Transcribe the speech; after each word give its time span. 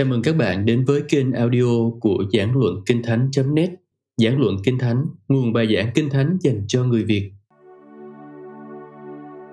Chào 0.00 0.06
mừng 0.06 0.22
các 0.22 0.36
bạn 0.36 0.64
đến 0.64 0.84
với 0.84 1.02
kênh 1.08 1.32
audio 1.32 1.90
của 2.00 2.24
Giảng 2.32 2.52
Luận 2.56 2.74
Kinh 2.86 3.02
Thánh.net 3.02 3.70
Giảng 4.16 4.40
Luận 4.40 4.56
Kinh 4.64 4.78
Thánh, 4.78 5.04
nguồn 5.28 5.52
bài 5.52 5.76
giảng 5.76 5.90
Kinh 5.94 6.10
Thánh 6.10 6.38
dành 6.40 6.64
cho 6.68 6.84
người 6.84 7.04
Việt. 7.04 7.32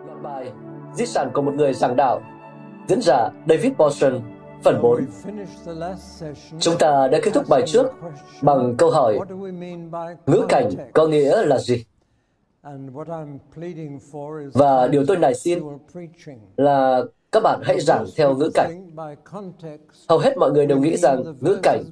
Loạt 0.08 0.22
bài 0.24 0.52
Di 0.96 1.06
sản 1.06 1.32
của 1.34 1.42
một 1.42 1.54
người 1.54 1.74
giảng 1.74 1.96
đạo 1.96 2.22
Diễn 2.88 3.02
giả 3.02 3.30
David 3.50 3.72
Boston 3.78 4.22
Phần 4.64 4.82
4 4.82 5.06
Chúng 6.60 6.76
ta 6.80 7.08
đã 7.12 7.20
kết 7.24 7.32
thúc 7.34 7.44
bài 7.50 7.64
trước 7.66 7.86
bằng 8.42 8.76
câu 8.78 8.92
hỏi 8.92 9.20
Ngữ 10.26 10.46
cảnh 10.50 10.70
có 10.94 11.08
nghĩa 11.08 11.46
là 11.46 11.58
gì? 11.58 11.86
Và 14.54 14.88
điều 14.88 15.06
tôi 15.08 15.18
nài 15.18 15.36
xin 15.36 15.60
là 16.58 17.04
các 17.32 17.44
bạn 17.44 17.60
hãy 17.64 17.80
giảng 17.80 18.06
theo 18.16 18.36
ngữ 18.36 18.50
cảnh. 18.54 18.92
Hầu 20.10 20.20
hết 20.20 20.38
mọi 20.38 20.52
người 20.52 20.66
đều 20.66 20.80
nghĩ 20.80 20.98
rằng 20.98 21.24
ngữ 21.40 21.60
cảnh 21.64 21.84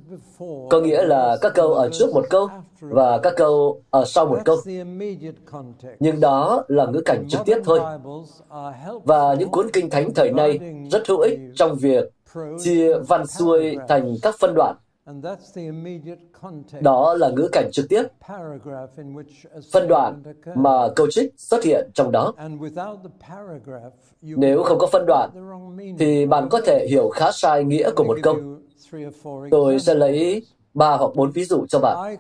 có 0.70 0.80
nghĩa 0.80 1.06
là 1.06 1.38
các 1.42 1.52
câu 1.56 1.74
ở 1.74 1.90
trước 1.90 2.14
một 2.14 2.26
câu 2.30 2.50
và 2.80 3.18
các 3.18 3.34
câu 3.38 3.82
ở 3.90 4.06
sau 4.06 4.26
một 4.26 4.40
câu. 4.46 4.58
Nhưng 6.00 6.20
đó 6.20 6.64
là 6.68 6.86
ngữ 6.86 7.02
cảnh 7.06 7.26
trực 7.30 7.42
tiếp 7.46 7.58
thôi. 7.66 7.80
Và 9.04 9.34
những 9.34 9.52
cuốn 9.52 9.68
kinh 9.74 9.90
thánh 9.90 10.14
thời 10.14 10.32
nay 10.32 10.60
rất 10.92 11.08
hữu 11.08 11.20
ích 11.20 11.40
trong 11.56 11.76
việc 11.76 12.12
chia 12.64 12.94
văn 13.08 13.28
xuôi 13.28 13.78
thành 13.88 14.16
các 14.22 14.36
phân 14.40 14.54
đoạn 14.56 14.76
đó 16.82 17.14
là 17.14 17.30
ngữ 17.30 17.50
cảnh 17.52 17.70
trực 17.72 17.86
tiếp, 17.90 18.04
phân 19.72 19.88
đoạn 19.88 20.24
mà 20.56 20.88
câu 20.96 21.08
trích 21.12 21.34
xuất 21.38 21.64
hiện 21.64 21.90
trong 21.94 22.12
đó. 22.12 22.34
Nếu 24.22 24.64
không 24.64 24.78
có 24.80 24.88
phân 24.88 25.06
đoạn, 25.08 25.30
thì 26.00 26.26
bạn 26.26 26.48
có 26.52 26.62
thể 26.66 26.88
hiểu 26.90 27.10
khá 27.10 27.32
sai 27.32 27.64
nghĩa 27.64 27.92
của 27.96 28.04
một 28.04 28.18
câu. 28.24 28.36
Tôi 29.52 29.80
sẽ 29.80 29.96
lấy 29.96 30.46
ba 30.74 30.98
hoặc 30.98 31.12
bốn 31.16 31.32
ví 31.32 31.46
dụ 31.46 31.66
cho 31.70 31.80
bạn. 31.80 32.18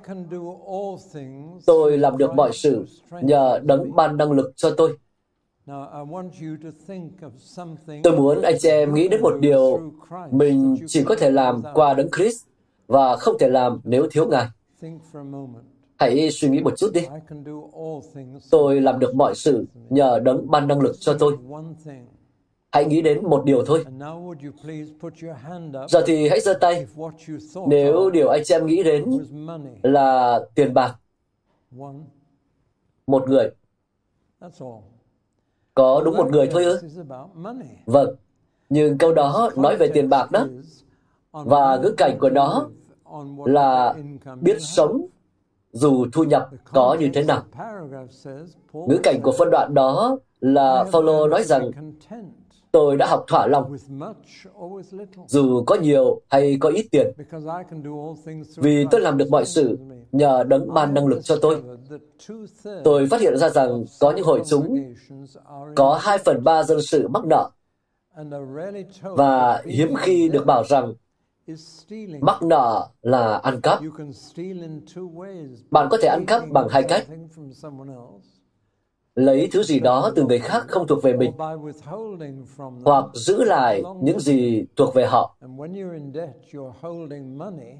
Tôi 1.65 1.97
làm 1.97 2.17
được 2.17 2.33
mọi 2.33 2.51
sự 2.53 2.85
nhờ 3.21 3.59
đấng 3.63 3.95
ban 3.95 4.17
năng 4.17 4.31
lực 4.31 4.53
cho 4.55 4.69
tôi. 4.77 4.97
Tôi 8.03 8.17
muốn 8.17 8.41
anh 8.41 8.55
chị 8.59 8.69
em 8.69 8.93
nghĩ 8.93 9.07
đến 9.07 9.21
một 9.21 9.33
điều 9.39 9.81
mình 10.31 10.77
chỉ 10.87 11.03
có 11.03 11.15
thể 11.15 11.31
làm 11.31 11.63
qua 11.73 11.93
đấng 11.93 12.11
Christ 12.11 12.45
và 12.87 13.15
không 13.15 13.37
thể 13.39 13.49
làm 13.49 13.79
nếu 13.83 14.07
thiếu 14.11 14.27
Ngài. 14.27 14.47
Hãy 15.97 16.31
suy 16.31 16.49
nghĩ 16.49 16.61
một 16.61 16.77
chút 16.77 16.91
đi. 16.93 17.01
Tôi 18.51 18.81
làm 18.81 18.99
được 18.99 19.15
mọi 19.15 19.35
sự 19.35 19.65
nhờ 19.89 20.19
đấng 20.19 20.51
ban 20.51 20.67
năng 20.67 20.81
lực 20.81 20.95
cho 20.99 21.15
tôi. 21.19 21.37
Hãy 22.71 22.85
nghĩ 22.85 23.01
đến 23.01 23.29
một 23.29 23.45
điều 23.45 23.65
thôi. 23.65 23.85
Giờ 25.89 26.03
thì 26.05 26.29
hãy 26.29 26.39
giơ 26.39 26.53
tay 26.53 26.85
nếu 27.67 28.09
điều 28.09 28.29
anh 28.29 28.41
chị 28.45 28.55
em 28.55 28.65
nghĩ 28.65 28.83
đến 28.83 29.05
là 29.83 30.39
tiền 30.55 30.73
bạc. 30.73 30.95
Một 33.07 33.29
người. 33.29 33.51
Có 35.73 36.01
đúng 36.05 36.17
một 36.17 36.31
người 36.31 36.47
thôi 36.51 36.63
ư? 36.63 36.79
Vâng. 37.85 38.15
Nhưng 38.69 38.97
câu 38.97 39.13
đó 39.13 39.49
nói 39.57 39.77
về 39.77 39.87
tiền 39.93 40.09
bạc 40.09 40.31
đó 40.31 40.47
và 41.43 41.77
ngữ 41.77 41.93
cảnh 41.97 42.17
của 42.19 42.29
nó 42.29 42.69
là 43.45 43.95
biết 44.41 44.57
sống 44.59 45.07
dù 45.71 46.05
thu 46.13 46.23
nhập 46.23 46.49
có 46.73 46.97
như 46.99 47.09
thế 47.13 47.23
nào. 47.23 47.43
Ngữ 48.73 48.97
cảnh 49.03 49.19
của 49.23 49.31
phân 49.31 49.49
đoạn 49.51 49.73
đó 49.73 50.17
là 50.39 50.85
Paulo 50.91 51.27
nói 51.27 51.43
rằng, 51.43 51.71
tôi 52.71 52.97
đã 52.97 53.05
học 53.07 53.25
thỏa 53.27 53.47
lòng, 53.47 53.75
dù 55.27 55.63
có 55.67 55.75
nhiều 55.75 56.21
hay 56.29 56.57
có 56.59 56.69
ít 56.69 56.87
tiền, 56.91 57.13
vì 58.57 58.85
tôi 58.91 59.01
làm 59.01 59.17
được 59.17 59.29
mọi 59.31 59.45
sự 59.45 59.77
nhờ 60.11 60.43
đấng 60.43 60.73
ban 60.73 60.93
năng 60.93 61.07
lực 61.07 61.23
cho 61.23 61.35
tôi 61.41 61.61
tôi 62.83 63.07
phát 63.07 63.21
hiện 63.21 63.37
ra 63.37 63.49
rằng 63.49 63.85
có 63.99 64.11
những 64.11 64.25
hội 64.25 64.41
chúng 64.49 64.93
có 65.75 65.99
hai 66.01 66.17
phần 66.17 66.43
ba 66.43 66.63
dân 66.63 66.81
sự 66.81 67.07
mắc 67.07 67.25
nợ 67.25 67.49
và 69.01 69.61
hiếm 69.65 69.95
khi 69.95 70.29
được 70.29 70.45
bảo 70.45 70.63
rằng 70.63 70.93
Mắc 72.21 72.43
nợ 72.43 72.87
là 73.01 73.37
ăn 73.37 73.61
cắp. 73.61 73.79
Bạn 75.71 75.87
có 75.91 75.97
thể 76.01 76.07
ăn 76.07 76.25
cắp 76.25 76.43
bằng 76.49 76.67
hai 76.69 76.83
cách. 76.83 77.07
Lấy 79.15 79.49
thứ 79.51 79.63
gì 79.63 79.79
đó 79.79 80.11
từ 80.15 80.23
người 80.23 80.39
khác 80.39 80.65
không 80.67 80.87
thuộc 80.87 81.03
về 81.03 81.13
mình, 81.13 81.31
hoặc 82.85 83.05
giữ 83.13 83.43
lại 83.43 83.83
những 84.01 84.19
gì 84.19 84.65
thuộc 84.75 84.93
về 84.95 85.05
họ. 85.05 85.37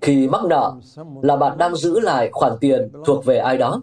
Khi 0.02 0.28
mắc 0.28 0.42
nợ 0.50 0.74
là 1.22 1.36
bạn 1.36 1.58
đang 1.58 1.76
giữ 1.76 2.00
lại 2.00 2.30
khoản 2.32 2.54
tiền 2.62 2.92
thuộc 3.06 3.26
về 3.26 3.38
ai 3.38 3.58
đó. 3.58 3.82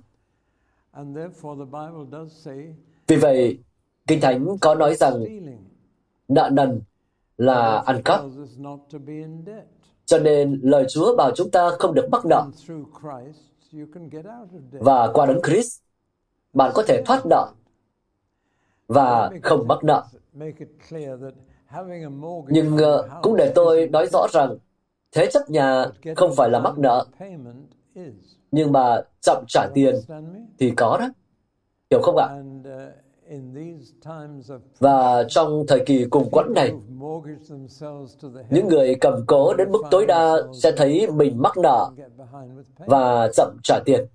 Vì 3.06 3.16
vậy, 3.16 3.58
Kinh 4.06 4.20
Thánh 4.20 4.46
có 4.60 4.74
nói 4.74 4.94
rằng 4.94 5.24
nợ 6.28 6.50
nần 6.52 6.80
là 7.42 7.82
ăn 7.86 8.02
cắp. 8.04 8.20
Cho 10.04 10.18
nên 10.18 10.60
lời 10.62 10.86
Chúa 10.88 11.16
bảo 11.16 11.30
chúng 11.34 11.50
ta 11.50 11.70
không 11.78 11.94
được 11.94 12.08
mắc 12.12 12.22
nợ. 12.26 12.46
Và 14.72 15.10
qua 15.12 15.26
đấng 15.26 15.42
Christ, 15.42 15.80
bạn 16.52 16.70
có 16.74 16.82
thể 16.86 17.02
thoát 17.06 17.26
nợ 17.26 17.48
và 18.88 19.30
không 19.42 19.68
mắc 19.68 19.84
nợ. 19.84 20.04
Nhưng 22.48 22.74
uh, 22.74 23.04
cũng 23.22 23.36
để 23.36 23.52
tôi 23.54 23.88
nói 23.88 24.06
rõ 24.12 24.26
rằng 24.32 24.56
thế 25.12 25.26
chấp 25.32 25.50
nhà 25.50 25.84
không 26.16 26.34
phải 26.36 26.50
là 26.50 26.58
mắc 26.58 26.78
nợ, 26.78 27.06
nhưng 28.50 28.72
mà 28.72 29.02
chậm 29.20 29.44
trả 29.48 29.66
tiền 29.74 29.94
thì 30.58 30.72
có 30.76 30.96
đó. 31.00 31.08
Hiểu 31.90 32.00
không 32.02 32.16
ạ? 32.16 32.42
Và 34.78 35.24
trong 35.28 35.64
thời 35.68 35.82
kỳ 35.86 36.04
cùng 36.10 36.30
quẫn 36.30 36.52
này, 36.54 36.72
những 38.50 38.68
người 38.68 38.94
cầm 39.00 39.24
cố 39.26 39.54
đến 39.54 39.72
mức 39.72 39.82
tối 39.90 40.06
đa 40.06 40.34
sẽ 40.62 40.72
thấy 40.76 41.10
mình 41.10 41.42
mắc 41.42 41.58
nợ 41.58 41.90
và 42.76 43.30
chậm 43.34 43.56
trả 43.62 43.80
tiền. 43.84 44.06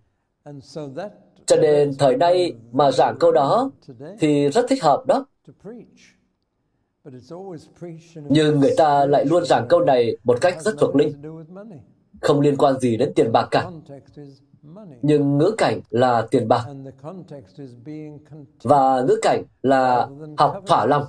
Cho 1.45 1.55
nên 1.55 1.91
thời 1.99 2.17
nay 2.17 2.53
mà 2.71 2.91
giảng 2.91 3.17
câu 3.19 3.31
đó 3.31 3.71
thì 4.19 4.49
rất 4.49 4.65
thích 4.69 4.83
hợp 4.83 5.03
đó. 5.07 5.25
Nhưng 8.15 8.59
người 8.59 8.73
ta 8.77 9.05
lại 9.05 9.25
luôn 9.25 9.45
giảng 9.45 9.65
câu 9.69 9.79
này 9.79 10.17
một 10.23 10.37
cách 10.41 10.61
rất 10.61 10.75
thuộc 10.79 10.95
linh, 10.95 11.13
không 12.21 12.41
liên 12.41 12.57
quan 12.57 12.79
gì 12.79 12.97
đến 12.97 13.11
tiền 13.15 13.31
bạc 13.31 13.47
cả. 13.51 13.69
Nhưng 15.01 15.37
ngữ 15.37 15.51
cảnh 15.57 15.81
là 15.89 16.27
tiền 16.31 16.47
bạc. 16.47 16.65
Và 18.63 19.01
ngữ 19.01 19.15
cảnh 19.21 19.43
là 19.61 20.07
học 20.37 20.61
thỏa 20.67 20.85
lòng 20.85 21.03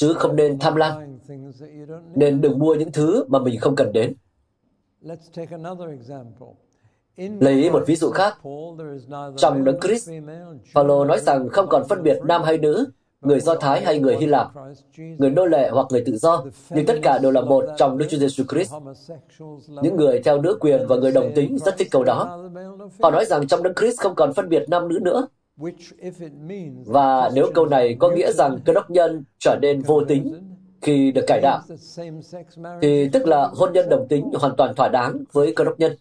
chứ 0.00 0.14
không 0.14 0.36
nên 0.36 0.58
tham 0.58 0.76
lam. 0.76 1.18
Nên 2.14 2.40
đừng 2.40 2.58
mua 2.58 2.74
những 2.74 2.92
thứ 2.92 3.24
mà 3.28 3.38
mình 3.38 3.60
không 3.60 3.76
cần 3.76 3.92
đến. 3.92 4.14
Lấy 7.40 7.70
một 7.70 7.82
ví 7.86 7.96
dụ 7.96 8.10
khác. 8.10 8.38
Trong 9.36 9.64
đấng 9.64 9.80
Christ 9.80 10.10
Paulo 10.74 11.04
nói 11.04 11.20
rằng 11.20 11.48
không 11.48 11.66
còn 11.68 11.88
phân 11.88 12.02
biệt 12.02 12.18
nam 12.24 12.42
hay 12.42 12.58
nữ 12.58 12.86
người 13.20 13.40
Do 13.40 13.54
Thái 13.54 13.84
hay 13.84 13.98
người 13.98 14.16
Hy 14.16 14.26
Lạp, 14.26 14.48
người 15.18 15.30
nô 15.30 15.46
lệ 15.46 15.70
hoặc 15.72 15.86
người 15.90 16.02
tự 16.06 16.16
do, 16.16 16.44
nhưng 16.70 16.86
tất 16.86 16.98
cả 17.02 17.18
đều 17.18 17.30
là 17.32 17.40
một 17.40 17.64
trong 17.76 17.98
Đức 17.98 18.06
Chúa 18.10 18.18
Giêsu 18.18 18.44
Christ. 18.44 18.72
Những 19.82 19.96
người 19.96 20.22
theo 20.24 20.42
nữ 20.42 20.56
quyền 20.60 20.86
và 20.86 20.96
người 20.96 21.12
đồng 21.12 21.32
tính 21.34 21.58
rất 21.58 21.78
thích 21.78 21.88
câu 21.90 22.04
đó. 22.04 22.48
Họ 23.02 23.10
nói 23.10 23.24
rằng 23.24 23.46
trong 23.46 23.62
Đức 23.62 23.72
Christ 23.76 24.00
không 24.00 24.14
còn 24.14 24.32
phân 24.32 24.48
biệt 24.48 24.64
nam 24.68 24.88
nữ 24.88 24.98
nữa. 25.02 25.26
Và 26.86 27.30
nếu 27.34 27.50
câu 27.54 27.66
này 27.66 27.96
có 27.98 28.10
nghĩa 28.10 28.32
rằng 28.32 28.58
cơ 28.64 28.72
đốc 28.72 28.90
nhân 28.90 29.24
trở 29.38 29.58
nên 29.62 29.82
vô 29.82 30.04
tính 30.04 30.56
khi 30.80 31.12
được 31.12 31.24
cải 31.26 31.40
đạo, 31.40 31.60
thì 32.82 33.08
tức 33.12 33.26
là 33.26 33.50
hôn 33.54 33.72
nhân 33.72 33.88
đồng 33.88 34.06
tính 34.08 34.30
hoàn 34.34 34.56
toàn 34.56 34.74
thỏa 34.74 34.88
đáng 34.88 35.24
với 35.32 35.52
cơ 35.56 35.64
đốc 35.64 35.78
nhân 35.78 35.96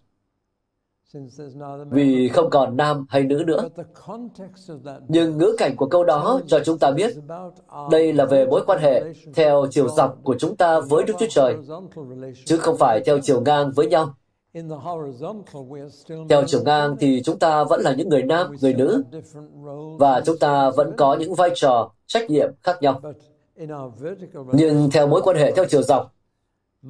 vì 1.89 2.27
không 2.27 2.49
còn 2.49 2.77
nam 2.77 3.05
hay 3.09 3.23
nữ 3.23 3.43
nữa. 3.47 3.69
Nhưng 5.07 5.37
ngữ 5.37 5.55
cảnh 5.57 5.75
của 5.75 5.85
câu 5.85 6.03
đó 6.03 6.41
cho 6.47 6.59
chúng 6.65 6.79
ta 6.79 6.91
biết 6.91 7.15
đây 7.91 8.13
là 8.13 8.25
về 8.25 8.45
mối 8.45 8.63
quan 8.67 8.79
hệ 8.79 9.03
theo 9.33 9.65
chiều 9.71 9.87
dọc 9.89 10.17
của 10.23 10.35
chúng 10.39 10.55
ta 10.55 10.79
với 10.79 11.03
Đức 11.03 11.13
Chúa 11.19 11.27
Trời, 11.29 11.55
chứ 12.45 12.57
không 12.57 12.77
phải 12.77 13.01
theo 13.05 13.19
chiều 13.23 13.41
ngang 13.41 13.71
với 13.75 13.87
nhau. 13.87 14.13
Theo 16.29 16.43
chiều 16.47 16.63
ngang 16.65 16.95
thì 16.99 17.21
chúng 17.23 17.39
ta 17.39 17.63
vẫn 17.63 17.81
là 17.81 17.93
những 17.93 18.09
người 18.09 18.23
nam, 18.23 18.55
người 18.61 18.73
nữ, 18.73 19.03
và 19.99 20.21
chúng 20.25 20.37
ta 20.39 20.69
vẫn 20.69 20.93
có 20.97 21.15
những 21.15 21.35
vai 21.35 21.49
trò, 21.55 21.91
trách 22.07 22.29
nhiệm 22.29 22.49
khác 22.63 22.77
nhau. 22.81 23.01
Nhưng 24.53 24.89
theo 24.91 25.07
mối 25.07 25.21
quan 25.21 25.37
hệ 25.37 25.51
theo 25.51 25.65
chiều 25.69 25.81
dọc 25.81 26.13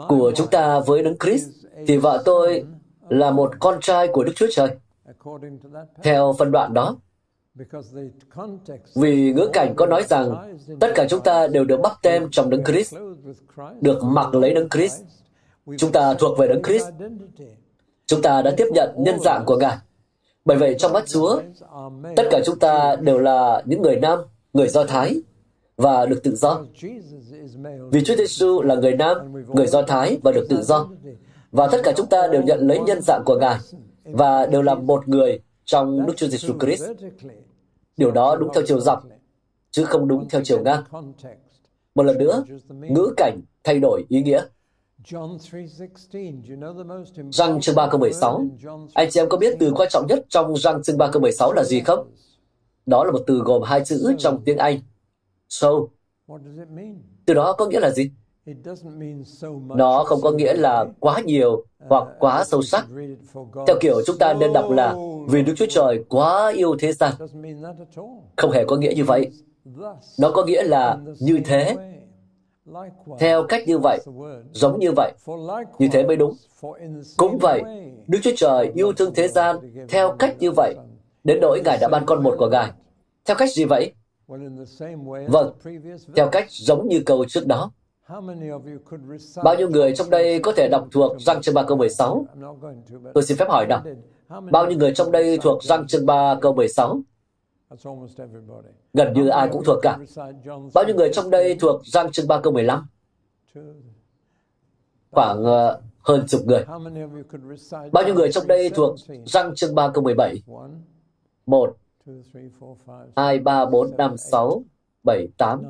của 0.08 0.32
chúng 0.36 0.48
ta 0.48 0.80
với 0.80 1.04
Đấng 1.04 1.18
Christ, 1.18 1.50
thì 1.88 1.98
vợ 1.98 2.22
tôi 2.26 2.66
là 3.10 3.32
một 3.32 3.52
con 3.60 3.80
trai 3.82 4.08
của 4.08 4.24
Đức 4.24 4.34
Chúa 4.36 4.48
Trời. 4.52 4.70
Theo 6.04 6.34
phân 6.40 6.52
đoạn 6.52 6.74
đó, 6.74 6.96
vì 8.96 9.34
ngữ 9.34 9.50
cảnh 9.54 9.74
có 9.76 9.86
nói 9.86 10.04
rằng 10.04 10.58
tất 10.80 10.92
cả 10.96 11.06
chúng 11.10 11.22
ta 11.24 11.48
đều 11.48 11.66
được 11.66 11.80
bắp 11.84 12.02
tem 12.02 12.28
trong 12.32 12.50
đấng 12.50 12.64
Christ, 12.64 12.96
được 13.82 14.04
mặc 14.04 14.36
lấy 14.36 14.54
đấng 14.54 14.70
Christ, 14.70 15.02
Chúng 15.77 15.92
ta 15.92 16.13
thuộc 16.13 16.38
về 16.38 16.48
Đấng 16.48 16.63
Christ. 16.63 16.86
Chúng 18.06 18.21
ta 18.21 18.42
đã 18.42 18.51
tiếp 18.57 18.68
nhận 18.74 18.89
nhân 18.98 19.19
dạng 19.19 19.44
của 19.45 19.57
Ngài. 19.57 19.77
Bởi 20.45 20.57
vậy 20.57 20.75
trong 20.80 20.94
mắt 20.94 21.04
Chúa, 21.07 21.42
tất 22.16 22.24
cả 22.31 22.39
chúng 22.45 22.60
ta 22.60 22.95
đều 22.95 23.19
là 23.19 23.63
những 23.66 23.81
người 23.81 23.95
nam, 23.95 24.19
người 24.54 24.68
Do 24.68 24.83
Thái 24.83 25.21
và 25.77 26.06
được 26.06 26.24
tự 26.24 26.36
do. 26.36 26.62
Vì 27.92 28.04
Chúa 28.04 28.16
Giêsu 28.16 28.62
là 28.62 28.75
người 28.75 28.94
nam, 28.94 29.18
người 29.54 29.68
Do 29.68 29.81
Thái 29.81 30.18
và 30.24 30.31
được 30.31 30.48
tự 30.50 30.62
do. 30.62 30.89
Và 31.51 31.68
tất 31.68 31.81
cả 31.83 31.94
chúng 31.98 32.07
ta 32.07 32.27
đều 32.27 32.42
nhận 32.42 32.68
lấy 32.68 32.80
nhân 32.80 33.01
dạng 33.01 33.24
của 33.25 33.38
Ngài 33.39 33.57
và 34.04 34.45
đều 34.45 34.62
là 34.62 34.75
một 34.75 35.07
người 35.07 35.39
trong 35.66 36.06
Đức 36.06 36.13
Chúa 36.18 36.27
Giêsu 36.27 36.54
Christ. 36.60 36.83
Điều 37.98 38.12
đó 38.12 38.36
đúng 38.36 38.50
theo 38.54 38.63
chiều 38.68 38.80
dọc, 38.80 39.04
chứ 39.71 39.86
không 39.86 40.07
đúng 40.07 40.30
theo 40.30 40.42
chiều 40.44 40.63
ngang. 40.63 40.83
Một 41.95 42.04
lần 42.04 42.18
nữa, 42.18 42.44
ngữ 42.69 43.13
cảnh 43.18 43.42
thay 43.63 43.80
đổi 43.80 44.04
ý 44.10 44.21
nghĩa. 44.21 44.42
Răng 47.31 47.62
chương 47.62 47.75
3 47.75 47.88
câu 47.92 48.00
16. 48.00 48.46
Anh 48.94 49.10
chị 49.12 49.19
em 49.19 49.30
có 49.30 49.38
biết 49.38 49.56
từ 49.60 49.72
quan 49.75 49.90
trọng 49.92 50.07
nhất 50.07 50.25
trong 50.30 50.57
răng 50.57 50.84
chương 50.84 50.98
3 50.98 51.10
câu 51.12 51.22
16 51.22 51.54
là 51.54 51.63
gì 51.63 51.80
không? 51.80 52.12
Đó 52.86 53.04
là 53.04 53.12
một 53.12 53.19
từ 53.28 53.42
gồm 53.46 53.62
hai 53.62 53.86
chữ 53.86 54.16
trong 54.18 54.42
tiếng 54.46 54.57
Anh. 54.57 54.80
So. 55.50 55.72
Từ 57.25 57.34
đó 57.34 57.54
có 57.54 57.66
nghĩa 57.66 57.80
là 57.80 57.90
gì? 57.90 58.12
Nó 59.75 60.04
không 60.04 60.22
có 60.22 60.31
nghĩa 60.31 60.54
là 60.54 60.86
quá 61.00 61.22
nhiều 61.25 61.66
hoặc 61.90 62.07
quá 62.19 62.44
sâu 62.44 62.62
sắc. 62.62 62.88
Theo 63.68 63.75
kiểu 63.81 64.02
chúng 64.06 64.18
ta 64.18 64.34
nên 64.34 64.54
đọc 64.54 64.72
là 64.72 64.95
vì 65.30 65.44
Đức 65.44 65.54
Chúa 65.57 65.66
Trời 65.69 66.04
quá 66.10 66.52
yêu 66.56 66.75
thế 66.80 66.94
gian. 66.94 67.13
Không 68.38 68.52
hề 68.52 68.66
có 68.66 68.75
nghĩa 68.75 68.94
như 68.95 69.04
vậy. 69.04 69.31
Nó 70.19 70.31
có 70.31 70.45
nghĩa 70.45 70.63
là 70.63 70.98
như 71.19 71.40
thế, 71.45 71.75
theo 73.19 73.44
cách 73.44 73.68
như 73.68 73.77
vậy, 73.77 74.00
giống 74.51 74.80
như 74.80 74.92
vậy, 74.95 75.13
như 75.80 75.88
thế 75.92 76.04
mới 76.04 76.16
đúng. 76.16 76.33
Cũng 77.18 77.38
vậy, 77.42 77.62
Đức 78.07 78.19
Chúa 78.24 78.31
Trời 78.36 78.71
yêu 78.75 78.94
thương 78.94 79.13
thế 79.16 79.27
gian 79.27 79.57
theo 79.89 80.16
cách 80.19 80.36
như 80.39 80.51
vậy, 80.51 80.75
đến 81.24 81.39
nỗi 81.42 81.62
Ngài 81.66 81.77
đã 81.81 81.88
ban 81.88 82.06
con 82.06 82.24
một 82.24 82.36
của 82.38 82.50
Ngài. 82.50 82.71
Theo 83.25 83.38
cách 83.38 83.50
gì 83.51 83.66
vậy? 83.66 83.94
Vâng, 85.27 85.54
theo 86.16 86.30
cách 86.30 86.45
giống 86.50 86.88
như 86.88 87.01
câu 87.06 87.25
trước 87.25 87.48
đó. 87.48 87.71
Bao 89.44 89.56
nhiêu 89.57 89.69
người 89.69 89.95
trong 89.95 90.10
đây 90.10 90.39
có 90.39 90.51
thể 90.51 90.68
đọc 90.71 90.88
thuộc 90.92 91.21
răng 91.21 91.42
chương 91.42 91.56
3 91.56 91.63
câu 91.63 91.77
16? 91.77 92.25
Tôi 93.13 93.24
xin 93.24 93.38
phép 93.38 93.50
hỏi 93.50 93.68
nào. 93.68 93.83
Bao 94.51 94.68
nhiêu 94.68 94.77
người 94.77 94.94
trong 94.95 95.12
đây 95.12 95.38
thuộc 95.38 95.63
răng 95.63 95.88
chương 95.88 96.06
3 96.06 96.36
câu 96.42 96.54
16? 96.54 97.01
Gần 98.94 99.13
như 99.13 99.27
ai 99.27 99.50
cũng 99.51 99.63
thuộc 99.66 99.80
cả. 99.81 99.98
Bao 100.74 100.83
nhiêu 100.86 100.95
người 100.95 101.10
trong 101.13 101.30
đây 101.30 101.57
thuộc 101.60 101.81
răng 101.86 102.12
chương 102.12 102.27
3 102.27 102.39
câu 102.44 102.54
15? 102.54 102.88
Khoảng 105.12 105.44
hơn 106.00 106.27
chục 106.27 106.42
người. 106.45 106.66
Bao 107.92 108.06
nhiêu 108.06 108.16
người 108.16 108.31
trong 108.31 108.48
đây 108.48 108.69
thuộc 108.69 108.95
răng 109.25 109.56
chương 109.56 109.75
3 109.75 109.92
câu 109.94 110.04
17? 110.04 110.44
1, 111.45 111.77
2, 113.16 113.39
3, 113.39 113.66
4, 113.66 113.98
5, 113.98 114.18
6, 114.18 114.63
7, 115.04 115.27
8, 115.38 115.63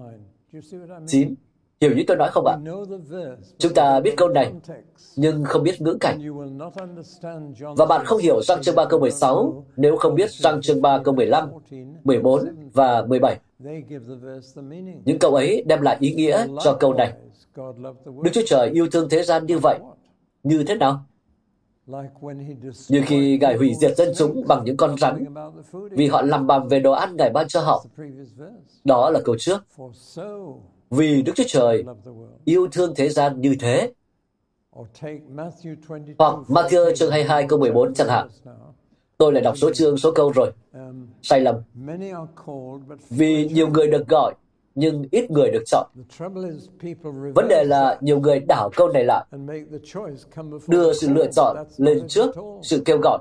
9. 1.07 1.35
Hiểu 1.81 1.91
như 1.95 2.03
tôi 2.07 2.17
nói 2.17 2.29
không 2.31 2.45
ạ? 2.45 2.57
Chúng 3.57 3.73
ta 3.73 3.99
biết 3.99 4.13
câu 4.17 4.29
này, 4.29 4.53
nhưng 5.15 5.43
không 5.43 5.63
biết 5.63 5.81
ngữ 5.81 5.97
cảnh. 6.01 6.19
Và 7.77 7.85
bạn 7.85 8.05
không 8.05 8.19
hiểu 8.19 8.41
răng 8.41 8.61
chương 8.61 8.75
3 8.75 8.85
câu 8.85 8.99
16 8.99 9.65
nếu 9.75 9.97
không 9.97 10.15
biết 10.15 10.31
răng 10.31 10.61
chương 10.61 10.81
3 10.81 10.99
câu 11.03 11.13
15, 11.13 11.49
14 12.03 12.45
và 12.73 13.05
17. 13.05 13.39
Những 15.05 15.19
câu 15.19 15.35
ấy 15.35 15.63
đem 15.67 15.81
lại 15.81 15.97
ý 15.99 16.13
nghĩa 16.13 16.47
cho 16.63 16.77
câu 16.79 16.93
này. 16.93 17.13
Đức 18.05 18.29
Chúa 18.33 18.41
Trời 18.45 18.69
yêu 18.69 18.87
thương 18.91 19.09
thế 19.09 19.23
gian 19.23 19.45
như 19.45 19.59
vậy. 19.59 19.79
Như 20.43 20.63
thế 20.67 20.75
nào? 20.75 21.05
Như 22.89 23.01
khi 23.05 23.37
Ngài 23.41 23.57
hủy 23.57 23.73
diệt 23.81 23.97
dân 23.97 24.09
chúng 24.17 24.43
bằng 24.47 24.63
những 24.65 24.77
con 24.77 24.97
rắn 24.97 25.25
vì 25.91 26.07
họ 26.07 26.21
làm 26.21 26.47
bầm 26.47 26.67
về 26.67 26.79
đồ 26.79 26.91
ăn 26.91 27.15
Ngài 27.17 27.29
ban 27.29 27.47
cho 27.47 27.61
họ. 27.61 27.85
Đó 28.83 29.09
là 29.09 29.19
câu 29.25 29.35
trước. 29.39 29.65
Vì 30.89 31.21
Đức 31.21 31.33
Chúa 31.36 31.44
Trời 31.47 31.83
yêu 32.45 32.68
thương 32.71 32.94
thế 32.95 33.09
gian 33.09 33.41
như 33.41 33.56
thế. 33.59 33.91
Hoặc 36.18 36.36
Matthew 36.47 36.95
chương 36.95 37.12
22 37.12 37.45
câu 37.50 37.59
14 37.59 37.94
chẳng 37.94 38.07
hạn. 38.07 38.27
Tôi 39.18 39.33
lại 39.33 39.41
đọc 39.41 39.57
số 39.57 39.74
chương, 39.74 39.97
số 39.97 40.12
câu 40.12 40.31
rồi. 40.31 40.51
Sai 41.21 41.41
lầm. 41.41 41.56
Vì 43.09 43.50
nhiều 43.50 43.68
người 43.68 43.88
được 43.88 44.07
gọi, 44.07 44.33
nhưng 44.75 45.06
ít 45.12 45.31
người 45.31 45.51
được 45.51 45.63
chọn. 45.65 45.89
Vấn 47.35 47.47
đề 47.50 47.63
là 47.63 47.97
nhiều 48.01 48.19
người 48.19 48.39
đảo 48.39 48.69
câu 48.75 48.88
này 48.88 49.03
lại, 49.03 49.25
đưa 50.68 50.94
sự 50.94 51.09
lựa 51.09 51.27
chọn 51.31 51.57
lên 51.77 52.07
trước 52.07 52.35
sự 52.62 52.81
kêu 52.85 52.97
gọi, 52.97 53.19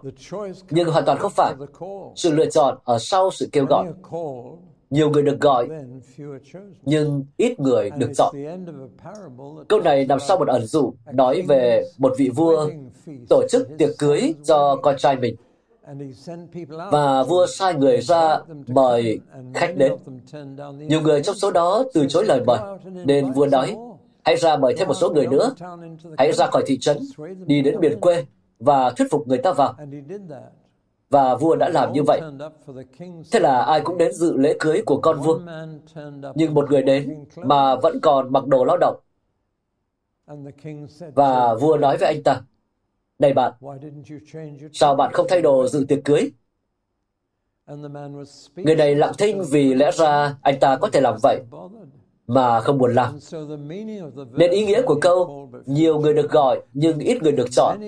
nhưng 0.70 0.90
hoàn 0.90 1.04
toàn 1.04 1.18
không 1.18 1.32
phải. 1.32 1.54
Sự 2.16 2.30
lựa 2.32 2.50
chọn 2.50 2.78
ở 2.84 2.98
sau 2.98 3.30
sự 3.30 3.48
kêu 3.52 3.66
gọi. 3.68 3.86
Nhiều 4.90 5.10
người 5.10 5.22
được 5.22 5.40
gọi, 5.40 5.68
nhưng 6.82 7.24
ít 7.36 7.60
người 7.60 7.90
được 7.90 8.10
chọn. 8.16 8.34
Câu 9.68 9.80
này 9.80 10.06
nằm 10.06 10.18
sau 10.20 10.38
một 10.38 10.48
ẩn 10.48 10.66
dụ 10.66 10.94
nói 11.12 11.42
về 11.48 11.84
một 11.98 12.14
vị 12.18 12.28
vua 12.28 12.70
tổ 13.28 13.42
chức 13.50 13.68
tiệc 13.78 13.90
cưới 13.98 14.34
cho 14.44 14.76
con 14.82 14.96
trai 14.98 15.16
mình. 15.16 15.36
Và 16.90 17.22
vua 17.22 17.46
sai 17.46 17.74
người 17.74 18.00
ra 18.00 18.38
mời 18.66 19.20
khách 19.54 19.76
đến. 19.76 19.92
Nhiều 20.78 21.00
người 21.00 21.22
trong 21.22 21.36
số 21.36 21.50
đó 21.50 21.84
từ 21.94 22.06
chối 22.08 22.24
lời 22.24 22.40
mời, 22.46 22.58
nên 23.04 23.32
vua 23.32 23.46
nói, 23.46 23.76
hãy 24.24 24.36
ra 24.36 24.56
mời 24.56 24.74
thêm 24.78 24.88
một 24.88 24.94
số 24.94 25.10
người 25.10 25.26
nữa. 25.26 25.52
Hãy 26.18 26.32
ra 26.32 26.46
khỏi 26.46 26.62
thị 26.66 26.78
trấn, 26.78 26.98
đi 27.46 27.62
đến 27.62 27.80
miền 27.80 28.00
quê 28.00 28.24
và 28.58 28.90
thuyết 28.90 29.08
phục 29.10 29.28
người 29.28 29.38
ta 29.38 29.52
vào. 29.52 29.74
Và 31.10 31.34
vua 31.36 31.56
đã 31.56 31.68
làm 31.68 31.92
như 31.92 32.02
vậy. 32.02 32.26
Thế 33.30 33.40
là 33.40 33.62
ai 33.62 33.80
cũng 33.84 33.98
đến 33.98 34.12
dự 34.12 34.36
lễ 34.36 34.56
cưới 34.60 34.82
của 34.86 35.00
con 35.00 35.20
vua. 35.20 35.40
Nhưng 36.34 36.54
một 36.54 36.70
người 36.70 36.82
đến 36.82 37.14
mà 37.42 37.76
vẫn 37.76 38.00
còn 38.02 38.32
mặc 38.32 38.46
đồ 38.46 38.64
lao 38.64 38.76
động. 38.80 39.00
Và 41.14 41.54
vua 41.54 41.76
nói 41.76 41.96
với 41.98 42.08
anh 42.08 42.22
ta, 42.22 42.42
Này 43.18 43.32
bạn, 43.34 43.52
sao 44.72 44.94
bạn 44.96 45.12
không 45.12 45.26
thay 45.28 45.42
đồ 45.42 45.68
dự 45.68 45.84
tiệc 45.88 45.98
cưới? 46.04 46.32
Người 48.62 48.76
này 48.76 48.94
lặng 48.94 49.12
thinh 49.18 49.42
vì 49.50 49.74
lẽ 49.74 49.90
ra 49.92 50.36
anh 50.42 50.60
ta 50.60 50.78
có 50.80 50.88
thể 50.92 51.00
làm 51.00 51.16
vậy 51.22 51.42
mà 52.28 52.60
không 52.60 52.78
buồn 52.78 52.94
làm. 52.94 53.18
Nên 54.32 54.50
ý 54.50 54.66
nghĩa 54.66 54.82
của 54.82 54.98
câu 55.00 55.48
nhiều 55.66 55.98
người 56.00 56.14
được 56.14 56.30
gọi 56.30 56.62
nhưng 56.72 56.98
ít 56.98 57.22
người 57.22 57.32
được 57.32 57.48
chọn, 57.50 57.78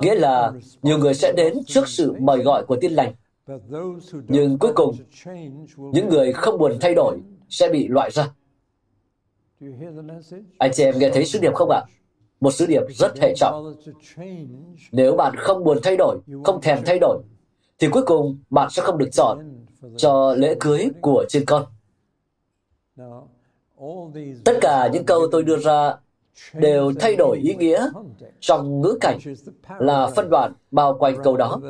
nghĩa 0.00 0.14
là 0.14 0.52
nhiều 0.82 0.98
người 0.98 1.14
sẽ 1.14 1.32
đến 1.36 1.64
trước 1.66 1.88
sự 1.88 2.14
mời 2.20 2.38
gọi 2.38 2.64
của 2.64 2.76
tiên 2.76 2.92
lành. 2.92 3.12
Nhưng 4.28 4.58
cuối 4.58 4.72
cùng, 4.74 4.96
những 5.76 6.08
người 6.08 6.32
không 6.32 6.58
buồn 6.58 6.78
thay 6.80 6.94
đổi 6.94 7.18
sẽ 7.48 7.68
bị 7.68 7.88
loại 7.88 8.10
ra. 8.10 8.28
Anh 10.58 10.70
chị 10.72 10.84
em 10.84 10.98
nghe 10.98 11.10
thấy 11.10 11.24
sứ 11.24 11.38
điệp 11.38 11.54
không 11.54 11.70
ạ? 11.70 11.82
Một 12.40 12.50
sứ 12.50 12.66
điệp 12.66 12.82
rất 12.88 13.18
hệ 13.20 13.34
trọng. 13.36 13.74
Nếu 14.92 15.16
bạn 15.16 15.36
không 15.36 15.64
buồn 15.64 15.78
thay 15.82 15.96
đổi, 15.96 16.18
không 16.44 16.60
thèm 16.60 16.78
thay 16.86 16.98
đổi, 16.98 17.22
thì 17.78 17.88
cuối 17.88 18.02
cùng 18.06 18.38
bạn 18.50 18.70
sẽ 18.70 18.82
không 18.82 18.98
được 18.98 19.08
chọn 19.12 19.38
cho 19.96 20.34
lễ 20.34 20.56
cưới 20.60 20.88
của 21.00 21.24
trên 21.28 21.44
con. 21.46 21.64
Tất 24.44 24.58
cả 24.60 24.88
những 24.92 25.04
câu 25.04 25.28
tôi 25.32 25.42
đưa 25.42 25.56
ra 25.56 25.94
đều 26.52 26.92
thay 27.00 27.16
đổi 27.16 27.38
ý 27.38 27.54
nghĩa 27.54 27.88
trong 28.40 28.80
ngữ 28.80 28.98
cảnh 29.00 29.18
là 29.78 30.06
phân 30.16 30.30
đoạn 30.30 30.52
bao 30.70 30.96
quanh 30.98 31.16
câu 31.24 31.36
đó, 31.36 31.60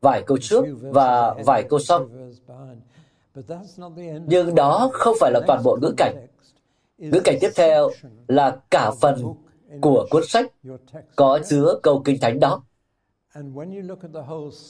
vài 0.00 0.22
câu 0.26 0.38
trước 0.40 0.64
và 0.80 1.34
vài 1.46 1.62
câu 1.62 1.78
sau. 1.78 2.08
Nhưng 4.26 4.54
đó 4.54 4.90
không 4.92 5.16
phải 5.20 5.32
là 5.32 5.40
toàn 5.46 5.62
bộ 5.64 5.78
ngữ 5.82 5.94
cảnh. 5.96 6.26
Ngữ 6.98 7.20
cảnh 7.24 7.38
tiếp 7.40 7.50
theo 7.56 7.90
là 8.28 8.56
cả 8.70 8.90
phần 9.00 9.24
của 9.80 10.06
cuốn 10.10 10.22
sách 10.26 10.52
có 11.16 11.38
chứa 11.48 11.74
câu 11.82 12.02
kinh 12.04 12.20
thánh 12.20 12.40
đó. 12.40 12.62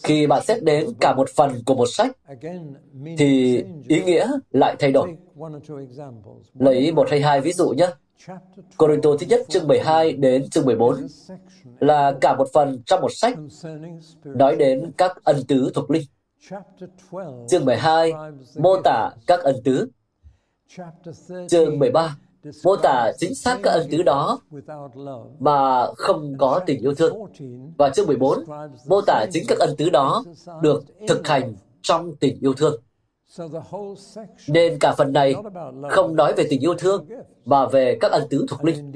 Khi 0.03 0.27
bạn 0.27 0.43
xét 0.45 0.65
đến 0.65 0.87
cả 1.01 1.15
một 1.15 1.29
phần 1.37 1.51
của 1.67 1.75
một 1.75 1.87
sách, 1.87 2.17
thì 3.19 3.65
ý 3.89 4.03
nghĩa 4.05 4.29
lại 4.51 4.77
thay 4.79 4.93
đổi. 4.93 5.17
Lấy 6.55 6.93
một 6.93 7.11
hay 7.11 7.21
hai 7.21 7.41
ví 7.41 7.53
dụ 7.53 7.69
nhé. 7.71 7.87
Corinto 8.77 9.11
thứ 9.21 9.27
nhất 9.27 9.41
chương 9.49 9.69
12 9.69 10.13
đến 10.13 10.51
chương 10.51 10.65
14 10.67 11.07
là 11.81 12.15
cả 12.21 12.37
một 12.37 12.49
phần 12.53 12.83
trong 12.87 13.01
một 13.01 13.13
sách 13.15 13.39
nói 14.25 14.57
đến 14.57 14.93
các 14.97 15.25
ân 15.25 15.37
tứ 15.49 15.71
thuộc 15.75 15.91
linh. 15.91 16.03
Chương 17.49 17.65
12 17.65 18.13
mô 18.57 18.77
tả 18.85 19.11
các 19.27 19.41
ân 19.41 19.57
tứ. 19.65 19.89
Chương 21.49 21.79
13 21.79 22.17
mô 22.65 22.77
tả 22.77 23.13
chính 23.19 23.35
xác 23.35 23.59
các 23.63 23.71
ân 23.71 23.89
tứ 23.91 24.03
đó 24.03 24.41
mà 25.39 25.87
không 25.97 26.35
có 26.39 26.61
tình 26.67 26.81
yêu 26.81 26.95
thương. 26.95 27.17
Và 27.79 27.91
chương 27.91 28.07
14 28.07 28.45
mô 28.87 29.01
tả 29.01 29.27
chính 29.33 29.45
các 29.49 29.59
ân 29.59 29.77
tứ 29.79 29.91
đó 29.91 30.25
được 30.63 30.85
thực 31.09 31.29
hành 31.29 31.55
trong 31.83 32.17
tình 32.17 32.39
yêu 32.41 32.55
thương. 32.55 32.83
Nên 34.49 34.79
cả 34.79 34.95
phần 34.99 35.13
này 35.13 35.35
không 35.91 36.17
nói 36.17 36.33
về 36.37 36.47
tình 36.51 36.61
yêu 36.61 36.75
thương, 36.75 37.07
mà 37.45 37.67
về 37.67 37.99
các 38.01 38.13
ân 38.13 38.23
tứ 38.31 38.47
thuộc 38.49 38.65
linh. 38.65 38.93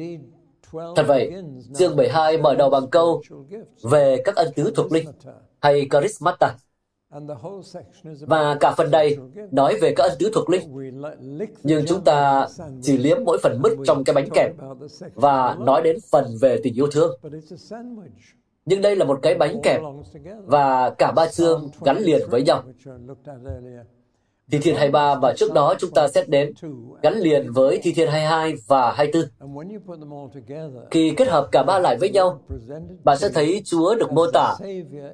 Thật 0.72 1.04
vậy, 1.06 1.32
chương 1.78 1.96
12 1.96 2.38
mở 2.38 2.54
đầu 2.54 2.70
bằng 2.70 2.86
câu 2.90 3.22
về 3.82 4.22
các 4.24 4.36
ân 4.36 4.48
tứ 4.56 4.72
thuộc 4.76 4.92
linh 4.92 5.08
hay 5.60 5.86
charismata. 5.90 6.54
Và 8.20 8.56
cả 8.60 8.74
phần 8.76 8.90
đây 8.90 9.18
nói 9.50 9.78
về 9.80 9.92
các 9.96 10.04
ân 10.04 10.12
tứ 10.18 10.30
thuộc 10.34 10.50
linh. 10.50 10.62
Nhưng 11.62 11.84
chúng 11.86 12.04
ta 12.04 12.46
chỉ 12.82 12.98
liếm 12.98 13.24
mỗi 13.24 13.38
phần 13.42 13.58
mứt 13.62 13.72
trong 13.84 14.04
cái 14.04 14.14
bánh 14.14 14.28
kẹp 14.34 14.52
và 15.14 15.56
nói 15.60 15.82
đến 15.82 15.96
phần 16.12 16.24
về 16.40 16.60
tình 16.62 16.74
yêu 16.74 16.86
thương. 16.92 17.20
Nhưng 18.64 18.82
đây 18.82 18.96
là 18.96 19.04
một 19.04 19.18
cái 19.22 19.34
bánh 19.34 19.62
kẹp 19.62 19.80
và 20.46 20.90
cả 20.90 21.12
ba 21.12 21.26
chương 21.28 21.70
gắn 21.84 21.98
liền 21.98 22.20
với 22.30 22.42
nhau. 22.42 22.62
Thi 24.50 24.58
Thiên 24.58 24.74
23 24.74 25.14
và 25.14 25.34
trước 25.36 25.52
đó 25.52 25.74
chúng 25.78 25.90
ta 25.90 26.08
xét 26.08 26.28
đến 26.28 26.52
gắn 27.02 27.14
liền 27.14 27.52
với 27.52 27.80
Thi 27.82 27.92
Thiên 27.92 28.10
22 28.10 28.54
và 28.66 28.92
24. 28.92 29.22
Khi 30.90 31.12
kết 31.16 31.28
hợp 31.28 31.48
cả 31.52 31.62
ba 31.62 31.78
lại 31.78 31.96
với 32.00 32.10
nhau, 32.10 32.40
bạn 33.04 33.18
sẽ 33.18 33.28
thấy 33.34 33.62
Chúa 33.64 33.94
được 33.94 34.12
mô 34.12 34.30
tả 34.32 34.56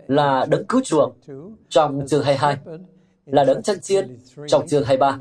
là 0.07 0.47
đấng 0.51 0.67
cứu 0.67 0.81
chuộc 0.81 1.17
trong 1.69 2.07
chương 2.07 2.25
22, 2.25 2.57
là 3.27 3.45
đấng 3.45 3.63
chân 3.63 3.81
chiên 3.81 4.19
trong 4.49 4.67
chương 4.67 4.85
23, 4.85 5.19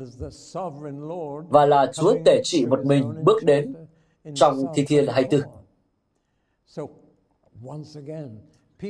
và 1.48 1.66
là 1.66 1.86
Chúa 1.92 2.14
tể 2.24 2.40
trị 2.44 2.66
một 2.66 2.86
mình 2.86 3.12
bước 3.24 3.44
đến 3.44 3.74
trong 4.34 4.64
Thi 4.74 4.84
Thiên 4.84 5.06
24. 5.06 5.40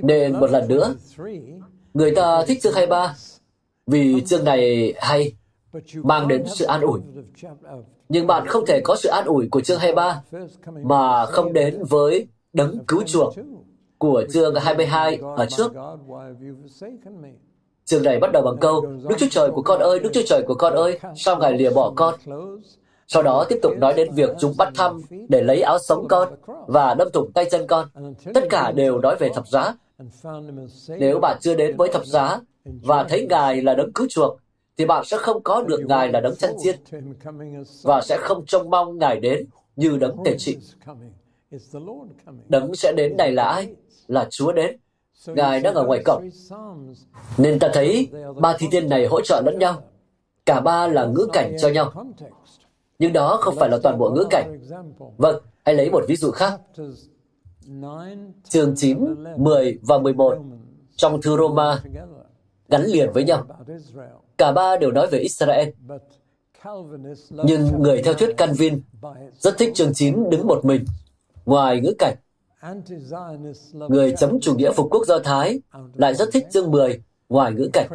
Nên 0.02 0.40
một 0.40 0.50
lần 0.50 0.68
nữa, 0.68 0.94
người 1.94 2.14
ta 2.14 2.44
thích 2.46 2.58
chương 2.62 2.74
23 2.74 3.14
vì 3.86 4.22
chương 4.26 4.44
này 4.44 4.94
hay 4.98 5.32
mang 5.94 6.28
đến 6.28 6.44
sự 6.46 6.64
an 6.64 6.80
ủi. 6.80 7.00
Nhưng 8.08 8.26
bạn 8.26 8.46
không 8.46 8.66
thể 8.66 8.80
có 8.84 8.96
sự 8.96 9.08
an 9.08 9.24
ủi 9.24 9.48
của 9.48 9.60
chương 9.60 9.78
23 9.78 10.22
mà 10.82 11.26
không 11.26 11.52
đến 11.52 11.82
với 11.88 12.26
đấng 12.52 12.84
cứu 12.88 13.02
chuộc 13.02 13.34
của 13.98 14.24
chương 14.32 14.54
22 14.54 15.18
ở 15.36 15.46
trước. 15.46 15.72
Chương 17.84 18.02
này 18.02 18.18
bắt 18.18 18.32
đầu 18.32 18.42
bằng 18.42 18.56
câu, 18.60 18.86
Đức 19.08 19.14
Chúa 19.18 19.26
Trời 19.30 19.50
của 19.50 19.62
con 19.62 19.80
ơi, 19.80 20.00
Đức 20.00 20.10
Chúa 20.12 20.22
Trời 20.26 20.42
của 20.46 20.54
con 20.54 20.72
ơi, 20.72 20.98
sao 21.16 21.36
Ngài 21.36 21.52
lìa 21.52 21.70
bỏ 21.70 21.92
con? 21.96 22.14
Sau 23.06 23.22
đó 23.22 23.46
tiếp 23.48 23.58
tục 23.62 23.72
nói 23.78 23.94
đến 23.96 24.12
việc 24.12 24.30
chúng 24.40 24.54
bắt 24.58 24.72
thăm 24.74 25.00
để 25.28 25.42
lấy 25.42 25.62
áo 25.62 25.78
sống 25.78 26.08
con 26.08 26.28
và 26.66 26.94
đâm 26.94 27.08
thủng 27.12 27.32
tay 27.32 27.44
chân 27.50 27.66
con. 27.66 27.88
Tất 28.34 28.44
cả 28.50 28.72
đều 28.72 28.98
nói 28.98 29.16
về 29.16 29.30
thập 29.34 29.48
giá. 29.48 29.74
Nếu 30.88 31.18
bạn 31.18 31.38
chưa 31.40 31.54
đến 31.54 31.76
với 31.76 31.88
thập 31.92 32.06
giá 32.06 32.40
và 32.64 33.04
thấy 33.04 33.26
Ngài 33.30 33.62
là 33.62 33.74
đấng 33.74 33.92
cứu 33.92 34.06
chuộc, 34.10 34.38
thì 34.76 34.86
bạn 34.86 35.04
sẽ 35.04 35.16
không 35.18 35.42
có 35.42 35.62
được 35.62 35.80
Ngài 35.86 36.12
là 36.12 36.20
đấng 36.20 36.36
chân 36.36 36.50
chiên 36.62 36.76
và 37.82 38.00
sẽ 38.00 38.18
không 38.20 38.46
trông 38.46 38.70
mong 38.70 38.98
Ngài 38.98 39.20
đến 39.20 39.46
như 39.76 39.96
đấng 39.96 40.16
tể 40.24 40.36
trị. 40.38 40.58
Đấng 42.48 42.74
sẽ 42.74 42.92
đến 42.92 43.16
này 43.16 43.32
là 43.32 43.44
ai? 43.44 43.74
Là 44.06 44.26
Chúa 44.30 44.52
đến. 44.52 44.76
Ngài 45.26 45.60
đang 45.60 45.74
ở 45.74 45.86
ngoài 45.86 46.02
cổng. 46.04 46.28
Nên 47.38 47.58
ta 47.58 47.70
thấy 47.74 48.08
ba 48.40 48.56
thi 48.58 48.66
thiên 48.72 48.88
này 48.88 49.06
hỗ 49.06 49.20
trợ 49.20 49.42
lẫn 49.46 49.58
nhau. 49.58 49.82
Cả 50.46 50.60
ba 50.60 50.86
là 50.86 51.06
ngữ 51.06 51.28
cảnh 51.32 51.56
cho 51.60 51.68
nhau. 51.68 52.06
Nhưng 52.98 53.12
đó 53.12 53.38
không 53.40 53.56
phải 53.56 53.68
là 53.68 53.78
toàn 53.82 53.98
bộ 53.98 54.10
ngữ 54.10 54.24
cảnh. 54.30 54.60
Vâng, 55.16 55.42
hãy 55.64 55.74
lấy 55.74 55.90
một 55.90 56.04
ví 56.08 56.16
dụ 56.16 56.30
khác. 56.30 56.60
Chương 58.48 58.74
9, 58.76 59.24
10 59.36 59.78
và 59.82 59.98
11 59.98 60.38
trong 60.96 61.20
thư 61.22 61.36
Roma 61.36 61.82
gắn 62.74 62.86
liền 62.86 63.12
với 63.12 63.24
nhau. 63.24 63.46
Cả 64.38 64.52
ba 64.52 64.76
đều 64.76 64.92
nói 64.92 65.06
về 65.06 65.18
Israel. 65.18 65.68
Nhưng 67.30 67.82
người 67.82 68.02
theo 68.02 68.14
thuyết 68.14 68.36
Calvin 68.36 68.80
rất 69.38 69.58
thích 69.58 69.72
chương 69.74 69.94
9 69.94 70.30
đứng 70.30 70.46
một 70.46 70.64
mình, 70.64 70.84
ngoài 71.44 71.80
ngữ 71.80 71.94
cảnh. 71.98 72.14
Người 73.88 74.14
chấm 74.16 74.40
chủ 74.40 74.54
nghĩa 74.54 74.72
phục 74.72 74.86
quốc 74.90 75.06
Do 75.06 75.18
Thái 75.18 75.60
lại 75.94 76.14
rất 76.14 76.28
thích 76.32 76.46
chương 76.52 76.70
10 76.70 77.02
ngoài 77.28 77.52
ngữ 77.52 77.70
cảnh. 77.72 77.88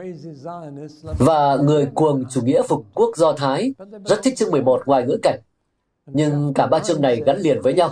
Và 1.20 1.56
người 1.56 1.88
cuồng 1.94 2.24
chủ 2.30 2.42
nghĩa 2.42 2.62
phục 2.68 2.86
quốc 2.94 3.18
Do 3.18 3.34
Thái 3.34 3.74
rất 4.06 4.20
thích 4.24 4.34
chương 4.38 4.52
11 4.52 4.82
ngoài 4.86 5.04
ngữ 5.04 5.18
cảnh. 5.24 5.40
Nhưng 6.06 6.54
cả 6.54 6.68
ba 6.68 6.80
chương 6.80 7.02
này 7.02 7.22
gắn 7.26 7.38
liền 7.40 7.62
với 7.62 7.74
nhau. 7.74 7.92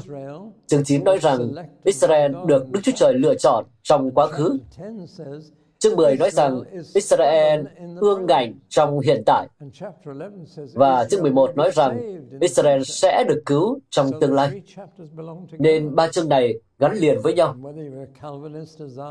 Chương 0.67 0.83
9 0.83 1.03
nói 1.03 1.17
rằng 1.19 1.51
Israel 1.83 2.35
được 2.47 2.71
Đức 2.71 2.79
Chúa 2.83 2.91
Trời 2.95 3.13
lựa 3.13 3.35
chọn 3.35 3.65
trong 3.83 4.11
quá 4.11 4.27
khứ. 4.27 4.57
Chương 5.79 5.95
10 5.95 6.17
nói 6.17 6.31
rằng 6.31 6.61
Israel 6.93 7.65
ương 7.99 8.25
ngành 8.25 8.53
trong 8.69 8.99
hiện 8.99 9.23
tại. 9.25 9.47
Và 10.73 11.05
chương 11.09 11.21
11 11.21 11.57
nói 11.57 11.71
rằng 11.73 12.19
Israel 12.41 12.81
sẽ 12.83 13.23
được 13.27 13.43
cứu 13.45 13.79
trong 13.89 14.11
tương 14.21 14.33
lai. 14.33 14.61
Nên 15.51 15.95
ba 15.95 16.07
chương 16.07 16.29
này 16.29 16.53
gắn 16.79 16.97
liền 16.97 17.21
với 17.23 17.33
nhau. 17.33 17.55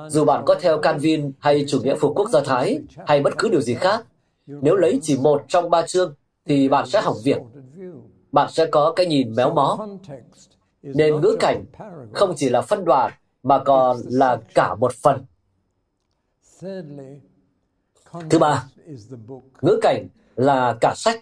Dù 0.09 0.25
bạn 0.25 0.43
có 0.47 0.55
theo 0.61 0.79
Calvin 0.79 1.33
hay 1.39 1.65
chủ 1.69 1.81
nghĩa 1.83 1.95
phục 1.95 2.13
quốc 2.17 2.31
Do 2.31 2.41
Thái 2.41 2.79
hay 3.07 3.21
bất 3.21 3.39
cứ 3.39 3.49
điều 3.49 3.61
gì 3.61 3.75
khác, 3.75 4.07
nếu 4.47 4.77
lấy 4.77 4.99
chỉ 5.03 5.19
một 5.19 5.43
trong 5.49 5.71
ba 5.71 5.87
chương 5.87 6.15
thì 6.47 6.69
bạn 6.69 6.87
sẽ 6.87 7.01
hỏng 7.01 7.17
việc. 7.25 7.39
Bạn 8.33 8.51
sẽ 8.51 8.67
có 8.67 8.93
cái 8.97 9.07
nhìn 9.07 9.35
méo 9.35 9.51
mó. 9.51 9.87
Nên 10.83 11.21
ngữ 11.21 11.37
cảnh 11.41 11.65
không 12.13 12.35
chỉ 12.37 12.49
là 12.49 12.61
phân 12.61 12.85
đoạn 12.85 13.13
mà 13.43 13.59
còn 13.65 13.97
là 14.05 14.41
cả 14.55 14.75
một 14.75 14.93
phần. 14.95 15.25
Thứ 18.31 18.39
ba, 18.41 18.65
ngữ 19.63 19.79
cảnh 19.83 20.09
là 20.37 20.77
cả 20.81 20.95
sách. 20.97 21.21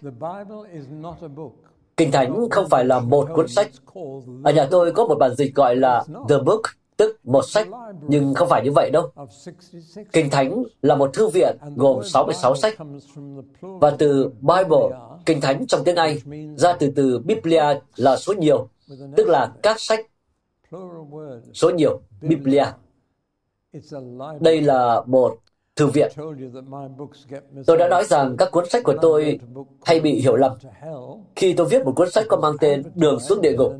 Kinh 1.97 2.11
Thánh 2.11 2.49
không 2.51 2.69
phải 2.69 2.85
là 2.85 2.99
một 2.99 3.27
cuốn 3.33 3.47
sách. 3.47 3.71
Ở 4.43 4.51
nhà 4.51 4.67
tôi 4.71 4.91
có 4.91 5.05
một 5.05 5.15
bản 5.19 5.35
dịch 5.35 5.55
gọi 5.55 5.75
là 5.75 6.03
The 6.29 6.37
Book, 6.45 6.61
tức 6.97 7.19
một 7.23 7.41
sách, 7.47 7.67
nhưng 8.07 8.33
không 8.33 8.49
phải 8.49 8.61
như 8.63 8.71
vậy 8.71 8.89
đâu. 8.93 9.11
Kinh 10.11 10.29
Thánh 10.29 10.63
là 10.81 10.95
một 10.95 11.13
thư 11.13 11.27
viện 11.27 11.57
gồm 11.75 12.03
66 12.03 12.55
sách. 12.55 12.77
Và 13.61 13.91
từ 13.97 14.29
Bible, 14.39 14.99
Kinh 15.25 15.41
Thánh 15.41 15.67
trong 15.67 15.83
tiếng 15.83 15.95
Anh, 15.95 16.17
ra 16.55 16.73
từ 16.79 16.91
từ 16.95 17.19
Biblia 17.19 17.63
là 17.95 18.17
số 18.17 18.33
nhiều, 18.33 18.69
tức 19.17 19.27
là 19.27 19.51
các 19.63 19.79
sách. 19.79 19.99
Số 21.53 21.69
nhiều, 21.69 22.01
Biblia. 22.21 22.65
Đây 24.39 24.61
là 24.61 25.01
một 25.05 25.37
thư 25.75 25.87
viện. 25.87 26.11
Tôi 27.67 27.77
đã 27.77 27.87
nói 27.87 28.03
rằng 28.03 28.35
các 28.37 28.51
cuốn 28.51 28.69
sách 28.69 28.83
của 28.83 28.95
tôi 29.01 29.39
hay 29.85 29.99
bị 29.99 30.21
hiểu 30.21 30.35
lầm. 30.35 30.51
Khi 31.35 31.53
tôi 31.53 31.67
viết 31.67 31.85
một 31.85 31.93
cuốn 31.95 32.11
sách 32.11 32.25
có 32.29 32.37
mang 32.37 32.57
tên 32.59 32.83
Đường 32.95 33.19
xuống 33.19 33.41
địa 33.41 33.53
ngục, 33.57 33.73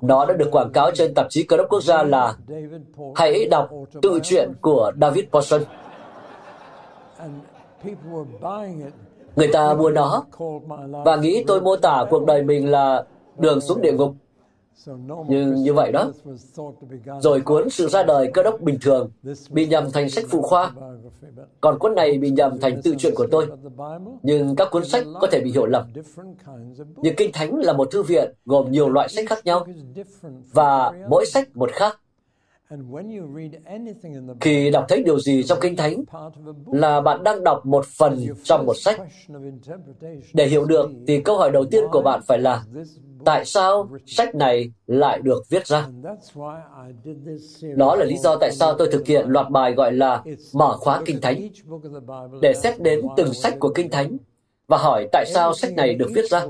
nó 0.00 0.26
đã 0.26 0.34
được 0.34 0.48
quảng 0.52 0.70
cáo 0.72 0.90
trên 0.90 1.14
tạp 1.14 1.26
chí 1.30 1.42
cơ 1.42 1.56
đốc 1.56 1.66
quốc 1.68 1.82
gia 1.82 2.02
là 2.02 2.36
Hãy 3.14 3.48
đọc 3.50 3.70
tự 4.02 4.20
truyện 4.22 4.52
của 4.60 4.92
David 5.00 5.24
Paulson. 5.32 5.62
Người 9.36 9.48
ta 9.52 9.74
mua 9.74 9.90
nó 9.90 10.24
và 11.04 11.16
nghĩ 11.16 11.44
tôi 11.46 11.60
mô 11.60 11.76
tả 11.76 12.04
cuộc 12.10 12.26
đời 12.26 12.42
mình 12.42 12.70
là 12.70 13.04
đường 13.38 13.60
xuống 13.60 13.80
địa 13.80 13.92
ngục. 13.92 14.14
Nhưng 15.28 15.54
như 15.54 15.72
vậy 15.72 15.92
đó, 15.92 16.12
rồi 17.20 17.40
cuốn 17.40 17.70
Sự 17.70 17.88
ra 17.88 18.02
đời 18.02 18.30
cơ 18.34 18.42
đốc 18.42 18.60
bình 18.60 18.78
thường 18.82 19.10
bị 19.50 19.66
nhầm 19.66 19.90
thành 19.92 20.10
sách 20.10 20.24
phụ 20.28 20.42
khoa, 20.42 20.72
còn 21.60 21.78
cuốn 21.78 21.94
này 21.94 22.18
bị 22.18 22.30
nhầm 22.30 22.60
thành 22.60 22.82
tự 22.82 22.94
truyện 22.98 23.12
của 23.16 23.26
tôi. 23.30 23.46
Nhưng 24.22 24.56
các 24.56 24.68
cuốn 24.70 24.84
sách 24.84 25.04
có 25.20 25.26
thể 25.30 25.40
bị 25.40 25.52
hiểu 25.52 25.66
lầm. 25.66 25.84
Nhưng 26.96 27.14
Kinh 27.16 27.30
Thánh 27.32 27.58
là 27.58 27.72
một 27.72 27.90
thư 27.90 28.02
viện 28.02 28.32
gồm 28.44 28.72
nhiều 28.72 28.88
loại 28.88 29.08
sách 29.08 29.24
khác 29.28 29.44
nhau, 29.44 29.66
và 30.52 30.92
mỗi 31.08 31.26
sách 31.26 31.56
một 31.56 31.70
khác. 31.72 32.00
Khi 34.40 34.70
đọc 34.70 34.84
thấy 34.88 35.02
điều 35.02 35.20
gì 35.20 35.42
trong 35.42 35.58
Kinh 35.60 35.76
Thánh 35.76 36.04
là 36.66 37.00
bạn 37.00 37.24
đang 37.24 37.44
đọc 37.44 37.66
một 37.66 37.86
phần 37.86 38.26
trong 38.44 38.66
một 38.66 38.76
sách. 38.76 39.00
Để 40.34 40.46
hiểu 40.46 40.64
được 40.64 40.90
thì 41.06 41.20
câu 41.20 41.38
hỏi 41.38 41.50
đầu 41.50 41.64
tiên 41.64 41.84
của 41.92 42.02
bạn 42.02 42.20
phải 42.26 42.38
là 42.38 42.64
tại 43.24 43.44
sao 43.44 43.88
sách 44.06 44.34
này 44.34 44.72
lại 44.86 45.20
được 45.22 45.42
viết 45.48 45.66
ra. 45.66 45.86
Đó 47.76 47.96
là 47.96 48.04
lý 48.04 48.16
do 48.16 48.36
tại 48.36 48.52
sao 48.52 48.74
tôi 48.78 48.88
thực 48.92 49.06
hiện 49.06 49.28
loạt 49.28 49.50
bài 49.50 49.72
gọi 49.72 49.92
là 49.92 50.24
mở 50.52 50.76
khóa 50.76 51.02
Kinh 51.06 51.20
Thánh, 51.20 51.48
để 52.40 52.54
xét 52.54 52.80
đến 52.80 53.00
từng 53.16 53.34
sách 53.34 53.54
của 53.58 53.72
Kinh 53.74 53.90
Thánh 53.90 54.16
và 54.68 54.76
hỏi 54.76 55.08
tại 55.12 55.24
sao 55.34 55.54
sách 55.54 55.72
này 55.74 55.94
được 55.94 56.10
viết 56.14 56.30
ra. 56.30 56.46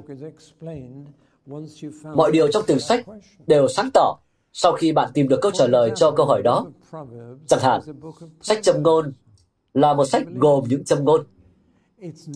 Mọi 2.14 2.32
điều 2.32 2.48
trong 2.48 2.62
từng 2.66 2.80
sách 2.80 3.06
đều 3.46 3.68
sáng 3.68 3.90
tỏ 3.94 4.18
sau 4.52 4.72
khi 4.72 4.92
bạn 4.92 5.10
tìm 5.14 5.28
được 5.28 5.40
câu 5.42 5.52
trả 5.52 5.66
lời 5.66 5.90
cho 5.94 6.10
câu 6.10 6.26
hỏi 6.26 6.42
đó. 6.42 6.66
Chẳng 7.46 7.60
hạn, 7.60 7.80
sách 8.40 8.58
châm 8.62 8.82
ngôn 8.82 9.12
là 9.74 9.94
một 9.94 10.04
sách 10.04 10.22
gồm 10.34 10.64
những 10.68 10.84
châm 10.84 11.04
ngôn. 11.04 11.24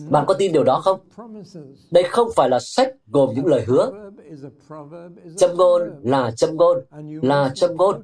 Bạn 0.09 0.25
có 0.27 0.33
tin 0.33 0.51
điều 0.51 0.63
đó 0.63 0.79
không? 0.79 0.99
Đây 1.91 2.03
không 2.03 2.27
phải 2.35 2.49
là 2.49 2.59
sách 2.59 2.93
gồm 3.07 3.33
những 3.35 3.45
lời 3.45 3.63
hứa. 3.67 3.91
Châm 5.37 5.57
ngôn 5.57 5.81
là 6.03 6.31
châm 6.31 6.55
ngôn, 6.55 6.77
là 7.21 7.51
châm 7.55 7.75
ngôn. 7.75 8.01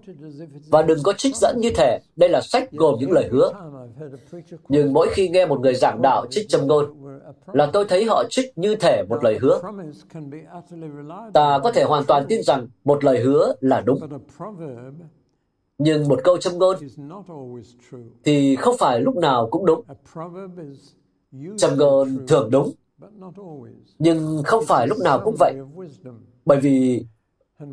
Và 0.69 0.81
đừng 0.81 0.99
có 1.03 1.13
trích 1.13 1.35
dẫn 1.35 1.59
như 1.59 1.71
thể 1.75 1.99
đây 2.15 2.29
là 2.29 2.41
sách 2.41 2.71
gồm 2.71 2.95
những 2.99 3.11
lời 3.11 3.29
hứa. 3.31 3.51
Nhưng 4.69 4.93
mỗi 4.93 5.07
khi 5.11 5.29
nghe 5.29 5.45
một 5.45 5.59
người 5.59 5.75
giảng 5.75 6.01
đạo 6.01 6.25
trích 6.29 6.49
châm 6.49 6.67
ngôn, 6.67 6.85
là 7.53 7.69
tôi 7.73 7.85
thấy 7.85 8.05
họ 8.05 8.23
trích 8.29 8.57
như 8.57 8.75
thể 8.75 9.03
một 9.09 9.23
lời 9.23 9.37
hứa. 9.41 9.61
Ta 11.33 11.59
có 11.63 11.71
thể 11.71 11.83
hoàn 11.83 12.05
toàn 12.05 12.25
tin 12.29 12.43
rằng 12.43 12.67
một 12.83 13.03
lời 13.03 13.19
hứa 13.19 13.53
là 13.59 13.81
đúng. 13.81 13.99
Nhưng 15.77 16.07
một 16.07 16.19
câu 16.23 16.37
châm 16.37 16.57
ngôn 16.57 16.77
thì 18.23 18.55
không 18.55 18.75
phải 18.79 18.99
lúc 18.99 19.15
nào 19.15 19.47
cũng 19.51 19.65
đúng. 19.65 19.83
Châm 21.57 21.77
ngôn 21.77 22.27
thường 22.27 22.49
đúng, 22.51 22.71
nhưng 23.99 24.41
không 24.45 24.65
phải 24.67 24.87
lúc 24.87 24.97
nào 25.03 25.21
cũng 25.23 25.35
vậy. 25.39 25.53
Bởi 26.45 26.59
vì 26.59 27.05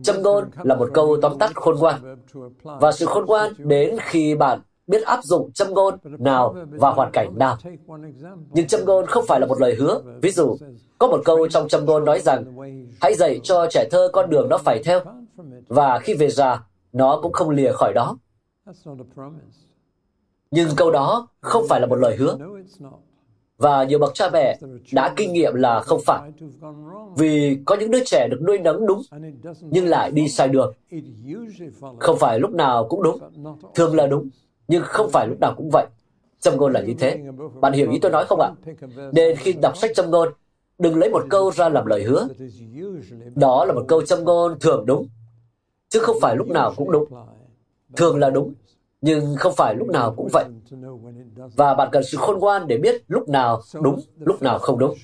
châm 0.02 0.22
ngôn 0.22 0.44
là 0.62 0.76
một 0.76 0.88
câu 0.94 1.16
tóm 1.22 1.38
tắt 1.38 1.54
khôn 1.54 1.76
ngoan. 1.78 2.16
Và 2.62 2.92
sự 2.92 3.06
khôn 3.06 3.26
ngoan 3.26 3.52
đến 3.58 3.96
khi 4.00 4.34
bạn 4.34 4.60
biết 4.86 5.02
áp 5.02 5.24
dụng 5.24 5.52
châm 5.52 5.74
ngôn 5.74 5.94
nào 6.02 6.56
vào 6.70 6.94
hoàn 6.94 7.10
cảnh 7.12 7.38
nào. 7.38 7.56
Nhưng 8.50 8.66
châm 8.66 8.84
ngôn 8.84 9.06
không 9.06 9.24
phải 9.28 9.40
là 9.40 9.46
một 9.46 9.60
lời 9.60 9.74
hứa. 9.74 10.02
Ví 10.22 10.30
dụ, 10.30 10.56
có 10.98 11.06
một 11.06 11.20
câu 11.24 11.48
trong 11.48 11.68
châm 11.68 11.84
ngôn 11.84 12.04
nói 12.04 12.20
rằng, 12.20 12.56
hãy 13.00 13.14
dạy 13.14 13.40
cho 13.42 13.66
trẻ 13.70 13.88
thơ 13.90 14.08
con 14.12 14.30
đường 14.30 14.48
nó 14.48 14.58
phải 14.58 14.82
theo, 14.84 15.00
và 15.68 15.98
khi 15.98 16.14
về 16.14 16.28
già, 16.30 16.64
nó 16.92 17.20
cũng 17.22 17.32
không 17.32 17.50
lìa 17.50 17.72
khỏi 17.72 17.92
đó. 17.94 18.18
Nhưng 20.50 20.68
câu 20.76 20.90
đó 20.90 21.28
không 21.40 21.64
phải 21.68 21.80
là 21.80 21.86
một 21.86 21.96
lời 21.96 22.16
hứa. 22.16 22.38
Và 23.62 23.84
nhiều 23.84 23.98
bậc 23.98 24.14
cha 24.14 24.30
mẹ 24.32 24.58
đã 24.92 25.14
kinh 25.16 25.32
nghiệm 25.32 25.54
là 25.54 25.80
không 25.80 26.00
phải. 26.06 26.30
Vì 27.16 27.58
có 27.64 27.76
những 27.76 27.90
đứa 27.90 28.04
trẻ 28.04 28.28
được 28.30 28.42
nuôi 28.46 28.58
nấng 28.58 28.86
đúng, 28.86 29.02
nhưng 29.60 29.86
lại 29.86 30.10
đi 30.10 30.28
sai 30.28 30.48
đường. 30.48 30.74
Không 31.98 32.18
phải 32.18 32.38
lúc 32.40 32.50
nào 32.50 32.86
cũng 32.88 33.02
đúng, 33.02 33.18
thường 33.74 33.96
là 33.96 34.06
đúng, 34.06 34.28
nhưng 34.68 34.82
không 34.84 35.10
phải 35.10 35.28
lúc 35.28 35.40
nào 35.40 35.54
cũng 35.56 35.70
vậy. 35.72 35.86
Châm 36.40 36.56
ngôn 36.56 36.72
là 36.72 36.80
như 36.80 36.94
thế. 36.98 37.18
Bạn 37.60 37.72
hiểu 37.72 37.90
ý 37.90 37.98
tôi 38.02 38.10
nói 38.10 38.24
không 38.28 38.40
ạ? 38.40 38.50
Nên 39.12 39.36
khi 39.36 39.52
đọc 39.52 39.76
sách 39.76 39.90
châm 39.94 40.10
ngôn, 40.10 40.28
đừng 40.78 40.98
lấy 40.98 41.10
một 41.10 41.22
câu 41.30 41.50
ra 41.50 41.68
làm 41.68 41.86
lời 41.86 42.02
hứa. 42.02 42.28
Đó 43.34 43.64
là 43.64 43.72
một 43.72 43.84
câu 43.88 44.02
châm 44.02 44.24
ngôn 44.24 44.58
thường 44.60 44.86
đúng, 44.86 45.08
chứ 45.88 46.00
không 46.00 46.16
phải 46.20 46.36
lúc 46.36 46.48
nào 46.48 46.72
cũng 46.76 46.92
đúng. 46.92 47.04
Thường 47.96 48.18
là 48.18 48.30
đúng, 48.30 48.54
nhưng 49.02 49.36
không 49.36 49.54
phải 49.56 49.74
lúc 49.74 49.88
nào 49.88 50.14
cũng 50.16 50.28
vậy. 50.32 50.44
Và 51.56 51.74
bạn 51.74 51.88
cần 51.92 52.02
sự 52.04 52.18
khôn 52.18 52.38
ngoan 52.38 52.66
để 52.66 52.78
biết 52.78 53.02
lúc 53.08 53.28
nào 53.28 53.60
đúng, 53.82 54.00
lúc 54.18 54.42
nào 54.42 54.58
không 54.58 54.78
đúng. 54.78 54.94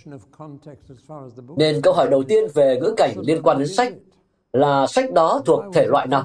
Nên 1.57 1.83
câu 1.83 1.95
hỏi 1.95 2.09
đầu 2.11 2.23
tiên 2.23 2.45
về 2.55 2.78
ngữ 2.81 2.95
cảnh 2.97 3.14
liên 3.21 3.43
quan 3.43 3.59
đến 3.59 3.69
sách 3.69 3.93
là 4.52 4.87
sách 4.87 5.12
đó 5.12 5.43
thuộc 5.47 5.64
thể 5.75 5.87
loại 5.87 6.07
nào? 6.07 6.25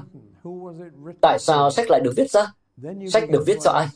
Tại 1.20 1.38
sao 1.38 1.70
sách 1.70 1.86
lại 1.90 2.00
được 2.00 2.12
viết 2.16 2.30
ra? 2.30 2.52
Sách 3.08 3.30
được 3.30 3.42
viết 3.46 3.58
cho 3.62 3.70
ai? 3.70 3.88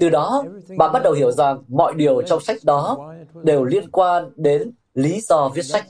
Từ 0.00 0.08
đó, 0.08 0.44
bạn 0.76 0.92
bắt 0.92 1.02
đầu 1.02 1.12
hiểu 1.12 1.32
rằng 1.32 1.62
mọi 1.68 1.94
điều 1.94 2.22
trong 2.22 2.40
sách 2.40 2.56
đó 2.64 3.12
đều 3.42 3.64
liên 3.64 3.90
quan 3.90 4.30
đến 4.36 4.70
lý 4.94 5.20
do 5.20 5.48
viết 5.48 5.62
sách. 5.62 5.86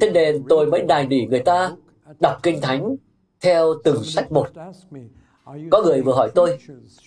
Thế 0.00 0.10
nên 0.10 0.44
tôi 0.48 0.66
mới 0.66 0.82
đài 0.82 1.06
nỉ 1.06 1.26
người 1.26 1.40
ta 1.40 1.72
đọc 2.20 2.42
Kinh 2.42 2.60
Thánh 2.60 2.96
theo 3.40 3.74
từng 3.84 4.04
sách 4.04 4.32
một. 4.32 4.48
Có 5.70 5.82
người 5.82 6.02
vừa 6.02 6.12
hỏi 6.12 6.30
tôi, 6.34 6.58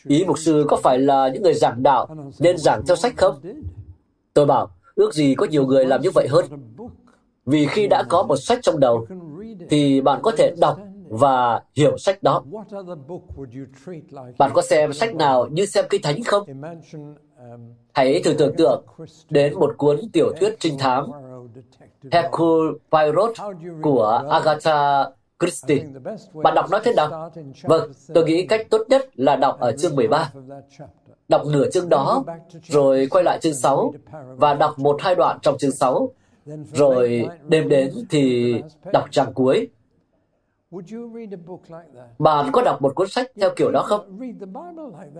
ý 0.07 0.25
mục 0.25 0.39
sư 0.39 0.65
có 0.67 0.77
phải 0.77 0.99
là 0.99 1.29
những 1.29 1.43
người 1.43 1.53
giảng 1.53 1.83
đạo 1.83 2.07
nên 2.39 2.57
giảng 2.57 2.81
theo 2.87 2.95
sách 2.95 3.13
không? 3.17 3.35
Tôi 4.33 4.45
bảo, 4.45 4.69
ước 4.95 5.13
gì 5.13 5.35
có 5.35 5.45
nhiều 5.45 5.65
người 5.65 5.85
làm 5.85 6.01
như 6.01 6.09
vậy 6.15 6.27
hơn. 6.29 6.45
Vì 7.45 7.65
khi 7.65 7.87
đã 7.87 8.03
có 8.09 8.23
một 8.23 8.35
sách 8.35 8.59
trong 8.61 8.79
đầu, 8.79 9.07
thì 9.69 10.01
bạn 10.01 10.19
có 10.23 10.31
thể 10.37 10.55
đọc 10.57 10.79
và 11.09 11.61
hiểu 11.75 11.97
sách 11.97 12.23
đó. 12.23 12.43
Bạn 14.37 14.51
có 14.53 14.61
xem 14.61 14.93
sách 14.93 15.15
nào 15.15 15.47
như 15.51 15.65
xem 15.65 15.85
kinh 15.89 16.01
thánh 16.01 16.23
không? 16.23 16.43
Hãy 17.93 18.21
thử 18.23 18.33
tưởng 18.33 18.55
tượng 18.57 18.83
đến 19.29 19.53
một 19.59 19.73
cuốn 19.77 19.99
tiểu 20.13 20.31
thuyết 20.39 20.55
trinh 20.59 20.77
thám 20.77 21.05
Hercule 22.11 22.71
Poirot 22.91 23.31
của 23.81 24.23
Agatha 24.29 25.05
Christie. 25.39 25.85
Bạn 26.33 26.55
đọc 26.55 26.65
nó 26.71 26.79
thế 26.83 26.93
nào? 26.93 27.31
Vâng, 27.63 27.91
tôi 28.13 28.23
nghĩ 28.23 28.45
cách 28.47 28.67
tốt 28.69 28.81
nhất 28.89 29.09
là 29.15 29.35
đọc 29.35 29.59
ở 29.59 29.71
chương 29.77 29.95
13. 29.95 30.31
Đọc 31.29 31.41
nửa 31.45 31.69
chương 31.69 31.89
đó, 31.89 32.23
rồi 32.63 33.07
quay 33.09 33.23
lại 33.23 33.39
chương 33.41 33.53
6 33.53 33.93
và 34.27 34.53
đọc 34.53 34.79
một 34.79 35.01
hai 35.01 35.15
đoạn 35.15 35.39
trong 35.41 35.57
chương 35.57 35.71
6. 35.71 36.09
Rồi 36.73 37.27
đêm 37.47 37.69
đến 37.69 37.93
thì 38.09 38.55
đọc 38.93 39.05
trang 39.11 39.33
cuối. 39.33 39.67
Bạn 42.19 42.49
có 42.51 42.61
đọc 42.61 42.81
một 42.81 42.95
cuốn 42.95 43.07
sách 43.07 43.31
theo 43.41 43.49
kiểu 43.55 43.71
đó 43.71 43.81
không? 43.81 44.19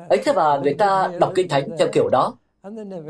Ấy 0.10 0.22
thế 0.26 0.34
mà 0.34 0.60
người 0.64 0.74
ta 0.74 1.12
đọc 1.20 1.32
kinh 1.36 1.48
thánh 1.48 1.70
theo 1.80 1.88
kiểu 1.94 2.10
đó. 2.12 2.34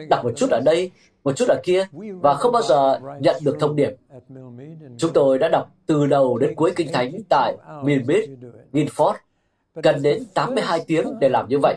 Đọc 0.10 0.24
một 0.24 0.32
chút 0.36 0.50
ở 0.50 0.60
đây, 0.60 0.92
một 1.24 1.36
chút 1.36 1.46
ở 1.48 1.60
kia, 1.64 1.88
và 2.22 2.34
không 2.34 2.52
bao 2.52 2.62
giờ 2.62 3.00
nhận 3.20 3.36
được 3.44 3.58
thông 3.60 3.76
điệp. 3.76 3.96
Chúng 4.98 5.14
tôi 5.14 5.40
đã 5.40 5.50
đọc 5.50 5.70
từ 5.86 6.06
đầu 6.06 6.38
đến 6.38 6.56
cuối 6.56 6.72
kinh 6.76 6.92
thánh 6.94 7.12
tại 7.30 7.58
Milmid, 7.84 8.30
Guilford, 8.74 9.14
cần 9.84 10.02
đến 10.02 10.24
82 10.34 10.84
tiếng 10.88 11.20
để 11.20 11.30
làm 11.30 11.50
như 11.50 11.60
vậy. 11.60 11.76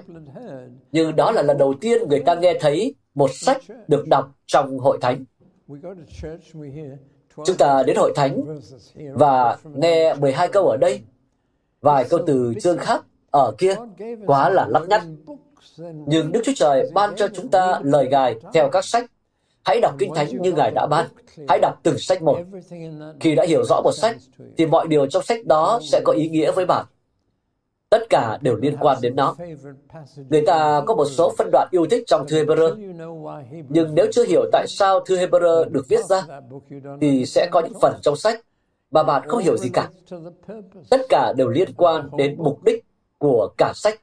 Nhưng 0.92 1.16
đó 1.16 1.32
là 1.32 1.42
lần 1.42 1.58
đầu 1.58 1.74
tiên 1.80 2.08
người 2.08 2.20
ta 2.20 2.34
nghe 2.34 2.58
thấy 2.60 2.94
một 3.14 3.30
sách 3.34 3.60
được 3.88 4.08
đọc 4.08 4.32
trong 4.46 4.78
hội 4.78 4.98
thánh. 5.00 5.24
Chúng 7.44 7.56
ta 7.58 7.82
đến 7.82 7.96
hội 7.96 8.12
thánh 8.16 8.58
và 9.14 9.58
nghe 9.64 10.14
12 10.14 10.48
câu 10.48 10.68
ở 10.68 10.76
đây, 10.76 11.00
vài 11.80 12.06
câu 12.10 12.20
từ 12.26 12.54
chương 12.62 12.78
khác 12.78 13.04
ở 13.30 13.52
kia, 13.58 13.74
quá 14.26 14.48
là 14.48 14.66
lắc 14.68 14.88
nhắc. 14.88 15.02
Nhưng 16.06 16.32
Đức 16.32 16.40
Chúa 16.44 16.52
Trời 16.56 16.90
ban 16.94 17.16
cho 17.16 17.28
chúng 17.28 17.48
ta 17.48 17.80
lời 17.82 18.08
Ngài 18.10 18.36
theo 18.52 18.68
các 18.70 18.84
sách. 18.84 19.10
Hãy 19.64 19.80
đọc 19.80 19.94
Kinh 19.98 20.14
Thánh 20.14 20.42
như 20.42 20.52
Ngài 20.52 20.70
đã 20.70 20.86
ban. 20.86 21.06
Hãy 21.48 21.58
đọc 21.62 21.80
từng 21.82 21.98
sách 21.98 22.22
một. 22.22 22.38
Khi 23.20 23.34
đã 23.34 23.44
hiểu 23.44 23.64
rõ 23.64 23.80
một 23.84 23.92
sách, 23.92 24.16
thì 24.56 24.66
mọi 24.66 24.88
điều 24.88 25.06
trong 25.06 25.22
sách 25.22 25.46
đó 25.46 25.80
sẽ 25.82 26.00
có 26.04 26.12
ý 26.12 26.28
nghĩa 26.28 26.52
với 26.52 26.66
bạn. 26.66 26.86
Tất 27.90 28.02
cả 28.10 28.38
đều 28.42 28.56
liên 28.56 28.76
quan 28.80 28.98
đến 29.00 29.16
nó. 29.16 29.36
Người 30.30 30.42
ta 30.46 30.82
có 30.86 30.94
một 30.94 31.04
số 31.04 31.34
phân 31.38 31.50
đoạn 31.52 31.68
yêu 31.70 31.86
thích 31.90 32.04
trong 32.06 32.26
thư 32.28 32.44
Hebrew, 32.44 32.76
nhưng 33.68 33.94
nếu 33.94 34.06
chưa 34.12 34.24
hiểu 34.24 34.44
tại 34.52 34.66
sao 34.68 35.00
thư 35.00 35.16
Hebrew 35.16 35.68
được 35.68 35.88
viết 35.88 36.04
ra, 36.04 36.22
thì 37.00 37.26
sẽ 37.26 37.48
có 37.50 37.60
những 37.60 37.80
phần 37.80 37.98
trong 38.02 38.16
sách 38.16 38.40
mà 38.90 39.02
bạn 39.02 39.28
không 39.28 39.42
hiểu 39.42 39.56
gì 39.56 39.68
cả. 39.72 39.88
Tất 40.90 41.00
cả 41.08 41.32
đều 41.36 41.48
liên 41.48 41.68
quan 41.76 42.08
đến 42.16 42.36
mục 42.38 42.64
đích 42.64 42.84
của 43.18 43.48
cả 43.58 43.72
sách. 43.74 44.00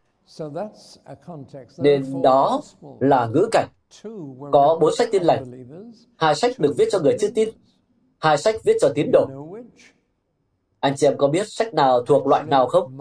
Nên 1.77 2.21
đó 2.21 2.61
là 2.99 3.27
ngữ 3.27 3.49
cảnh. 3.51 3.67
Có 4.51 4.77
bốn 4.81 4.95
sách 4.95 5.09
tin 5.11 5.23
lành, 5.23 5.43
hai 6.17 6.35
sách 6.35 6.59
được 6.59 6.73
viết 6.77 6.87
cho 6.91 6.99
người 6.99 7.17
chưa 7.19 7.29
tin, 7.35 7.49
hai 8.19 8.37
sách 8.37 8.55
viết 8.63 8.77
cho 8.81 8.89
tín 8.95 9.09
đồ. 9.13 9.27
Anh 10.79 10.93
chị 10.97 11.07
em 11.07 11.17
có 11.17 11.27
biết 11.27 11.47
sách 11.47 11.73
nào 11.73 12.05
thuộc 12.05 12.27
loại 12.27 12.43
nào 12.43 12.67
không? 12.67 12.97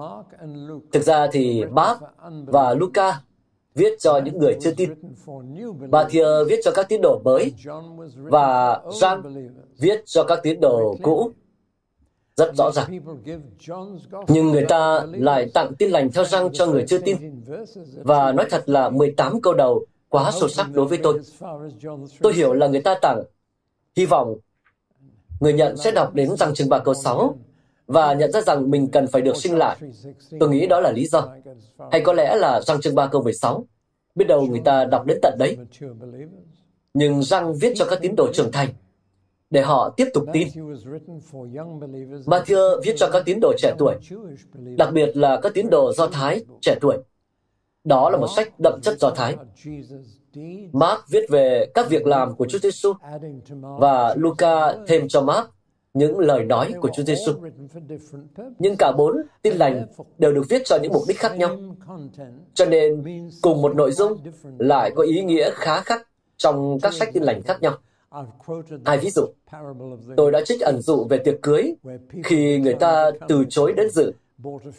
Thực 0.93 1.03
ra 1.03 1.27
thì 1.33 1.64
Mark 1.64 2.01
và 2.47 2.75
Luca 2.75 3.21
viết 3.75 4.01
cho 4.01 4.21
những 4.25 4.38
người 4.38 4.57
chưa 4.61 4.73
tin. 4.77 4.95
Matthew 5.81 6.45
viết 6.45 6.61
cho 6.64 6.71
các 6.75 6.88
tín 6.88 7.01
đồ 7.03 7.21
mới 7.25 7.53
và 8.14 8.81
Jean 8.85 9.49
viết 9.79 10.03
cho 10.07 10.25
các 10.25 10.41
tín 10.43 10.61
đồ 10.61 10.97
cũ. 11.03 11.31
Rất 12.38 12.55
rõ 12.55 12.70
ràng. 12.72 13.01
Nhưng 14.29 14.48
người 14.48 14.64
ta 14.68 15.07
lại 15.12 15.51
tặng 15.55 15.74
tin 15.79 15.90
lành 15.90 16.12
theo 16.12 16.24
răng 16.24 16.53
cho 16.53 16.66
người 16.66 16.85
chưa 16.88 16.98
tin. 16.98 17.16
Và 18.03 18.33
nói 18.33 18.46
thật 18.51 18.62
là 18.66 18.90
18 18.90 19.40
câu 19.40 19.55
đầu 19.55 19.85
quá 20.09 20.31
sâu 20.40 20.48
sắc 20.48 20.66
đối 20.72 20.87
với 20.87 20.98
tôi. 21.03 21.20
Tôi 22.20 22.35
hiểu 22.35 22.53
là 22.53 22.66
người 22.66 22.81
ta 22.81 22.94
tặng 23.03 23.22
hy 23.96 24.07
vọng 24.07 24.38
người 25.40 25.53
nhận 25.53 25.77
sẽ 25.77 25.90
đọc 25.90 26.14
đến 26.14 26.37
răng 26.37 26.55
chừng 26.55 26.68
ba 26.68 26.79
câu 26.79 26.94
6 26.94 27.38
và 27.87 28.14
nhận 28.14 28.33
ra 28.33 28.40
rằng 28.40 28.70
mình 28.70 28.88
cần 28.90 29.07
phải 29.07 29.22
được 29.22 29.37
sinh 29.37 29.57
lại. 29.57 29.77
Tôi 30.40 30.48
nghĩ 30.48 30.66
đó 30.66 30.81
là 30.81 30.92
lý 30.92 31.07
do. 31.07 31.29
Hay 31.92 32.01
có 32.01 32.12
lẽ 32.12 32.37
là 32.37 32.61
răng 32.61 32.81
chương 32.81 32.94
3 32.94 33.07
câu 33.07 33.22
16. 33.22 33.66
Biết 34.14 34.24
đâu 34.24 34.42
người 34.42 34.62
ta 34.64 34.85
đọc 34.85 35.07
đến 35.07 35.18
tận 35.22 35.37
đấy. 35.38 35.57
Nhưng 36.94 37.22
răng 37.22 37.55
viết 37.55 37.72
cho 37.77 37.85
các 37.85 37.98
tín 38.03 38.16
đồ 38.16 38.33
trưởng 38.33 38.53
thành 38.53 38.68
để 39.50 39.62
họ 39.62 39.94
tiếp 39.96 40.08
tục 40.14 40.24
tin. 40.32 40.48
Matthew 42.26 42.80
viết 42.84 42.94
cho 42.96 43.08
các 43.12 43.22
tín 43.26 43.38
đồ 43.40 43.52
trẻ 43.58 43.74
tuổi, 43.78 43.94
đặc 44.54 44.88
biệt 44.92 45.16
là 45.16 45.40
các 45.42 45.54
tín 45.54 45.70
đồ 45.70 45.92
Do 45.92 46.06
Thái 46.06 46.44
trẻ 46.61 46.78
tuổi. 46.80 46.98
Đó 47.84 48.11
là 48.11 48.18
một 48.18 48.28
sách 48.37 48.61
đậm 48.61 48.80
chất 48.82 48.98
Do 48.98 49.11
Thái. 49.11 49.37
Mark 50.72 51.00
viết 51.08 51.26
về 51.30 51.66
các 51.74 51.90
việc 51.90 52.06
làm 52.06 52.34
của 52.34 52.46
Chúa 52.48 52.58
Giêsu 52.58 52.92
và 53.61 54.14
Luca 54.18 54.74
thêm 54.87 55.08
cho 55.08 55.22
Mark 55.22 55.50
những 55.94 56.18
lời 56.18 56.44
nói 56.44 56.74
của 56.80 56.90
Chúa 56.94 57.02
Giêsu. 57.02 57.32
Nhưng 58.58 58.76
cả 58.76 58.92
bốn 58.92 59.16
tin 59.42 59.54
lành 59.54 59.87
đều 60.18 60.32
được 60.32 60.42
viết 60.48 60.62
cho 60.64 60.78
những 60.82 60.92
mục 60.92 61.02
đích 61.08 61.18
khác 61.18 61.37
nhau. 61.37 61.56
Cho 62.54 62.64
nên, 62.64 63.04
cùng 63.42 63.62
một 63.62 63.76
nội 63.76 63.92
dung 63.92 64.18
lại 64.58 64.90
có 64.96 65.02
ý 65.02 65.22
nghĩa 65.22 65.50
khá 65.54 65.80
khác 65.80 66.08
trong 66.37 66.78
các 66.82 66.92
sách 66.94 67.08
tin 67.12 67.22
lành 67.22 67.42
khác 67.42 67.62
nhau. 67.62 67.74
Hai 68.85 68.99
ví 68.99 69.11
dụ, 69.11 69.27
tôi 70.16 70.31
đã 70.31 70.40
trích 70.44 70.61
ẩn 70.61 70.81
dụ 70.81 71.07
về 71.11 71.18
tiệc 71.18 71.42
cưới 71.42 71.75
khi 72.25 72.59
người 72.59 72.75
ta 72.75 73.11
từ 73.29 73.44
chối 73.49 73.73
đến 73.77 73.90
dự 73.90 74.12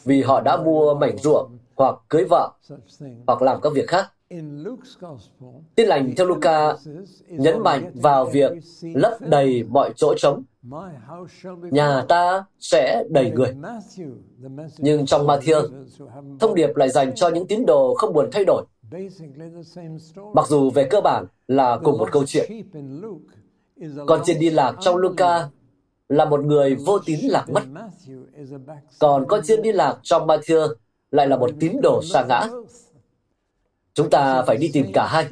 vì 0.04 0.22
họ 0.22 0.42
đã 0.42 0.58
mua 0.58 0.94
mảnh 0.96 1.18
ruộng 1.18 1.58
hoặc 1.76 1.96
cưới 2.10 2.24
vợ 2.30 2.52
hoặc 3.28 3.42
làm 3.42 3.62
các 3.62 3.74
việc 3.74 3.88
khác. 3.88 4.12
Tin 5.76 5.88
lành 5.88 6.13
theo 6.18 6.26
Luca 6.26 6.74
nhấn 7.30 7.60
mạnh 7.60 7.92
vào 7.96 8.26
việc 8.26 8.52
lấp 8.82 9.18
đầy 9.22 9.63
mọi 9.63 9.94
chỗ 9.96 10.13
trống. 10.18 10.44
Nhà 11.62 12.06
ta 12.10 12.46
sẽ 12.60 13.04
đầy 13.10 13.32
người. 13.32 13.56
Nhưng 14.78 15.06
trong 15.06 15.28
Matthew, 15.28 15.86
thông 16.39 16.56
điệp 16.56 16.76
lại 16.76 16.89
dành 16.89 17.15
cho 17.15 17.30
những 17.30 17.48
tín 17.48 17.65
đồ 17.65 17.94
không 17.94 18.13
buồn 18.13 18.30
thay 18.32 18.46
đổi. 18.46 18.65
Mặc 20.34 20.47
dù 20.47 20.69
về 20.69 20.88
cơ 20.89 21.02
bản 21.02 21.25
là 21.47 21.80
cùng 21.84 21.97
một 21.97 22.10
câu 22.12 22.23
chuyện. 22.28 22.52
Còn 24.08 24.21
trên 24.25 24.39
đi 24.39 24.49
lạc 24.49 24.75
trong 24.82 24.97
Luca 24.97 25.49
là 26.10 26.25
một 26.25 26.45
người 26.45 26.75
vô 26.75 26.99
tín 26.99 27.19
lạc 27.23 27.45
mất. 27.49 27.63
Còn 28.99 29.25
con 29.28 29.41
chiên 29.43 29.62
đi 29.62 29.71
lạc 29.71 29.99
trong 30.04 30.28
Matthew 30.28 30.75
lại 31.12 31.28
là 31.28 31.38
một 31.38 31.49
tín 31.60 31.71
đồ 31.82 32.02
sa 32.04 32.25
ngã. 32.30 32.47
Chúng 33.93 34.10
ta 34.10 34.43
phải 34.47 34.58
đi 34.58 34.69
tìm 34.73 34.86
cả 34.93 35.08
hai. 35.08 35.28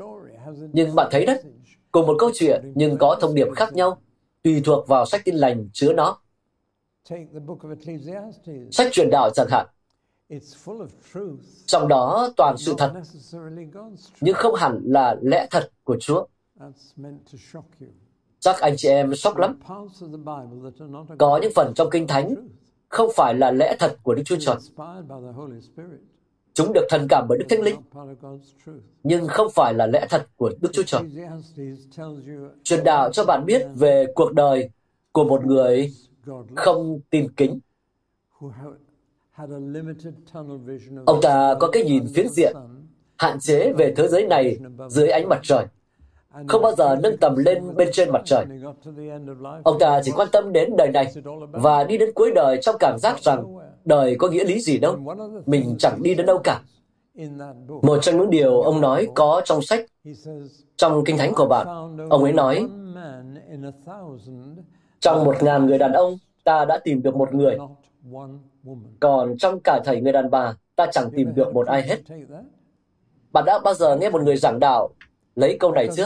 Nhưng 0.74 0.96
bạn 0.96 1.08
thấy 1.12 1.26
đấy, 1.26 1.44
cùng 1.92 2.08
một 2.08 2.16
câu 2.20 2.32
chuyện 2.34 2.72
nhưng 2.76 2.98
có 2.98 3.18
thông 3.22 3.36
điệp 3.36 3.48
khác 3.56 3.74
nhau, 3.74 4.02
tùy 4.44 4.62
thuộc 4.66 4.88
vào 4.88 5.06
sách 5.06 5.22
tin 5.26 5.36
lành 5.36 5.70
chứa 5.74 5.94
nó. 5.94 6.18
Sách 8.72 8.88
truyền 8.92 9.10
đạo 9.12 9.30
chẳng 9.36 9.48
hạn. 9.50 9.68
Trong 11.66 11.88
đó 11.88 12.30
toàn 12.38 12.58
sự 12.58 12.74
thật, 12.78 12.94
nhưng 14.22 14.36
không 14.36 14.56
hẳn 14.56 14.82
là 14.86 15.16
lẽ 15.22 15.48
thật 15.52 15.72
của 15.84 15.98
Chúa. 16.00 16.26
Chắc 18.40 18.60
anh 18.60 18.74
chị 18.78 18.90
em 18.90 19.16
sốc 19.16 19.38
lắm. 19.38 19.60
Có 21.18 21.40
những 21.42 21.52
phần 21.56 21.74
trong 21.76 21.90
Kinh 21.92 22.08
Thánh 22.08 22.36
không 22.90 23.12
phải 23.16 23.34
là 23.34 23.52
lẽ 23.52 23.76
thật 23.80 23.98
của 24.04 24.16
Đức 24.16 24.24
Chúa 24.26 24.36
Trời. 24.40 24.56
Chúng 26.54 26.74
được 26.74 26.86
thần 26.90 27.08
cảm 27.10 27.26
bởi 27.30 27.38
Đức 27.38 27.46
Thánh 27.50 27.62
Linh, 27.62 27.76
nhưng 29.04 29.28
không 29.28 29.48
phải 29.56 29.74
là 29.74 29.88
lẽ 29.88 30.08
thật 30.10 30.28
của 30.36 30.52
Đức 30.62 30.70
Chúa 30.74 30.84
Trời. 30.84 31.02
Truyền 32.64 32.84
đạo 32.84 33.12
cho 33.12 33.26
bạn 33.26 33.44
biết 33.46 33.68
về 33.76 34.06
cuộc 34.16 34.34
đời 34.34 34.70
của 35.12 35.24
một 35.24 35.46
người 35.46 35.94
không 36.56 37.00
tin 37.10 37.34
kính. 37.34 37.60
Ông 41.06 41.20
ta 41.22 41.56
có 41.60 41.70
cái 41.72 41.84
nhìn 41.84 42.06
phiến 42.16 42.28
diện, 42.30 42.56
hạn 43.18 43.40
chế 43.40 43.74
về 43.74 43.94
thế 43.98 44.08
giới 44.08 44.28
này 44.28 44.58
dưới 44.90 45.10
ánh 45.10 45.30
mặt 45.30 45.40
trời. 45.44 45.66
Không 46.48 46.62
bao 46.62 46.76
giờ 46.76 46.96
nâng 47.04 47.18
tầm 47.18 47.36
lên 47.38 47.76
bên 47.76 47.90
trên 47.94 48.10
mặt 48.12 48.22
trời. 48.26 48.46
Ông 49.64 49.80
ta 49.80 50.02
chỉ 50.04 50.12
quan 50.16 50.28
tâm 50.32 50.54
đến 50.54 50.78
đời 50.78 50.90
này 50.92 51.14
và 51.52 51.84
đi 51.84 51.98
đến 51.98 52.10
cuối 52.16 52.32
đời 52.36 52.60
trong 52.62 52.76
cảm 52.80 52.98
giác 53.00 53.20
rằng 53.24 53.56
đời 53.86 54.16
có 54.20 54.30
nghĩa 54.30 54.44
lý 54.44 54.60
gì 54.60 54.78
đâu, 54.78 54.98
mình 55.46 55.76
chẳng 55.80 56.04
đi 56.04 56.16
đến 56.16 56.26
đâu 56.26 56.40
cả. 56.44 56.62
Một 57.82 57.98
trong 58.02 58.18
những 58.18 58.30
điều 58.30 58.62
ông 58.62 58.82
nói 58.82 59.08
có 59.16 59.42
trong 59.46 59.62
sách, 59.62 59.86
trong 60.78 61.04
kinh 61.06 61.18
thánh 61.18 61.34
của 61.34 61.46
bạn, 61.46 61.68
ông 62.10 62.24
ấy 62.24 62.34
nói, 62.34 62.68
trong 65.00 65.24
một 65.24 65.36
ngàn 65.44 65.66
người 65.66 65.78
đàn 65.78 65.94
ông, 65.94 66.18
ta 66.44 66.66
đã 66.66 66.80
tìm 66.84 67.02
được 67.02 67.16
một 67.16 67.34
người, 67.34 67.58
còn 69.00 69.38
trong 69.38 69.60
cả 69.60 69.82
thầy 69.86 70.02
người 70.02 70.14
đàn 70.14 70.30
bà, 70.30 70.54
ta 70.76 70.86
chẳng 70.92 71.12
tìm 71.16 71.36
được 71.36 71.54
một 71.54 71.68
ai 71.68 71.82
hết. 71.82 71.98
Bạn 73.32 73.46
đã 73.46 73.60
bao 73.60 73.74
giờ 73.74 73.98
nghe 73.98 74.10
một 74.10 74.22
người 74.22 74.38
giảng 74.38 74.60
đạo 74.60 74.90
lấy 75.36 75.58
câu 75.60 75.72
này 75.72 75.90
chứ? 75.96 76.06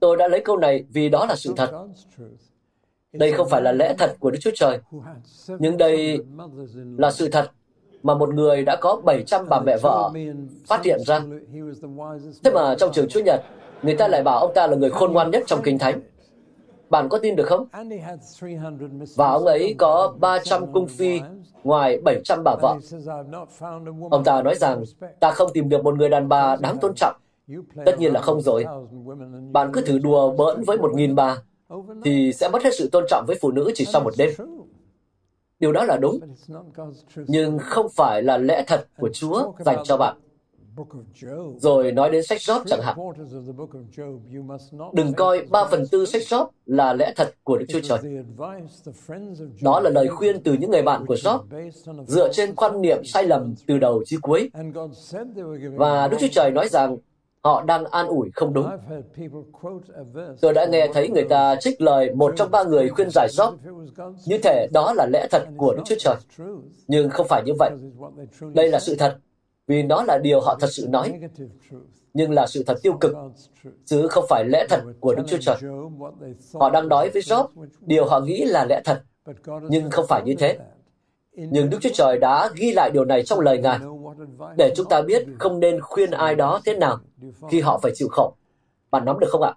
Tôi 0.00 0.16
đã 0.16 0.28
lấy 0.28 0.40
câu 0.44 0.56
này 0.56 0.84
vì 0.92 1.08
đó 1.08 1.26
là 1.26 1.36
sự 1.36 1.52
thật. 1.56 1.70
Đây 3.12 3.32
không 3.32 3.48
phải 3.48 3.62
là 3.62 3.72
lẽ 3.72 3.94
thật 3.98 4.16
của 4.20 4.30
Đức 4.30 4.38
Chúa 4.40 4.50
Trời, 4.54 4.78
nhưng 5.58 5.76
đây 5.76 6.18
là 6.98 7.10
sự 7.10 7.28
thật 7.28 7.50
mà 8.02 8.14
một 8.14 8.34
người 8.34 8.64
đã 8.64 8.76
có 8.80 9.00
700 9.04 9.48
bà 9.48 9.60
mẹ 9.60 9.76
vợ 9.82 10.10
phát 10.66 10.84
hiện 10.84 11.00
ra. 11.06 11.20
Thế 12.44 12.50
mà 12.50 12.74
trong 12.78 12.92
trường 12.92 13.08
Chúa 13.08 13.20
Nhật, 13.24 13.40
người 13.82 13.96
ta 13.96 14.08
lại 14.08 14.22
bảo 14.22 14.40
ông 14.40 14.52
ta 14.54 14.66
là 14.66 14.76
người 14.76 14.90
khôn 14.90 15.12
ngoan 15.12 15.30
nhất 15.30 15.42
trong 15.46 15.62
Kinh 15.62 15.78
Thánh. 15.78 16.00
Bạn 16.94 17.08
có 17.08 17.18
tin 17.18 17.36
được 17.36 17.46
không? 17.46 17.66
Và 19.16 19.28
ông 19.28 19.44
ấy 19.44 19.74
có 19.78 20.14
300 20.20 20.72
cung 20.72 20.86
phi 20.86 21.20
ngoài 21.64 21.98
700 22.04 22.44
bà 22.44 22.56
vợ. 22.62 22.76
Ông 24.10 24.24
ta 24.24 24.42
nói 24.42 24.54
rằng, 24.54 24.84
ta 25.20 25.30
không 25.30 25.50
tìm 25.54 25.68
được 25.68 25.84
một 25.84 25.98
người 25.98 26.08
đàn 26.08 26.28
bà 26.28 26.56
đáng 26.56 26.76
tôn 26.80 26.92
trọng. 26.96 27.16
Tất 27.86 27.98
nhiên 27.98 28.12
là 28.12 28.20
không 28.20 28.40
rồi. 28.40 28.64
Bạn 29.52 29.70
cứ 29.72 29.80
thử 29.80 29.98
đùa 29.98 30.32
bỡn 30.32 30.62
với 30.64 30.78
một 30.78 30.94
nghìn 30.94 31.14
bà, 31.14 31.36
thì 32.04 32.32
sẽ 32.32 32.48
mất 32.48 32.62
hết 32.62 32.70
sự 32.78 32.88
tôn 32.92 33.04
trọng 33.08 33.24
với 33.26 33.36
phụ 33.40 33.50
nữ 33.50 33.70
chỉ 33.74 33.84
sau 33.84 34.02
một 34.02 34.14
đêm. 34.18 34.30
Điều 35.60 35.72
đó 35.72 35.84
là 35.84 35.96
đúng, 35.96 36.20
nhưng 37.16 37.58
không 37.58 37.86
phải 37.96 38.22
là 38.22 38.38
lẽ 38.38 38.64
thật 38.66 38.86
của 38.98 39.08
Chúa 39.12 39.52
dành 39.58 39.78
cho 39.84 39.96
bạn. 39.96 40.16
Rồi 41.58 41.92
nói 41.92 42.10
đến 42.10 42.22
sách 42.22 42.38
Job 42.38 42.64
chẳng 42.66 42.80
hạn. 42.82 42.96
Đừng 44.92 45.12
coi 45.14 45.46
ba 45.50 45.64
phần 45.70 45.84
tư 45.90 46.06
sách 46.06 46.22
Job 46.22 46.46
là 46.66 46.92
lẽ 46.92 47.12
thật 47.16 47.34
của 47.42 47.58
Đức 47.58 47.66
Chúa 47.68 47.80
Trời. 47.80 47.98
Đó 49.62 49.80
là 49.80 49.90
lời 49.90 50.08
khuyên 50.08 50.42
từ 50.42 50.52
những 50.52 50.70
người 50.70 50.82
bạn 50.82 51.06
của 51.06 51.14
Job, 51.14 51.38
dựa 52.06 52.32
trên 52.32 52.54
quan 52.54 52.80
niệm 52.80 53.04
sai 53.04 53.24
lầm 53.24 53.54
từ 53.66 53.78
đầu 53.78 54.02
chí 54.06 54.16
cuối. 54.22 54.50
Và 55.76 56.08
Đức 56.08 56.16
Chúa 56.20 56.28
Trời 56.32 56.50
nói 56.50 56.68
rằng 56.68 56.96
họ 57.44 57.62
đang 57.62 57.84
an 57.84 58.06
ủi 58.06 58.30
không 58.34 58.54
đúng. 58.54 58.70
Tôi 60.40 60.52
đã 60.52 60.66
nghe 60.66 60.88
thấy 60.94 61.08
người 61.08 61.26
ta 61.30 61.56
trích 61.60 61.80
lời 61.80 62.14
một 62.14 62.32
trong 62.36 62.50
ba 62.50 62.64
người 62.64 62.88
khuyên 62.88 63.08
giải 63.10 63.28
Job, 63.30 63.52
như 64.26 64.38
thể 64.42 64.66
đó 64.72 64.92
là 64.96 65.06
lẽ 65.12 65.26
thật 65.30 65.42
của 65.56 65.74
Đức 65.74 65.82
Chúa 65.84 65.96
Trời. 65.98 66.16
Nhưng 66.88 67.10
không 67.10 67.26
phải 67.28 67.42
như 67.46 67.52
vậy. 67.58 67.70
Đây 68.54 68.68
là 68.68 68.80
sự 68.80 68.96
thật, 68.98 69.16
vì 69.66 69.82
nó 69.82 70.02
là 70.02 70.18
điều 70.18 70.40
họ 70.40 70.56
thật 70.60 70.68
sự 70.70 70.86
nói, 70.88 71.20
nhưng 72.14 72.30
là 72.30 72.46
sự 72.46 72.62
thật 72.66 72.74
tiêu 72.82 72.92
cực, 73.00 73.12
chứ 73.84 74.06
không 74.08 74.24
phải 74.28 74.44
lẽ 74.44 74.66
thật 74.68 74.80
của 75.00 75.14
Đức 75.14 75.22
Chúa 75.26 75.38
Trời. 75.40 75.56
Họ 76.54 76.70
đang 76.70 76.88
nói 76.88 77.10
với 77.10 77.22
Job 77.22 77.46
điều 77.80 78.04
họ 78.04 78.20
nghĩ 78.20 78.44
là 78.44 78.66
lẽ 78.68 78.80
thật, 78.84 79.02
nhưng 79.68 79.90
không 79.90 80.06
phải 80.08 80.22
như 80.24 80.34
thế. 80.38 80.58
Nhưng 81.36 81.70
Đức 81.70 81.78
Chúa 81.80 81.90
Trời 81.94 82.18
đã 82.20 82.50
ghi 82.56 82.72
lại 82.72 82.90
điều 82.94 83.04
này 83.04 83.22
trong 83.22 83.40
lời 83.40 83.58
Ngài, 83.58 83.78
để 84.58 84.72
chúng 84.76 84.88
ta 84.88 85.02
biết 85.02 85.26
không 85.38 85.60
nên 85.60 85.80
khuyên 85.80 86.10
ai 86.10 86.34
đó 86.34 86.60
thế 86.64 86.74
nào 86.74 86.98
khi 87.50 87.60
họ 87.60 87.78
phải 87.82 87.92
chịu 87.94 88.08
khổ. 88.10 88.34
Bạn 88.90 89.04
nắm 89.04 89.18
được 89.18 89.28
không 89.30 89.42
ạ? 89.42 89.54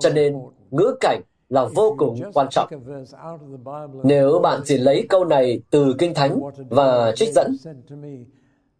Cho 0.00 0.10
nên, 0.10 0.36
ngữ 0.70 0.96
cảnh 1.00 1.20
là 1.48 1.64
vô 1.74 1.94
cùng 1.98 2.20
quan 2.34 2.46
trọng. 2.50 2.68
Nếu 4.04 4.38
bạn 4.38 4.60
chỉ 4.64 4.78
lấy 4.78 5.06
câu 5.08 5.24
này 5.24 5.62
từ 5.70 5.94
Kinh 5.98 6.14
Thánh 6.14 6.40
và 6.70 7.12
trích 7.16 7.32
dẫn, 7.32 7.56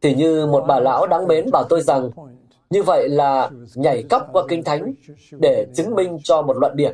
thì 0.04 0.14
như 0.14 0.46
một 0.46 0.64
bà 0.68 0.80
lão 0.80 1.06
đáng 1.06 1.28
mến 1.28 1.50
bảo 1.50 1.64
tôi 1.64 1.82
rằng, 1.82 2.10
như 2.70 2.82
vậy 2.82 3.08
là 3.08 3.50
nhảy 3.74 4.02
cấp 4.02 4.26
qua 4.32 4.42
Kinh 4.48 4.64
Thánh 4.64 4.94
để 5.30 5.66
chứng 5.74 5.94
minh 5.94 6.18
cho 6.24 6.42
một 6.42 6.56
luận 6.56 6.76
điểm. 6.76 6.92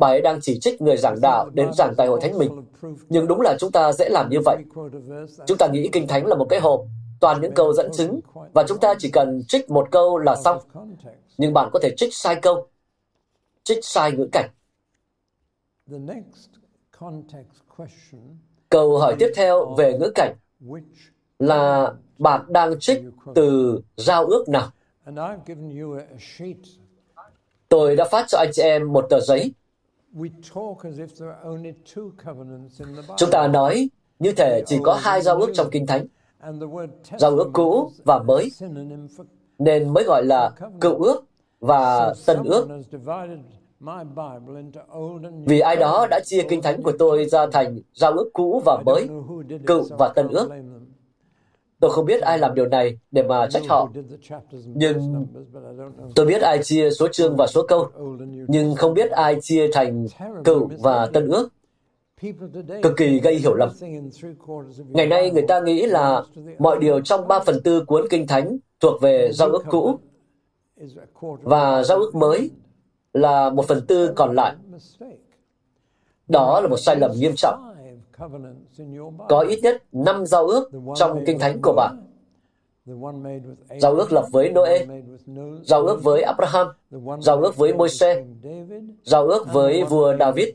Bà 0.00 0.08
ấy 0.08 0.20
đang 0.20 0.38
chỉ 0.42 0.58
trích 0.60 0.82
người 0.82 0.96
giảng 0.96 1.20
đạo 1.20 1.50
đến 1.54 1.72
giảng 1.72 1.94
tại 1.96 2.06
hội 2.06 2.20
thánh 2.20 2.38
mình. 2.38 2.64
Nhưng 3.08 3.26
đúng 3.26 3.40
là 3.40 3.56
chúng 3.58 3.72
ta 3.72 3.92
dễ 3.92 4.08
làm 4.08 4.30
như 4.30 4.38
vậy. 4.44 4.56
Chúng 5.46 5.58
ta 5.58 5.66
nghĩ 5.66 5.88
Kinh 5.92 6.06
Thánh 6.06 6.26
là 6.26 6.36
một 6.36 6.46
cái 6.48 6.60
hộp, 6.60 6.80
toàn 7.20 7.40
những 7.40 7.54
câu 7.54 7.72
dẫn 7.72 7.90
chứng, 7.92 8.20
và 8.54 8.64
chúng 8.68 8.78
ta 8.78 8.94
chỉ 8.98 9.10
cần 9.10 9.42
trích 9.48 9.70
một 9.70 9.88
câu 9.90 10.18
là 10.18 10.36
xong. 10.36 10.58
Nhưng 11.38 11.52
bạn 11.52 11.70
có 11.72 11.78
thể 11.82 11.94
trích 11.96 12.14
sai 12.14 12.36
câu, 12.42 12.66
trích 13.64 13.78
sai 13.82 14.12
ngữ 14.12 14.28
cảnh. 14.32 14.50
Câu 18.68 18.98
hỏi 18.98 19.16
tiếp 19.18 19.32
theo 19.36 19.74
về 19.78 19.98
ngữ 19.98 20.12
cảnh 20.14 20.34
là 21.38 21.92
bạn 22.18 22.40
đang 22.48 22.80
trích 22.80 23.02
từ 23.34 23.80
giao 23.96 24.26
ước 24.26 24.48
nào? 24.48 24.68
Tôi 27.68 27.96
đã 27.96 28.04
phát 28.10 28.24
cho 28.28 28.38
anh 28.38 28.50
chị 28.52 28.62
em 28.62 28.92
một 28.92 29.06
tờ 29.10 29.20
giấy. 29.20 29.52
Chúng 33.16 33.30
ta 33.30 33.48
nói 33.48 33.88
như 34.18 34.32
thể 34.32 34.62
chỉ 34.66 34.78
có 34.82 34.94
hai 34.94 35.22
giao 35.22 35.36
ước 35.36 35.50
trong 35.54 35.70
Kinh 35.70 35.86
Thánh, 35.86 36.06
giao 37.18 37.30
ước 37.30 37.50
cũ 37.52 37.92
và 38.04 38.18
mới, 38.18 38.50
nên 39.58 39.88
mới 39.94 40.04
gọi 40.04 40.24
là 40.24 40.50
cựu 40.80 41.02
ước 41.02 41.24
và 41.60 42.14
tân 42.26 42.42
ước. 42.44 42.68
Vì 45.46 45.60
ai 45.60 45.76
đó 45.76 46.06
đã 46.10 46.20
chia 46.24 46.42
Kinh 46.48 46.62
Thánh 46.62 46.82
của 46.82 46.92
tôi 46.98 47.24
ra 47.24 47.46
thành 47.52 47.78
giao 47.94 48.12
ước 48.12 48.30
cũ 48.32 48.62
và 48.64 48.82
mới, 48.86 49.08
cựu 49.66 49.84
và 49.98 50.08
tân 50.08 50.28
ước. 50.28 50.50
Tôi 51.86 51.92
không 51.92 52.04
biết 52.04 52.22
ai 52.22 52.38
làm 52.38 52.54
điều 52.54 52.66
này 52.66 52.98
để 53.10 53.22
mà 53.22 53.46
trách 53.50 53.62
họ. 53.68 53.88
Nhưng 54.66 55.26
tôi 56.14 56.26
biết 56.26 56.42
ai 56.42 56.62
chia 56.62 56.90
số 56.90 57.08
chương 57.12 57.36
và 57.36 57.46
số 57.46 57.66
câu, 57.68 57.88
nhưng 58.48 58.74
không 58.74 58.94
biết 58.94 59.10
ai 59.10 59.36
chia 59.40 59.68
thành 59.72 60.06
cựu 60.44 60.68
và 60.78 61.06
tân 61.06 61.28
ước. 61.28 61.48
Cực 62.82 62.96
kỳ 62.96 63.20
gây 63.20 63.34
hiểu 63.34 63.54
lầm. 63.54 63.68
Ngày 64.88 65.06
nay 65.06 65.30
người 65.30 65.44
ta 65.48 65.60
nghĩ 65.60 65.86
là 65.86 66.22
mọi 66.58 66.78
điều 66.80 67.00
trong 67.00 67.28
3 67.28 67.40
phần 67.40 67.62
tư 67.64 67.84
cuốn 67.84 68.06
Kinh 68.10 68.26
Thánh 68.26 68.58
thuộc 68.80 69.00
về 69.00 69.30
giao 69.32 69.48
ước 69.48 69.64
cũ 69.70 69.98
và 71.42 71.82
giao 71.82 71.98
ước 71.98 72.14
mới 72.14 72.50
là 73.12 73.50
một 73.50 73.66
phần 73.68 73.86
tư 73.86 74.12
còn 74.16 74.34
lại. 74.34 74.54
Đó 76.28 76.60
là 76.60 76.68
một 76.68 76.76
sai 76.76 76.96
lầm 76.96 77.10
nghiêm 77.14 77.32
trọng 77.36 77.65
có 79.28 79.40
ít 79.40 79.60
nhất 79.62 79.82
năm 79.92 80.26
giao 80.26 80.46
ước 80.46 80.70
trong 80.94 81.24
Kinh 81.26 81.38
Thánh 81.38 81.58
của 81.62 81.72
bạn. 81.76 82.02
Giao 83.80 83.94
ước 83.94 84.12
lập 84.12 84.24
với 84.32 84.50
Noe, 84.50 84.86
giao 85.64 85.86
ước 85.86 86.02
với 86.02 86.22
Abraham, 86.22 86.66
giao 87.20 87.40
ước 87.40 87.56
với 87.56 87.74
Môi-se, 87.74 88.24
giao 89.02 89.26
ước 89.26 89.52
với 89.52 89.84
vua 89.84 90.16
David. 90.20 90.48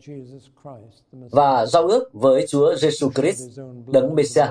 Và 1.12 1.66
giao 1.66 1.88
ước 1.88 2.10
với 2.14 2.46
Chúa 2.48 2.76
Giêsu 2.76 3.10
Christ, 3.16 3.60
đấng 3.88 4.16
Messiah, 4.16 4.50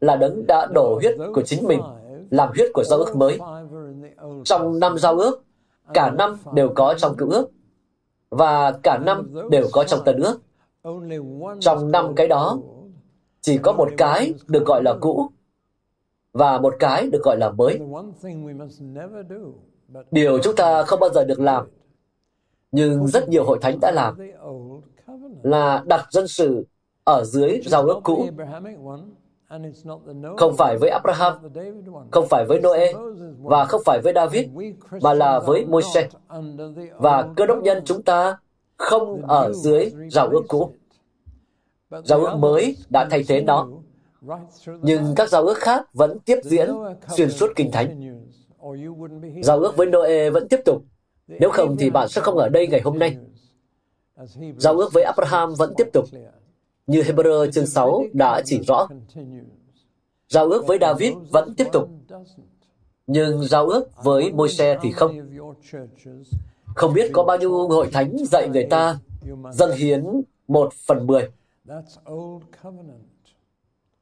là 0.00 0.16
đấng 0.16 0.46
đã 0.46 0.66
đổ 0.74 0.98
huyết 1.00 1.16
của 1.34 1.42
chính 1.42 1.66
mình 1.66 1.80
làm 2.30 2.48
huyết 2.54 2.70
của 2.74 2.84
giao 2.84 2.98
ước 2.98 3.16
mới. 3.16 3.38
Trong 4.44 4.78
năm 4.78 4.98
giao 4.98 5.18
ước, 5.18 5.42
cả 5.94 6.10
năm 6.10 6.38
đều 6.54 6.68
có 6.74 6.94
trong 6.98 7.16
cựu 7.16 7.30
ước. 7.30 7.50
Và 8.30 8.72
cả 8.82 8.98
năm 8.98 9.34
đều 9.50 9.68
có 9.72 9.84
trong 9.84 10.00
tân 10.04 10.16
ước. 10.16 10.40
Trong 11.60 11.90
năm 11.90 12.14
cái 12.16 12.28
đó, 12.28 12.58
chỉ 13.40 13.58
có 13.58 13.72
một 13.72 13.88
cái 13.96 14.34
được 14.48 14.66
gọi 14.66 14.82
là 14.82 14.94
cũ 15.00 15.30
và 16.32 16.58
một 16.58 16.74
cái 16.78 17.10
được 17.12 17.22
gọi 17.22 17.36
là 17.38 17.50
mới. 17.50 17.80
Điều 20.10 20.38
chúng 20.38 20.56
ta 20.56 20.82
không 20.82 21.00
bao 21.00 21.10
giờ 21.10 21.24
được 21.24 21.40
làm, 21.40 21.66
nhưng 22.72 23.06
rất 23.06 23.28
nhiều 23.28 23.44
hội 23.44 23.58
thánh 23.62 23.80
đã 23.80 23.92
làm, 23.92 24.16
là 25.42 25.82
đặt 25.86 26.06
dân 26.10 26.28
sự 26.28 26.66
ở 27.04 27.24
dưới 27.24 27.60
giao 27.64 27.82
ước 27.82 28.00
cũ. 28.04 28.26
Không 30.36 30.56
phải 30.56 30.76
với 30.80 30.90
Abraham, 30.90 31.32
không 32.10 32.26
phải 32.30 32.44
với 32.48 32.60
Noe 32.60 32.92
và 33.42 33.64
không 33.64 33.82
phải 33.84 34.00
với 34.00 34.12
David, 34.12 34.48
mà 35.02 35.14
là 35.14 35.40
với 35.46 35.64
Môi-se. 35.66 36.08
Và 36.96 37.28
cơ 37.36 37.46
đốc 37.46 37.58
nhân 37.62 37.82
chúng 37.84 38.02
ta 38.02 38.38
không 38.80 39.26
ở 39.26 39.52
dưới 39.52 39.92
giao 40.10 40.28
ước 40.28 40.42
cũ. 40.48 40.70
Giao 42.04 42.20
ước 42.20 42.36
mới 42.36 42.76
đã 42.90 43.08
thay 43.10 43.24
thế 43.28 43.40
nó, 43.40 43.68
nhưng 44.82 45.14
các 45.16 45.28
giao 45.28 45.46
ước 45.46 45.58
khác 45.58 45.94
vẫn 45.94 46.18
tiếp 46.24 46.38
diễn 46.42 46.70
xuyên 47.16 47.30
suốt 47.30 47.46
kinh 47.56 47.70
thánh. 47.70 48.20
Giao 49.42 49.58
ước 49.58 49.76
với 49.76 49.86
Noe 49.86 50.30
vẫn 50.30 50.48
tiếp 50.48 50.60
tục, 50.64 50.82
nếu 51.28 51.50
không 51.50 51.76
thì 51.76 51.90
bạn 51.90 52.08
sẽ 52.08 52.20
không 52.20 52.36
ở 52.36 52.48
đây 52.48 52.66
ngày 52.66 52.80
hôm 52.80 52.98
nay. 52.98 53.16
Giao 54.56 54.78
ước 54.78 54.92
với 54.92 55.02
Abraham 55.02 55.54
vẫn 55.54 55.74
tiếp 55.76 55.86
tục, 55.92 56.04
như 56.86 57.02
Hebrew 57.02 57.50
chương 57.50 57.66
6 57.66 58.04
đã 58.12 58.42
chỉ 58.44 58.60
rõ. 58.66 58.88
Giao 60.28 60.50
ước 60.50 60.66
với 60.66 60.78
David 60.80 61.12
vẫn 61.30 61.54
tiếp 61.54 61.66
tục, 61.72 61.88
nhưng 63.06 63.42
giao 63.42 63.68
ước 63.68 64.04
với 64.04 64.32
Môi-se 64.32 64.78
thì 64.82 64.92
không. 64.92 65.16
Không 66.74 66.94
biết 66.94 67.10
có 67.12 67.24
bao 67.24 67.38
nhiêu 67.38 67.68
hội 67.68 67.88
thánh 67.92 68.16
dạy 68.24 68.48
người 68.48 68.66
ta 68.70 68.98
dâng 69.52 69.72
hiến 69.72 70.04
một 70.48 70.72
phần 70.86 71.06
mười. 71.06 71.28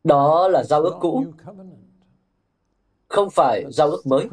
Đó 0.04 0.48
là 0.48 0.64
giao 0.64 0.83
ước 0.83 0.94
cũ, 1.00 1.24
không 3.09 3.31
phải 3.31 3.64
giao 3.70 3.90
ước 3.90 4.07
mới. 4.07 4.28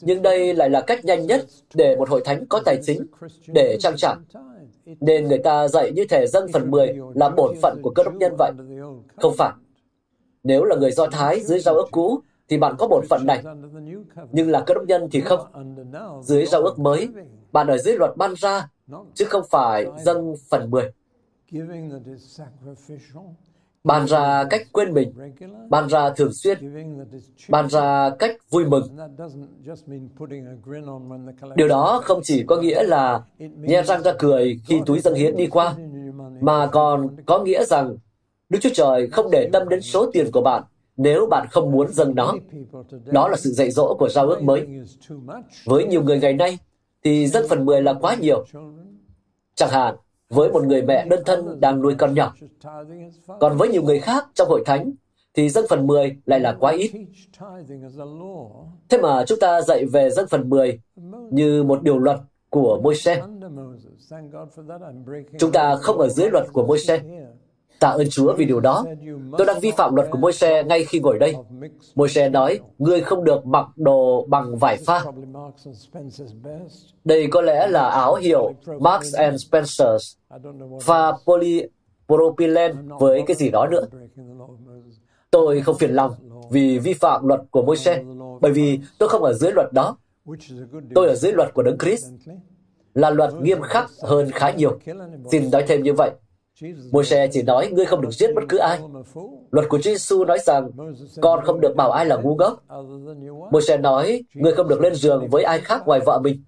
Nhưng 0.00 0.22
đây 0.22 0.54
lại 0.54 0.70
là 0.70 0.80
cách 0.80 1.04
nhanh 1.04 1.26
nhất 1.26 1.46
để 1.74 1.96
một 1.96 2.08
hội 2.08 2.22
thánh 2.24 2.46
có 2.46 2.60
tài 2.64 2.78
chính 2.82 3.06
để 3.46 3.76
trang 3.80 3.96
trải 3.96 4.16
nên 5.00 5.28
người 5.28 5.38
ta 5.38 5.68
dạy 5.68 5.92
như 5.92 6.04
thể 6.08 6.26
dâng 6.26 6.46
phần 6.52 6.70
10 6.70 6.96
là 7.14 7.28
bổn 7.28 7.54
phận 7.62 7.80
của 7.82 7.90
cơ 7.90 8.02
đốc 8.04 8.14
nhân 8.14 8.34
vậy. 8.38 8.52
Không 9.16 9.34
phải. 9.38 9.52
Nếu 10.42 10.64
là 10.64 10.76
người 10.76 10.90
Do 10.90 11.06
Thái 11.06 11.40
dưới 11.40 11.60
giao 11.60 11.74
ước 11.74 11.88
cũ, 11.90 12.20
thì 12.48 12.58
bạn 12.58 12.74
có 12.78 12.88
bổn 12.88 13.04
phận 13.10 13.26
này. 13.26 13.42
Nhưng 14.32 14.50
là 14.50 14.60
cơ 14.66 14.74
đốc 14.74 14.84
nhân 14.84 15.08
thì 15.12 15.20
không. 15.20 15.40
Dưới 16.22 16.46
giao 16.46 16.62
ước 16.62 16.78
mới, 16.78 17.08
bạn 17.52 17.66
ở 17.66 17.78
dưới 17.78 17.96
luật 17.96 18.16
ban 18.16 18.34
ra, 18.34 18.68
chứ 19.14 19.24
không 19.24 19.42
phải 19.50 19.86
dâng 20.04 20.34
phần 20.50 20.70
10 20.70 20.92
ban 23.84 24.06
ra 24.06 24.44
cách 24.50 24.62
quên 24.72 24.92
mình, 24.92 25.12
ban 25.68 25.88
ra 25.88 26.10
thường 26.10 26.32
xuyên, 26.32 26.58
ban 27.48 27.68
ra 27.68 28.10
cách 28.18 28.36
vui 28.50 28.64
mừng. 28.64 28.96
Điều 31.56 31.68
đó 31.68 32.00
không 32.04 32.20
chỉ 32.22 32.44
có 32.46 32.56
nghĩa 32.56 32.82
là 32.82 33.22
nhe 33.38 33.82
răng 33.82 34.02
ra 34.02 34.12
cười 34.18 34.60
khi 34.66 34.80
túi 34.86 35.00
dâng 35.00 35.14
hiến 35.14 35.36
đi 35.36 35.46
qua, 35.46 35.74
mà 36.40 36.66
còn 36.66 37.16
có 37.26 37.38
nghĩa 37.38 37.64
rằng 37.64 37.96
Đức 38.48 38.58
Chúa 38.62 38.70
Trời 38.74 39.08
không 39.10 39.30
để 39.30 39.50
tâm 39.52 39.68
đến 39.68 39.80
số 39.80 40.10
tiền 40.12 40.26
của 40.32 40.40
bạn 40.40 40.62
nếu 40.98 41.26
bạn 41.26 41.46
không 41.50 41.72
muốn 41.72 41.92
dâng 41.92 42.14
nó. 42.14 42.34
Đó 43.06 43.28
là 43.28 43.36
sự 43.36 43.50
dạy 43.50 43.70
dỗ 43.70 43.96
của 43.98 44.08
giao 44.08 44.28
ước 44.28 44.42
mới. 44.42 44.66
Với 45.64 45.84
nhiều 45.84 46.02
người 46.02 46.20
ngày 46.20 46.32
nay, 46.32 46.58
thì 47.04 47.26
dâng 47.26 47.46
phần 47.48 47.64
10 47.64 47.82
là 47.82 47.94
quá 47.94 48.16
nhiều. 48.20 48.44
Chẳng 49.54 49.70
hạn, 49.70 49.94
với 50.30 50.52
một 50.52 50.64
người 50.64 50.82
mẹ 50.82 51.06
đơn 51.10 51.22
thân 51.26 51.60
đang 51.60 51.82
nuôi 51.82 51.94
con 51.98 52.14
nhỏ. 52.14 52.34
Còn 53.40 53.56
với 53.56 53.68
nhiều 53.68 53.82
người 53.82 54.00
khác 54.00 54.24
trong 54.34 54.48
hội 54.48 54.62
thánh, 54.66 54.92
thì 55.34 55.50
dân 55.50 55.64
phần 55.68 55.86
10 55.86 56.16
lại 56.26 56.40
là 56.40 56.56
quá 56.60 56.72
ít. 56.72 56.90
Thế 58.88 58.98
mà 58.98 59.24
chúng 59.26 59.38
ta 59.40 59.62
dạy 59.62 59.84
về 59.84 60.10
dân 60.10 60.26
phần 60.28 60.50
10 60.50 60.80
như 61.30 61.62
một 61.62 61.82
điều 61.82 61.98
luật 61.98 62.18
của 62.50 62.80
Môi-se. 62.82 63.22
Chúng 65.38 65.52
ta 65.52 65.76
không 65.76 65.98
ở 65.98 66.08
dưới 66.08 66.30
luật 66.30 66.44
của 66.52 66.66
Môi-se. 66.66 67.00
Tạ 67.80 67.88
ơn 67.88 68.06
Chúa 68.10 68.34
vì 68.34 68.44
điều 68.44 68.60
đó. 68.60 68.84
Tôi 69.38 69.46
đang 69.46 69.60
vi 69.60 69.70
phạm 69.70 69.94
luật 69.94 70.08
của 70.10 70.18
Môi-se 70.18 70.64
ngay 70.64 70.84
khi 70.84 71.00
ngồi 71.00 71.18
đây. 71.18 71.34
Môi-se 71.94 72.28
nói, 72.28 72.60
ngươi 72.78 73.00
không 73.00 73.24
được 73.24 73.46
mặc 73.46 73.66
đồ 73.76 74.26
bằng 74.28 74.56
vải 74.56 74.76
pha. 74.86 75.04
Đây 77.04 77.26
có 77.30 77.40
lẽ 77.40 77.66
là 77.66 77.88
áo 77.88 78.14
hiệu 78.14 78.52
Marks 78.80 79.14
and 79.14 79.46
Spencer's 79.46 80.14
pha 80.82 81.12
polypropylene 81.26 82.74
với 83.00 83.22
cái 83.26 83.36
gì 83.36 83.50
đó 83.50 83.66
nữa. 83.66 83.84
Tôi 85.30 85.60
không 85.60 85.78
phiền 85.78 85.90
lòng 85.90 86.12
vì 86.50 86.78
vi 86.78 86.94
phạm 86.94 87.26
luật 87.26 87.40
của 87.50 87.62
Môi-se, 87.62 88.02
bởi 88.40 88.52
vì 88.52 88.80
tôi 88.98 89.08
không 89.08 89.22
ở 89.22 89.32
dưới 89.32 89.52
luật 89.52 89.72
đó. 89.72 89.96
Tôi 90.94 91.08
ở 91.08 91.14
dưới 91.14 91.32
luật 91.32 91.54
của 91.54 91.62
Đấng 91.62 91.78
Christ, 91.78 92.06
là 92.94 93.10
luật 93.10 93.34
nghiêm 93.40 93.62
khắc 93.62 93.90
hơn 94.02 94.30
khá 94.30 94.50
nhiều. 94.50 94.78
Xin 95.30 95.50
nói 95.50 95.64
thêm 95.68 95.82
như 95.82 95.92
vậy. 95.92 96.10
Môi-se 96.92 97.28
chỉ 97.32 97.42
nói 97.42 97.70
ngươi 97.72 97.84
không 97.86 98.00
được 98.00 98.10
giết 98.10 98.34
bất 98.34 98.42
cứ 98.48 98.58
ai. 98.58 98.80
Luật 99.50 99.68
của 99.68 99.78
Chúa 99.78 99.90
Giêsu 99.90 100.24
nói 100.24 100.38
rằng 100.38 100.70
con 101.20 101.44
không 101.44 101.60
được 101.60 101.76
bảo 101.76 101.90
ai 101.90 102.06
là 102.06 102.16
ngu 102.16 102.34
ngốc. 102.34 102.64
Môi-se 103.52 103.76
nói 103.76 104.24
ngươi 104.34 104.52
không 104.52 104.68
được 104.68 104.80
lên 104.80 104.94
giường 104.94 105.28
với 105.28 105.42
ai 105.42 105.60
khác 105.60 105.82
ngoài 105.86 106.00
vợ 106.06 106.20
mình. 106.24 106.42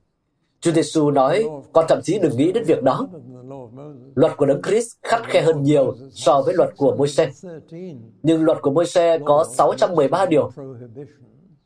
Chúa 0.61 0.73
Giêsu 0.73 1.11
nói 1.11 1.45
con 1.73 1.85
thậm 1.89 2.01
chí 2.03 2.19
đừng 2.19 2.37
nghĩ 2.37 2.53
đến 2.53 2.65
việc 2.67 2.83
đó. 2.83 3.09
Luật 4.15 4.37
của 4.37 4.47
Đấng 4.47 4.63
Christ 4.63 4.97
khắt 5.03 5.23
khe 5.25 5.43
hơn 5.43 5.63
nhiều 5.63 5.97
so 6.11 6.43
với 6.43 6.55
luật 6.55 6.71
của 6.77 6.97
Môi-se. 6.97 7.31
Nhưng 8.23 8.45
luật 8.45 8.59
của 8.63 8.71
Môi-se 8.71 9.19
có 9.19 9.45
613 9.53 10.27
điều. 10.27 10.51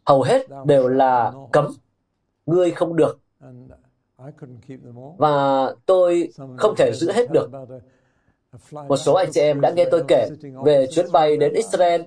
Hầu 0.06 0.22
hết 0.22 0.46
đều 0.66 0.88
là 0.88 1.32
cấm. 1.52 1.66
Ngươi 2.46 2.70
không 2.70 2.96
được. 2.96 3.20
Và 5.18 5.66
tôi 5.86 6.28
không 6.56 6.74
thể 6.76 6.92
giữ 6.94 7.12
hết 7.12 7.30
được. 7.30 7.50
Một 8.88 8.96
số 8.96 9.14
anh 9.14 9.28
chị 9.32 9.40
em 9.40 9.60
đã 9.60 9.70
nghe 9.70 9.84
tôi 9.90 10.04
kể 10.08 10.28
về 10.64 10.86
chuyến 10.86 11.12
bay 11.12 11.36
đến 11.36 11.52
Israel 11.52 12.02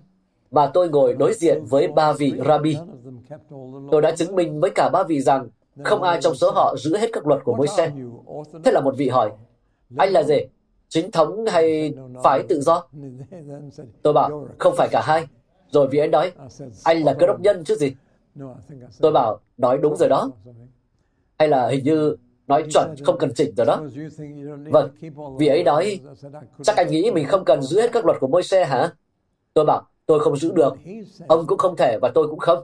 và 0.51 0.67
tôi 0.67 0.89
ngồi 0.89 1.13
đối 1.13 1.33
diện 1.33 1.63
với 1.65 1.87
ba 1.87 2.13
vị 2.13 2.33
rabbi. 2.47 2.77
Tôi 3.91 4.01
đã 4.01 4.11
chứng 4.11 4.35
minh 4.35 4.59
với 4.59 4.69
cả 4.75 4.89
ba 4.93 5.03
vị 5.03 5.21
rằng 5.21 5.47
không 5.83 6.03
ai 6.03 6.21
trong 6.21 6.35
số 6.35 6.51
họ 6.51 6.75
giữ 6.77 6.97
hết 6.97 7.09
các 7.13 7.27
luật 7.27 7.41
của 7.43 7.53
Môi-se. 7.53 7.91
Thế 8.63 8.71
là 8.71 8.81
một 8.81 8.95
vị 8.97 9.09
hỏi, 9.09 9.31
anh 9.97 10.11
là 10.11 10.23
gì? 10.23 10.37
Chính 10.89 11.11
thống 11.11 11.45
hay 11.45 11.93
phái 12.23 12.43
tự 12.49 12.61
do? 12.61 12.87
Tôi 14.01 14.13
bảo, 14.13 14.47
không 14.57 14.73
phải 14.77 14.87
cả 14.91 15.01
hai. 15.05 15.27
Rồi 15.71 15.87
vị 15.87 15.99
ấy 15.99 16.07
nói, 16.07 16.31
anh 16.83 17.03
là 17.03 17.13
cơ 17.13 17.27
đốc 17.27 17.39
nhân 17.39 17.63
chứ 17.63 17.75
gì? 17.75 17.95
Tôi 19.01 19.11
bảo, 19.11 19.39
nói 19.57 19.77
đúng 19.77 19.95
rồi 19.97 20.09
đó. 20.09 20.31
Hay 21.39 21.47
là 21.47 21.67
hình 21.67 21.83
như 21.83 22.15
nói 22.47 22.63
chuẩn 22.73 22.95
không 23.05 23.17
cần 23.19 23.33
chỉnh 23.35 23.53
rồi 23.57 23.65
đó. 23.65 23.83
Vâng, 24.71 24.89
vì 25.39 25.47
ấy 25.47 25.63
nói, 25.63 25.99
chắc 26.63 26.77
anh 26.77 26.91
nghĩ 26.91 27.11
mình 27.11 27.25
không 27.27 27.45
cần 27.45 27.61
giữ 27.61 27.81
hết 27.81 27.89
các 27.93 28.05
luật 28.05 28.19
của 28.19 28.27
môi 28.27 28.43
xe 28.43 28.65
hả? 28.65 28.93
Tôi 29.53 29.65
bảo, 29.65 29.87
tôi 30.05 30.19
không 30.19 30.37
giữ 30.37 30.51
được. 30.51 30.73
Ông 31.27 31.47
cũng 31.47 31.57
không 31.57 31.75
thể 31.75 31.97
và 32.01 32.11
tôi 32.15 32.27
cũng 32.27 32.39
không. 32.39 32.63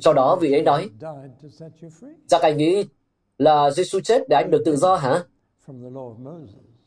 Sau 0.00 0.14
đó 0.14 0.36
vị 0.40 0.52
ấy 0.52 0.62
nói, 0.62 0.90
chắc 2.26 2.42
anh 2.42 2.56
nghĩ 2.56 2.84
là 3.38 3.70
Giêsu 3.70 4.00
chết 4.00 4.22
để 4.28 4.36
anh 4.36 4.50
được 4.50 4.62
tự 4.64 4.76
do 4.76 4.96
hả? 4.96 5.24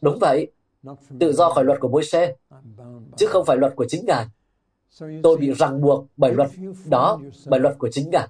Đúng 0.02 0.18
vậy, 0.22 0.52
tự 1.20 1.34
do 1.34 1.50
khỏi 1.50 1.64
luật 1.64 1.80
của 1.80 1.88
môi 1.88 2.04
xe 2.04 2.36
chứ 3.18 3.28
không 3.28 3.46
phải 3.46 3.58
luật 3.58 3.76
của 3.76 3.86
chính 3.90 4.06
Ngài. 4.06 4.26
Tôi 5.24 5.38
bị 5.38 5.54
ràng 5.54 5.82
buộc 5.82 6.06
bởi 6.18 6.34
luật 6.34 6.50
đó, 6.90 7.20
bởi 7.46 7.60
luật 7.60 7.76
của 7.78 7.90
chính 7.92 8.10
Ngài. 8.10 8.28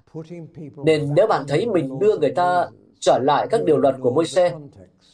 Nên 0.84 1.14
nếu 1.14 1.26
bạn 1.26 1.44
thấy 1.48 1.66
mình 1.66 1.98
đưa 1.98 2.18
người 2.18 2.32
ta 2.36 2.68
trở 3.00 3.18
lại 3.18 3.46
các 3.50 3.64
điều 3.64 3.78
luật 3.78 3.94
của 4.00 4.10
Môi-se, 4.10 4.54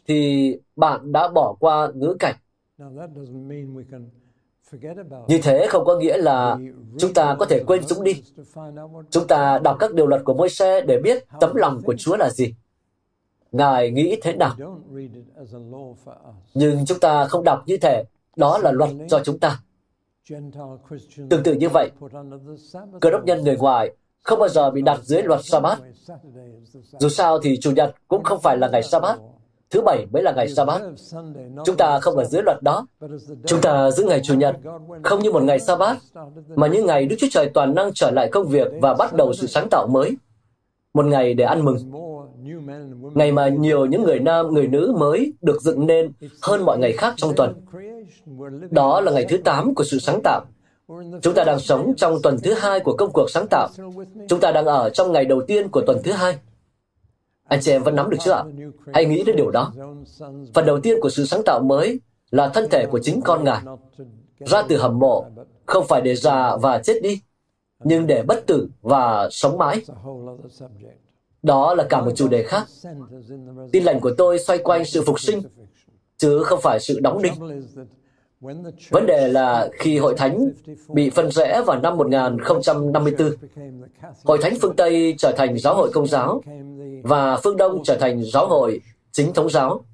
thì 0.07 0.59
bạn 0.77 1.13
đã 1.13 1.29
bỏ 1.29 1.57
qua 1.61 1.91
ngữ 1.95 2.17
cảnh. 2.19 2.35
Như 5.29 5.39
thế 5.43 5.67
không 5.69 5.85
có 5.85 5.97
nghĩa 5.99 6.17
là 6.17 6.59
chúng 6.99 7.15
ta 7.15 7.37
có 7.39 7.47
thể 7.47 7.65
quên 7.67 7.83
chúng 7.89 8.05
đi. 8.05 8.23
Chúng 9.11 9.27
ta 9.27 9.59
đọc 9.59 9.77
các 9.81 9.95
điều 9.95 10.07
luật 10.07 10.23
của 10.25 10.35
Môi-se 10.35 10.81
để 10.81 11.01
biết 11.03 11.25
tấm 11.41 11.55
lòng 11.55 11.81
của 11.85 11.95
Chúa 11.99 12.17
là 12.17 12.31
gì. 12.31 12.55
Ngài 13.53 13.91
nghĩ 13.91 14.17
thế 14.23 14.37
nào? 14.37 14.55
Nhưng 16.55 16.87
chúng 16.87 16.99
ta 17.01 17.25
không 17.25 17.45
đọc 17.45 17.63
như 17.67 17.77
thế. 17.77 18.05
Đó 18.37 18.59
là 18.59 18.73
luật 18.73 18.91
cho 19.09 19.21
chúng 19.25 19.39
ta. 19.39 19.61
Tương 21.31 21.43
tự 21.45 21.55
như 21.55 21.69
vậy, 21.69 21.91
cơ 23.01 23.11
đốc 23.11 23.25
nhân 23.25 23.43
người 23.43 23.57
ngoài 23.57 23.91
không 24.25 24.39
bao 24.39 24.49
giờ 24.49 24.71
bị 24.71 24.83
đặt 24.83 25.01
dưới 25.03 25.23
luật 25.23 25.41
Sa-bát. 25.45 25.79
Dù 26.99 27.09
sao 27.09 27.39
thì 27.39 27.59
Chủ 27.61 27.71
nhật 27.71 27.95
cũng 28.09 28.23
không 28.23 28.41
phải 28.41 28.59
là 28.59 28.69
ngày 28.69 28.83
Sa-bát. 28.83 29.19
Thứ 29.71 29.81
bảy 29.81 30.07
mới 30.13 30.23
là 30.23 30.33
ngày 30.33 30.49
Sa-bát. 30.49 30.83
Chúng 31.65 31.77
ta 31.77 32.01
không 32.01 32.17
ở 32.17 32.25
dưới 32.25 32.43
luật 32.43 32.63
đó. 32.63 32.87
Chúng 33.47 33.61
ta 33.61 33.91
giữ 33.91 34.05
ngày 34.05 34.21
Chủ 34.25 34.35
nhật 34.35 34.57
không 35.03 35.23
như 35.23 35.33
một 35.33 35.43
ngày 35.43 35.61
Sa-bát 35.61 35.97
mà 36.49 36.67
như 36.67 36.83
ngày 36.83 37.07
Đức 37.07 37.17
Chúa 37.19 37.27
Trời 37.31 37.51
toàn 37.55 37.75
năng 37.75 37.91
trở 37.95 38.11
lại 38.11 38.29
công 38.33 38.49
việc 38.49 38.69
và 38.83 38.95
bắt 38.95 39.15
đầu 39.15 39.33
sự 39.33 39.47
sáng 39.47 39.69
tạo 39.71 39.87
mới. 39.87 40.17
Một 40.95 41.07
ngày 41.07 41.35
để 41.35 41.45
ăn 41.45 41.65
mừng. 41.65 41.77
Ngày 43.15 43.33
mà 43.33 43.49
nhiều 43.49 43.87
những 43.87 44.03
người 44.03 44.19
nam, 44.19 44.55
người 44.55 44.67
nữ 44.67 44.95
mới 44.99 45.33
được 45.43 45.63
dựng 45.63 45.87
nên 45.87 46.13
hơn 46.43 46.65
mọi 46.65 46.79
ngày 46.79 46.93
khác 46.93 47.15
trong 47.17 47.35
tuần. 47.37 47.55
Đó 48.71 49.01
là 49.01 49.13
ngày 49.13 49.27
thứ 49.29 49.37
8 49.37 49.75
của 49.75 49.85
sự 49.85 49.99
sáng 49.99 50.21
tạo. 50.25 50.45
Chúng 51.23 51.35
ta 51.35 51.45
đang 51.45 51.61
sống 51.61 51.95
trong 51.97 52.23
tuần 52.23 52.37
thứ 52.43 52.55
hai 52.55 52.81
của 52.81 52.97
công 52.97 53.11
cuộc 53.13 53.31
sáng 53.31 53.47
tạo. 53.51 53.69
Chúng 54.29 54.41
ta 54.41 54.53
đang 54.53 54.65
ở 54.65 54.91
trong 54.91 55.13
ngày 55.13 55.25
đầu 55.25 55.43
tiên 55.47 55.69
của 55.69 55.83
tuần 55.87 55.99
thứ 56.05 56.13
hai. 56.13 56.39
Anh 57.45 57.61
chị 57.63 57.73
em 57.73 57.83
vẫn 57.83 57.97
nắm 57.97 58.11
được 58.11 58.17
chưa 58.21 58.33
ạ? 58.33 58.45
Hãy 58.95 59.05
nghĩ 59.07 59.23
đến 59.25 59.37
điều 59.37 59.51
đó. 59.51 59.73
Phần 60.55 60.67
đầu 60.67 60.81
tiên 60.81 60.99
của 61.01 61.11
sự 61.11 61.27
sáng 61.27 61.43
tạo 61.47 61.61
mới 61.61 62.01
là 62.31 62.49
thân 62.49 62.69
thể 62.71 62.87
của 62.91 62.99
chính 63.03 63.21
con 63.21 63.45
Ngài. 63.45 63.63
Ra 64.39 64.63
từ 64.69 64.77
hầm 64.77 64.99
mộ, 64.99 65.27
không 65.67 65.87
phải 65.89 66.01
để 66.01 66.15
già 66.15 66.57
và 66.57 66.79
chết 66.79 67.01
đi, 67.03 67.21
nhưng 67.85 68.07
để 68.07 68.23
bất 68.23 68.47
tử 68.47 68.69
và 68.83 69.29
sống 69.31 69.59
mãi. 69.59 69.83
Đó 71.43 71.75
là 71.75 71.87
cả 71.89 72.01
một 72.01 72.11
chủ 72.15 72.29
đề 72.29 72.43
khác. 72.43 72.65
Tin 73.73 73.85
lành 73.85 74.01
của 74.01 74.15
tôi 74.19 74.39
xoay 74.39 74.59
quanh 74.59 74.85
sự 74.85 75.03
phục 75.07 75.21
sinh, 75.21 75.43
chứ 76.17 76.43
không 76.43 76.61
phải 76.63 76.81
sự 76.81 77.01
đóng 77.01 77.23
đinh. 77.23 77.33
Vấn 78.91 79.07
đề 79.07 79.29
là 79.29 79.69
khi 79.79 79.99
Hội 79.99 80.15
Thánh 80.17 80.51
bị 80.89 81.11
phân 81.11 81.31
rẽ 81.31 81.63
vào 81.67 81.81
năm 81.81 81.97
1054, 81.97 83.33
Hội 84.25 84.39
Thánh 84.43 84.55
phương 84.63 84.77
Tây 84.77 85.15
trở 85.19 85.33
thành 85.37 85.59
giáo 85.59 85.75
hội 85.75 85.91
công 85.93 86.07
giáo 86.07 86.43
và 87.03 87.37
phương 87.37 87.57
Đông 87.57 87.83
trở 87.85 87.97
thành 87.97 88.23
giáo 88.33 88.47
hội 88.47 88.81
chính 89.13 89.33
thống 89.33 89.51
giáo. 89.51 89.85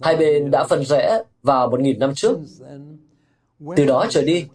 Hai 0.00 0.16
bên 0.16 0.50
đã 0.50 0.64
phân 0.64 0.84
rẽ 0.84 1.22
vào 1.42 1.70
1.000 1.70 1.98
năm 1.98 2.14
trước. 2.14 2.38
Từ 3.76 3.84
đó 3.84 4.06
trở 4.10 4.22
đi, 4.22 4.46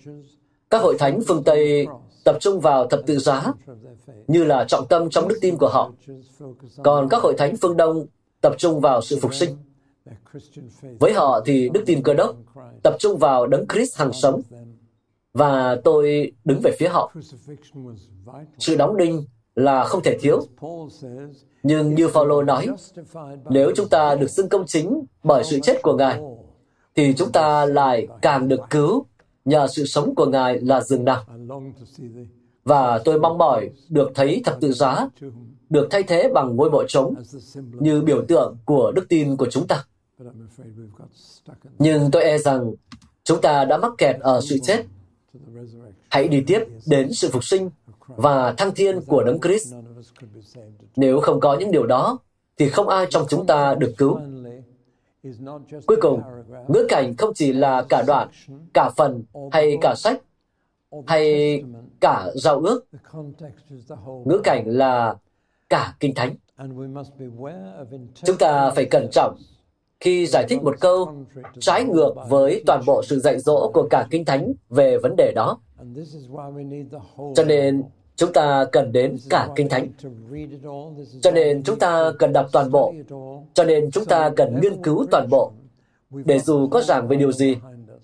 các 0.69 0.81
hội 0.81 0.95
thánh 0.99 1.19
phương 1.27 1.43
Tây 1.43 1.87
tập 2.23 2.37
trung 2.39 2.59
vào 2.59 2.87
thập 2.87 2.99
tự 3.05 3.19
giá 3.19 3.53
như 4.27 4.43
là 4.43 4.65
trọng 4.67 4.87
tâm 4.87 5.09
trong 5.09 5.27
đức 5.27 5.37
tin 5.41 5.57
của 5.57 5.69
họ. 5.69 5.91
Còn 6.83 7.09
các 7.09 7.21
hội 7.21 7.33
thánh 7.37 7.57
phương 7.57 7.77
Đông 7.77 8.05
tập 8.41 8.53
trung 8.57 8.79
vào 8.79 9.01
sự 9.01 9.19
phục 9.21 9.33
sinh. 9.33 9.49
Với 10.99 11.13
họ 11.13 11.41
thì 11.45 11.69
đức 11.73 11.83
tin 11.85 12.03
cơ 12.03 12.13
đốc 12.13 12.35
tập 12.83 12.95
trung 12.99 13.17
vào 13.17 13.47
đấng 13.47 13.65
Christ 13.67 13.97
hàng 13.97 14.13
sống 14.13 14.41
và 15.33 15.77
tôi 15.83 16.31
đứng 16.45 16.59
về 16.63 16.71
phía 16.79 16.87
họ. 16.87 17.13
Sự 18.59 18.75
đóng 18.75 18.97
đinh 18.97 19.25
là 19.55 19.83
không 19.83 20.03
thể 20.03 20.17
thiếu. 20.21 20.41
Nhưng 21.63 21.95
như 21.95 22.07
Phaolô 22.07 22.43
nói, 22.43 22.67
nếu 23.49 23.71
chúng 23.75 23.89
ta 23.89 24.15
được 24.15 24.29
xưng 24.29 24.49
công 24.49 24.65
chính 24.65 25.03
bởi 25.23 25.43
sự 25.43 25.59
chết 25.63 25.81
của 25.81 25.95
Ngài, 25.95 26.21
thì 26.95 27.13
chúng 27.13 27.31
ta 27.31 27.65
lại 27.65 28.07
càng 28.21 28.47
được 28.47 28.59
cứu 28.69 29.05
nhờ 29.45 29.67
sự 29.67 29.85
sống 29.85 30.15
của 30.15 30.25
Ngài 30.25 30.59
là 30.61 30.81
dường 30.81 31.05
nào. 31.05 31.23
Và 32.63 33.01
tôi 33.05 33.19
mong 33.19 33.37
mỏi 33.37 33.69
được 33.89 34.11
thấy 34.15 34.41
thập 34.45 34.61
tự 34.61 34.71
giá 34.71 35.09
được 35.69 35.87
thay 35.91 36.03
thế 36.03 36.29
bằng 36.33 36.55
ngôi 36.55 36.71
mộ 36.71 36.83
trống 36.87 37.13
như 37.55 38.01
biểu 38.01 38.25
tượng 38.27 38.57
của 38.65 38.91
đức 38.91 39.05
tin 39.09 39.37
của 39.37 39.47
chúng 39.51 39.67
ta. 39.67 39.83
Nhưng 41.79 42.11
tôi 42.11 42.23
e 42.23 42.37
rằng 42.37 42.73
chúng 43.23 43.41
ta 43.41 43.65
đã 43.65 43.77
mắc 43.77 43.91
kẹt 43.97 44.15
ở 44.19 44.41
sự 44.41 44.57
chết. 44.63 44.85
Hãy 46.09 46.27
đi 46.27 46.43
tiếp 46.47 46.59
đến 46.87 47.13
sự 47.13 47.29
phục 47.31 47.43
sinh 47.43 47.69
và 48.07 48.53
thăng 48.57 48.75
thiên 48.75 49.01
của 49.01 49.23
Đấng 49.23 49.41
Christ. 49.41 49.73
Nếu 50.95 51.19
không 51.21 51.39
có 51.39 51.57
những 51.59 51.71
điều 51.71 51.85
đó, 51.85 52.17
thì 52.57 52.69
không 52.69 52.87
ai 52.87 53.05
trong 53.09 53.25
chúng 53.29 53.45
ta 53.45 53.75
được 53.75 53.93
cứu. 53.97 54.19
Cuối 55.85 55.97
cùng, 56.01 56.21
ngữ 56.67 56.85
cảnh 56.89 57.15
không 57.17 57.33
chỉ 57.33 57.53
là 57.53 57.85
cả 57.89 58.03
đoạn, 58.07 58.29
cả 58.73 58.89
phần 58.97 59.23
hay 59.51 59.77
cả 59.81 59.95
sách, 59.97 60.21
hay 61.07 61.63
cả 61.99 62.27
giao 62.35 62.59
ước. 62.59 62.85
Ngữ 64.25 64.41
cảnh 64.43 64.63
là 64.67 65.15
cả 65.69 65.95
kinh 65.99 66.15
thánh. 66.15 66.35
Chúng 68.23 68.37
ta 68.37 68.71
phải 68.75 68.85
cẩn 68.85 69.07
trọng 69.11 69.37
khi 69.99 70.27
giải 70.27 70.45
thích 70.49 70.63
một 70.63 70.75
câu 70.79 71.13
trái 71.59 71.83
ngược 71.83 72.13
với 72.29 72.63
toàn 72.65 72.83
bộ 72.85 73.03
sự 73.03 73.19
dạy 73.19 73.39
dỗ 73.39 73.71
của 73.73 73.87
cả 73.89 74.07
kinh 74.11 74.25
thánh 74.25 74.53
về 74.69 74.97
vấn 74.97 75.15
đề 75.17 75.31
đó. 75.35 75.59
Cho 77.35 77.43
nên 77.43 77.83
chúng 78.15 78.33
ta 78.33 78.65
cần 78.71 78.91
đến 78.91 79.17
cả 79.29 79.49
kinh 79.55 79.69
thánh. 79.69 79.87
Cho 81.21 81.31
nên 81.31 81.63
chúng 81.63 81.79
ta 81.79 82.11
cần 82.19 82.33
đọc 82.33 82.45
toàn 82.51 82.71
bộ. 82.71 82.93
Cho 83.53 83.63
nên 83.63 83.91
chúng 83.91 84.05
ta 84.05 84.29
cần 84.35 84.59
nghiên 84.61 84.83
cứu 84.83 85.05
toàn 85.11 85.29
bộ. 85.29 85.51
Để 86.25 86.39
dù 86.39 86.67
có 86.67 86.81
giảng 86.81 87.07
về 87.07 87.17
điều 87.17 87.31
gì, 87.31 87.55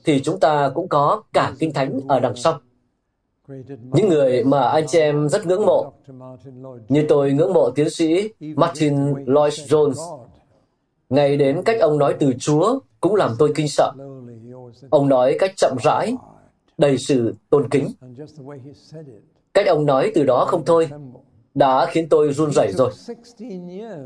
thì 0.05 0.21
chúng 0.21 0.39
ta 0.39 0.71
cũng 0.75 0.87
có 0.87 1.23
cả 1.33 1.53
kinh 1.59 1.73
thánh 1.73 1.99
ở 2.07 2.19
đằng 2.19 2.35
sau. 2.35 2.59
Những 3.93 4.09
người 4.09 4.43
mà 4.43 4.61
anh 4.61 4.87
chị 4.87 4.99
em 4.99 5.29
rất 5.29 5.45
ngưỡng 5.45 5.65
mộ, 5.65 5.93
như 6.89 7.05
tôi 7.09 7.31
ngưỡng 7.31 7.53
mộ 7.53 7.69
tiến 7.69 7.89
sĩ 7.89 8.29
Martin 8.39 8.95
Lloyd 9.25 9.53
Jones, 9.53 10.22
ngay 11.13 11.37
đến 11.37 11.61
cách 11.65 11.79
ông 11.79 11.97
nói 11.97 12.15
từ 12.19 12.33
Chúa 12.39 12.79
cũng 13.01 13.15
làm 13.15 13.31
tôi 13.39 13.51
kinh 13.55 13.67
sợ. 13.67 13.91
Ông 14.89 15.09
nói 15.09 15.35
cách 15.39 15.51
chậm 15.57 15.77
rãi, 15.83 16.15
đầy 16.77 16.97
sự 16.97 17.35
tôn 17.49 17.69
kính. 17.69 17.87
Cách 19.53 19.67
ông 19.67 19.85
nói 19.85 20.11
từ 20.15 20.23
đó 20.23 20.45
không 20.45 20.65
thôi, 20.65 20.89
đã 21.53 21.85
khiến 21.85 22.09
tôi 22.09 22.33
run 22.33 22.51
rẩy 22.51 22.71
rồi. 22.71 22.91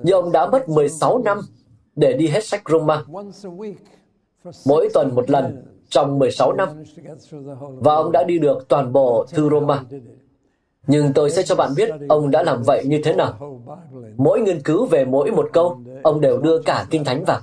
Nhưng 0.04 0.15
ông 0.15 0.32
đã 0.32 0.50
mất 0.50 0.70
16 0.70 1.22
năm 1.26 1.38
để 1.96 2.13
đi 2.13 2.28
hết 2.28 2.46
sách 2.46 2.62
Roma. 2.70 3.04
Mỗi 4.65 4.89
tuần 4.93 5.15
một 5.15 5.30
lần 5.30 5.63
trong 5.89 6.20
16 6.20 6.54
năm. 6.54 6.70
Và 7.60 7.96
ông 7.96 8.12
đã 8.12 8.24
đi 8.24 8.39
được 8.39 8.67
toàn 8.67 8.93
bộ 8.93 9.26
thư 9.30 9.50
Roma. 9.50 9.84
Nhưng 10.88 11.13
tôi 11.13 11.30
sẽ 11.32 11.43
cho 11.43 11.56
bạn 11.56 11.71
biết 11.76 11.89
ông 12.10 12.32
đã 12.32 12.43
làm 12.43 12.63
vậy 12.63 12.86
như 12.86 13.02
thế 13.04 13.13
nào. 13.13 13.60
Mỗi 14.17 14.41
nghiên 14.41 14.62
cứu 14.62 14.86
về 14.86 15.06
mỗi 15.06 15.32
một 15.32 15.50
câu, 15.54 15.80
ông 16.04 16.21
đều 16.21 16.38
đưa 16.38 16.62
cả 16.62 16.86
Kinh 16.89 17.04
Thánh 17.04 17.23
vào. 17.26 17.39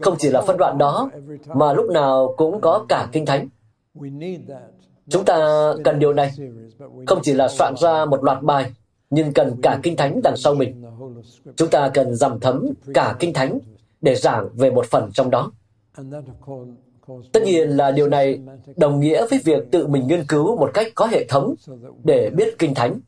Không 0.00 0.14
chỉ 0.18 0.30
là 0.30 0.40
phân 0.40 0.56
đoạn 0.56 0.78
đó, 0.78 1.10
mà 1.46 1.72
lúc 1.72 1.90
nào 1.90 2.34
cũng 2.36 2.60
có 2.60 2.86
cả 2.88 3.08
Kinh 3.12 3.26
Thánh. 3.26 3.48
Chúng 5.08 5.24
ta 5.24 5.36
cần 5.84 5.98
điều 5.98 6.12
này, 6.12 6.32
không 7.06 7.18
chỉ 7.22 7.32
là 7.32 7.48
soạn 7.48 7.74
ra 7.76 8.04
một 8.04 8.24
loạt 8.24 8.42
bài, 8.42 8.72
nhưng 9.10 9.32
cần 9.32 9.56
cả 9.62 9.78
Kinh 9.82 9.96
Thánh 9.96 10.20
đằng 10.22 10.36
sau 10.36 10.54
mình. 10.54 10.84
Chúng 11.56 11.70
ta 11.70 11.90
cần 11.94 12.14
dằm 12.14 12.40
thấm 12.40 12.66
cả 12.94 13.16
Kinh 13.18 13.32
Thánh 13.32 13.58
để 14.00 14.14
giảng 14.14 14.48
về 14.54 14.70
một 14.70 14.86
phần 14.86 15.10
trong 15.12 15.30
đó. 15.30 15.52
Tất 17.32 17.42
nhiên 17.42 17.68
là 17.68 17.90
điều 17.90 18.08
này 18.08 18.38
đồng 18.76 19.00
nghĩa 19.00 19.26
với 19.30 19.40
việc 19.44 19.70
tự 19.70 19.86
mình 19.86 20.06
nghiên 20.06 20.24
cứu 20.28 20.56
một 20.56 20.70
cách 20.74 20.86
có 20.94 21.06
hệ 21.06 21.24
thống 21.28 21.54
để 22.04 22.30
biết 22.30 22.58
Kinh 22.58 22.74
Thánh. 22.74 23.00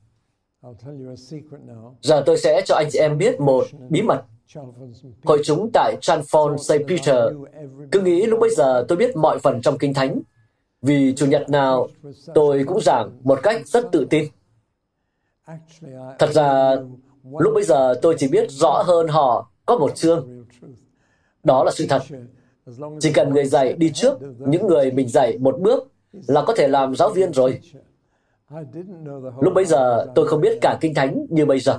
Giờ 2.02 2.22
tôi 2.26 2.38
sẽ 2.38 2.62
cho 2.64 2.74
anh 2.74 2.88
chị 2.90 2.98
em 2.98 3.18
biết 3.18 3.40
một 3.40 3.66
bí 3.88 4.02
mật. 4.02 4.22
Hội 5.24 5.40
chúng 5.44 5.70
tại 5.72 5.96
Chanfon 6.00 6.56
St. 6.56 6.88
Peter 6.88 7.16
cứ 7.92 8.00
nghĩ 8.00 8.26
lúc 8.26 8.40
bây 8.40 8.50
giờ 8.50 8.84
tôi 8.88 8.98
biết 8.98 9.16
mọi 9.16 9.38
phần 9.38 9.62
trong 9.62 9.78
Kinh 9.78 9.94
Thánh. 9.94 10.20
Vì 10.82 11.14
Chủ 11.16 11.26
nhật 11.26 11.50
nào 11.50 11.88
tôi 12.34 12.64
cũng 12.66 12.80
giảng 12.80 13.10
một 13.22 13.40
cách 13.42 13.66
rất 13.66 13.88
tự 13.92 14.06
tin. 14.10 14.24
Thật 16.18 16.30
ra, 16.32 16.76
lúc 17.38 17.54
bây 17.54 17.64
giờ 17.64 17.94
tôi 18.02 18.16
chỉ 18.18 18.28
biết 18.28 18.50
rõ 18.50 18.82
hơn 18.86 19.08
họ 19.08 19.50
có 19.66 19.78
một 19.78 19.96
chương. 19.96 20.44
Đó 21.44 21.64
là 21.64 21.70
sự 21.74 21.86
thật. 21.88 22.02
Chỉ 23.00 23.12
cần 23.12 23.34
người 23.34 23.44
dạy 23.44 23.72
đi 23.72 23.90
trước 23.94 24.18
những 24.38 24.66
người 24.66 24.90
mình 24.90 25.08
dạy 25.08 25.38
một 25.38 25.60
bước 25.60 25.88
là 26.26 26.42
có 26.46 26.54
thể 26.56 26.68
làm 26.68 26.94
giáo 26.94 27.10
viên 27.10 27.32
rồi. 27.32 27.60
Lúc 29.40 29.54
bấy 29.54 29.64
giờ 29.64 30.06
tôi 30.14 30.28
không 30.28 30.40
biết 30.40 30.58
cả 30.60 30.78
Kinh 30.80 30.94
Thánh 30.94 31.26
như 31.28 31.46
bây 31.46 31.60
giờ. 31.60 31.78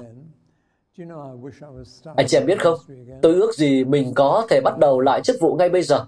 Anh 2.16 2.28
chị 2.28 2.38
em 2.38 2.46
biết 2.46 2.62
không, 2.62 2.80
tôi 3.22 3.34
ước 3.34 3.56
gì 3.56 3.84
mình 3.84 4.14
có 4.16 4.46
thể 4.50 4.62
bắt 4.64 4.78
đầu 4.80 5.00
lại 5.00 5.22
chức 5.24 5.36
vụ 5.40 5.56
ngay 5.56 5.70
bây 5.70 5.82
giờ. 5.82 6.06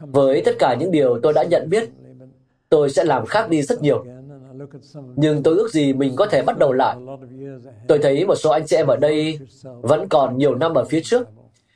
Với 0.00 0.42
tất 0.44 0.52
cả 0.58 0.76
những 0.80 0.90
điều 0.90 1.20
tôi 1.22 1.32
đã 1.32 1.42
nhận 1.42 1.70
biết, 1.70 1.90
tôi 2.68 2.90
sẽ 2.90 3.04
làm 3.04 3.26
khác 3.26 3.50
đi 3.50 3.62
rất 3.62 3.82
nhiều. 3.82 4.04
Nhưng 5.16 5.42
tôi 5.42 5.56
ước 5.56 5.70
gì 5.72 5.92
mình 5.92 6.16
có 6.16 6.26
thể 6.26 6.42
bắt 6.42 6.58
đầu 6.58 6.72
lại. 6.72 6.96
Tôi 7.88 7.98
thấy 7.98 8.26
một 8.26 8.34
số 8.34 8.50
anh 8.50 8.66
chị 8.66 8.76
em 8.76 8.86
ở 8.86 8.96
đây 8.96 9.38
vẫn 9.62 10.08
còn 10.08 10.38
nhiều 10.38 10.54
năm 10.54 10.74
ở 10.74 10.84
phía 10.84 11.00
trước. 11.04 11.28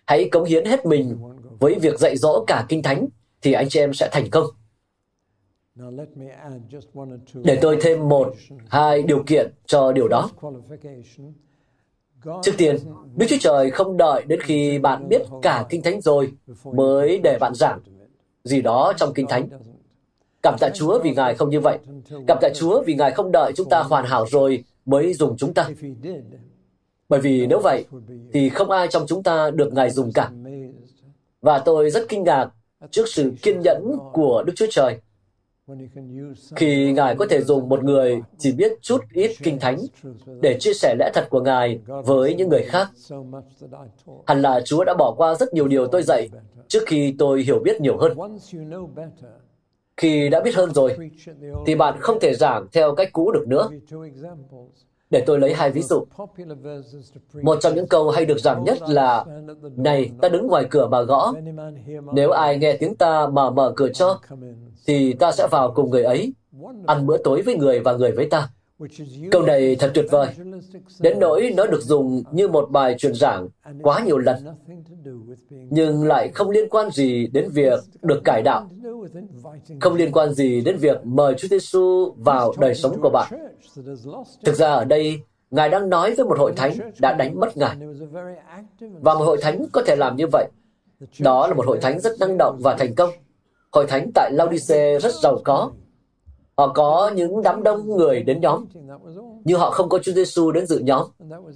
Hãy 0.06 0.28
cống 0.28 0.44
hiến 0.44 0.64
hết 0.64 0.86
mình 0.86 1.18
với 1.58 1.74
việc 1.74 1.98
dạy 1.98 2.16
dỗ 2.16 2.44
cả 2.46 2.66
Kinh 2.68 2.82
Thánh 2.82 3.06
thì 3.42 3.52
anh 3.52 3.68
chị 3.68 3.80
em 3.80 3.94
sẽ 3.94 4.08
thành 4.12 4.30
công. 4.30 4.46
Để 7.34 7.58
tôi 7.62 7.78
thêm 7.80 8.08
một, 8.08 8.34
hai 8.68 9.02
điều 9.02 9.22
kiện 9.26 9.52
cho 9.66 9.92
điều 9.92 10.08
đó. 10.08 10.30
Trước 12.42 12.52
tiên, 12.58 12.76
Đức 13.16 13.26
Chúa 13.28 13.36
Trời 13.40 13.70
không 13.70 13.96
đợi 13.96 14.24
đến 14.26 14.40
khi 14.40 14.78
bạn 14.78 15.08
biết 15.08 15.22
cả 15.42 15.66
Kinh 15.68 15.82
Thánh 15.82 16.00
rồi 16.00 16.32
mới 16.64 17.20
để 17.24 17.38
bạn 17.40 17.54
giảng 17.54 17.80
gì 18.44 18.62
đó 18.62 18.92
trong 18.96 19.14
Kinh 19.14 19.26
Thánh. 19.26 19.48
Cảm 20.42 20.56
tạ 20.60 20.70
Chúa 20.74 21.00
vì 21.02 21.14
Ngài 21.14 21.34
không 21.34 21.50
như 21.50 21.60
vậy. 21.60 21.78
Cảm 22.26 22.38
tạ 22.40 22.48
Chúa 22.54 22.82
vì 22.82 22.94
Ngài 22.94 23.10
không 23.10 23.32
đợi 23.32 23.52
chúng 23.56 23.68
ta 23.68 23.82
hoàn 23.82 24.04
hảo 24.04 24.26
rồi 24.30 24.64
mới 24.86 25.14
dùng 25.14 25.36
chúng 25.36 25.54
ta. 25.54 25.70
Bởi 27.08 27.20
vì 27.20 27.46
nếu 27.46 27.60
vậy, 27.62 27.84
thì 28.32 28.48
không 28.48 28.70
ai 28.70 28.88
trong 28.90 29.06
chúng 29.06 29.22
ta 29.22 29.50
được 29.50 29.72
Ngài 29.72 29.90
dùng 29.90 30.12
cả. 30.14 30.30
Và 31.46 31.58
tôi 31.58 31.90
rất 31.90 32.08
kinh 32.08 32.24
ngạc 32.24 32.48
trước 32.90 33.04
sự 33.08 33.32
kiên 33.42 33.60
nhẫn 33.60 33.92
của 34.12 34.42
Đức 34.46 34.52
Chúa 34.56 34.66
Trời. 34.70 35.00
Khi 36.56 36.92
Ngài 36.92 37.16
có 37.16 37.26
thể 37.30 37.40
dùng 37.42 37.68
một 37.68 37.84
người 37.84 38.22
chỉ 38.38 38.52
biết 38.52 38.72
chút 38.80 39.00
ít 39.12 39.30
kinh 39.42 39.58
thánh 39.58 39.78
để 40.40 40.56
chia 40.60 40.72
sẻ 40.74 40.96
lẽ 40.98 41.10
thật 41.14 41.26
của 41.30 41.40
Ngài 41.40 41.80
với 41.86 42.34
những 42.34 42.48
người 42.48 42.62
khác. 42.62 42.90
Hẳn 44.26 44.42
là 44.42 44.60
Chúa 44.64 44.84
đã 44.84 44.94
bỏ 44.98 45.14
qua 45.16 45.34
rất 45.34 45.54
nhiều 45.54 45.68
điều 45.68 45.86
tôi 45.86 46.02
dạy 46.02 46.28
trước 46.68 46.82
khi 46.86 47.14
tôi 47.18 47.42
hiểu 47.42 47.58
biết 47.64 47.80
nhiều 47.80 47.96
hơn. 47.98 48.18
Khi 49.96 50.28
đã 50.28 50.40
biết 50.40 50.54
hơn 50.54 50.74
rồi, 50.74 50.96
thì 51.66 51.74
bạn 51.74 51.96
không 52.00 52.20
thể 52.20 52.34
giảng 52.34 52.66
theo 52.72 52.94
cách 52.94 53.08
cũ 53.12 53.32
được 53.32 53.44
nữa. 53.48 53.68
Để 55.10 55.22
tôi 55.26 55.40
lấy 55.40 55.54
hai 55.54 55.70
ví 55.70 55.82
dụ. 55.82 56.04
Một 57.42 57.58
trong 57.60 57.74
những 57.74 57.88
câu 57.88 58.10
hay 58.10 58.24
được 58.26 58.38
giảng 58.38 58.64
nhất 58.64 58.78
là 58.88 59.24
Này, 59.76 60.10
ta 60.22 60.28
đứng 60.28 60.46
ngoài 60.46 60.64
cửa 60.70 60.86
mà 60.86 61.02
gõ. 61.02 61.32
Nếu 62.12 62.30
ai 62.30 62.58
nghe 62.58 62.76
tiếng 62.76 62.96
ta 62.96 63.26
mà 63.26 63.50
mở 63.50 63.72
cửa 63.76 63.88
cho, 63.88 64.20
thì 64.86 65.12
ta 65.12 65.32
sẽ 65.32 65.48
vào 65.50 65.72
cùng 65.74 65.90
người 65.90 66.02
ấy, 66.02 66.32
ăn 66.86 67.06
bữa 67.06 67.16
tối 67.16 67.42
với 67.42 67.56
người 67.56 67.80
và 67.80 67.92
người 67.92 68.12
với 68.12 68.26
ta. 68.30 68.48
Câu 69.30 69.42
này 69.42 69.76
thật 69.78 69.90
tuyệt 69.94 70.06
vời, 70.10 70.28
đến 71.00 71.18
nỗi 71.20 71.52
nó 71.56 71.66
được 71.66 71.82
dùng 71.82 72.22
như 72.32 72.48
một 72.48 72.70
bài 72.70 72.94
truyền 72.98 73.14
giảng 73.14 73.48
quá 73.82 74.02
nhiều 74.06 74.18
lần, 74.18 74.36
nhưng 75.70 76.04
lại 76.04 76.30
không 76.34 76.50
liên 76.50 76.68
quan 76.68 76.90
gì 76.90 77.26
đến 77.26 77.48
việc 77.52 77.80
được 78.02 78.20
cải 78.24 78.42
đạo, 78.42 78.68
không 79.80 79.94
liên 79.94 80.12
quan 80.12 80.34
gì 80.34 80.60
đến 80.60 80.76
việc 80.76 81.06
mời 81.06 81.34
Chúa 81.34 81.48
Giêsu 81.48 82.14
vào 82.16 82.52
đời 82.58 82.74
sống 82.74 83.00
của 83.00 83.10
bạn. 83.10 83.32
Thực 84.44 84.54
ra 84.54 84.72
ở 84.72 84.84
đây, 84.84 85.20
Ngài 85.50 85.68
đang 85.68 85.88
nói 85.88 86.14
với 86.14 86.26
một 86.26 86.38
hội 86.38 86.52
thánh 86.56 86.72
đã 87.00 87.14
đánh 87.14 87.40
mất 87.40 87.56
Ngài. 87.56 87.76
Và 88.80 89.14
một 89.14 89.24
hội 89.24 89.38
thánh 89.42 89.66
có 89.72 89.82
thể 89.86 89.96
làm 89.96 90.16
như 90.16 90.26
vậy. 90.32 90.48
Đó 91.20 91.46
là 91.46 91.54
một 91.54 91.66
hội 91.66 91.78
thánh 91.82 92.00
rất 92.00 92.12
năng 92.20 92.38
động 92.38 92.58
và 92.62 92.76
thành 92.78 92.94
công. 92.94 93.10
Hội 93.72 93.86
thánh 93.86 94.10
tại 94.14 94.30
Laodice 94.32 94.98
rất 94.98 95.14
giàu 95.14 95.38
có, 95.44 95.70
Họ 96.56 96.72
có 96.74 97.10
những 97.14 97.42
đám 97.42 97.62
đông 97.62 97.96
người 97.96 98.22
đến 98.22 98.40
nhóm, 98.40 98.64
nhưng 99.44 99.58
họ 99.58 99.70
không 99.70 99.88
có 99.88 99.98
Chúa 99.98 100.12
Giêsu 100.12 100.52
đến 100.52 100.66
dự 100.66 100.78
nhóm. 100.78 101.02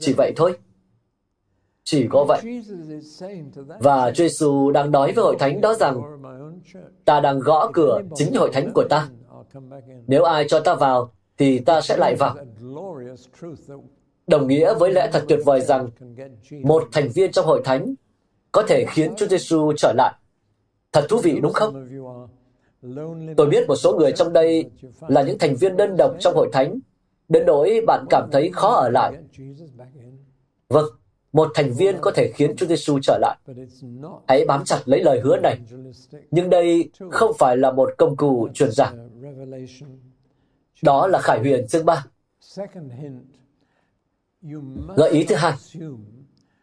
Chỉ 0.01 0.13
vậy 0.17 0.33
thôi. 0.37 0.59
Chỉ 1.85 2.07
có 2.11 2.25
vậy. 2.29 2.41
Và 3.81 4.11
Chúa 4.11 4.25
Giêsu 4.25 4.71
đang 4.71 4.91
nói 4.91 5.13
với 5.13 5.25
hội 5.25 5.37
thánh 5.39 5.61
đó 5.61 5.75
rằng, 5.75 6.01
ta 7.05 7.21
đang 7.21 7.41
gõ 7.41 7.71
cửa 7.73 8.01
chính 8.15 8.35
hội 8.35 8.51
thánh 8.53 8.73
của 8.75 8.85
ta. 8.91 9.09
Nếu 10.07 10.25
ai 10.25 10.45
cho 10.49 10.61
ta 10.61 10.75
vào, 10.75 11.13
thì 11.39 11.59
ta 11.59 11.81
sẽ 11.81 11.97
lại 11.97 12.15
vào. 12.19 12.37
Đồng 14.27 14.47
nghĩa 14.47 14.75
với 14.75 14.93
lẽ 14.93 15.11
thật 15.13 15.25
tuyệt 15.29 15.41
vời 15.45 15.61
rằng 15.61 15.89
một 16.63 16.89
thành 16.93 17.09
viên 17.15 17.33
trong 17.33 17.47
hội 17.47 17.63
thánh 17.65 17.95
có 18.53 18.63
thể 18.69 18.85
khiến 18.89 19.15
Chúa 19.17 19.27
Giêsu 19.27 19.73
trở 19.77 19.93
lại. 19.97 20.15
Thật 20.93 21.07
thú 21.09 21.19
vị 21.19 21.39
đúng 21.43 21.53
không? 21.53 21.87
Tôi 23.37 23.47
biết 23.51 23.69
một 23.69 23.77
số 23.77 23.97
người 23.99 24.13
trong 24.13 24.33
đây 24.33 24.71
là 25.09 25.23
những 25.23 25.39
thành 25.39 25.57
viên 25.57 25.77
đơn 25.77 25.97
độc 25.97 26.17
trong 26.21 26.35
hội 26.35 26.49
thánh, 26.53 26.81
đến 27.29 27.47
nỗi 27.47 27.81
bạn 27.87 28.05
cảm 28.11 28.29
thấy 28.33 28.51
khó 28.53 28.69
ở 28.69 28.89
lại. 28.89 29.13
Vâng, 30.69 30.85
một 31.33 31.51
thành 31.55 31.73
viên 31.73 31.97
có 32.01 32.11
thể 32.11 32.33
khiến 32.35 32.57
Chúa 32.57 32.67
Giêsu 32.67 32.99
trở 33.03 33.19
lại. 33.21 33.39
Hãy 34.29 34.45
bám 34.45 34.65
chặt 34.65 34.81
lấy 34.85 35.03
lời 35.03 35.21
hứa 35.21 35.37
này. 35.37 35.59
Nhưng 36.31 36.51
đây 36.51 36.91
không 37.11 37.33
phải 37.39 37.57
là 37.57 37.73
một 37.73 37.91
công 37.99 38.17
cụ 38.17 38.49
truyền 38.55 38.71
giảng. 38.73 39.11
Đó 40.83 41.07
là 41.07 41.19
Khải 41.19 41.39
Huyền 41.39 41.67
chương 41.69 41.87
3. 41.87 42.07
Gợi 44.97 45.11
ý 45.11 45.25
thứ 45.25 45.35
hai. 45.35 45.53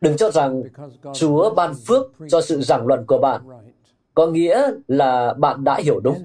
Đừng 0.02 0.18
cho 0.18 0.32
rằng 0.32 0.64
Chúa 1.14 1.54
ban 1.54 1.74
phước 1.88 2.12
cho 2.30 2.42
sự 2.42 2.62
giảng 2.62 2.88
luận 2.88 3.06
của 3.08 3.18
bạn 3.18 3.42
có 4.18 4.28
nghĩa 4.28 4.72
là 4.88 5.34
bạn 5.34 5.64
đã 5.64 5.80
hiểu 5.84 6.00
đúng. 6.00 6.18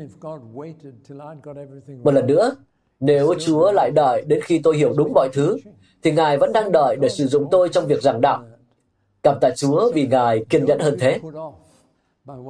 Một 2.05 2.15
lần 2.15 2.27
nữa, 2.27 2.53
nếu 3.01 3.35
Chúa 3.39 3.73
lại 3.73 3.91
đợi 3.91 4.25
đến 4.27 4.41
khi 4.43 4.61
tôi 4.65 4.77
hiểu 4.77 4.93
đúng 4.97 5.13
mọi 5.15 5.29
thứ, 5.33 5.57
thì 6.03 6.13
Ngài 6.13 6.39
vẫn 6.39 6.53
đang 6.53 6.73
đợi 6.73 6.97
để 7.01 7.09
sử 7.09 7.27
dụng 7.27 7.49
tôi 7.51 7.69
trong 7.69 7.87
việc 7.87 8.03
giảng 8.03 8.21
đạo. 8.21 8.43
Cảm 9.23 9.39
tạ 9.41 9.51
Chúa 9.57 9.91
vì 9.95 10.07
Ngài 10.07 10.45
kiên 10.51 10.65
nhẫn 10.65 10.79
hơn 10.79 10.97
thế. 11.01 11.19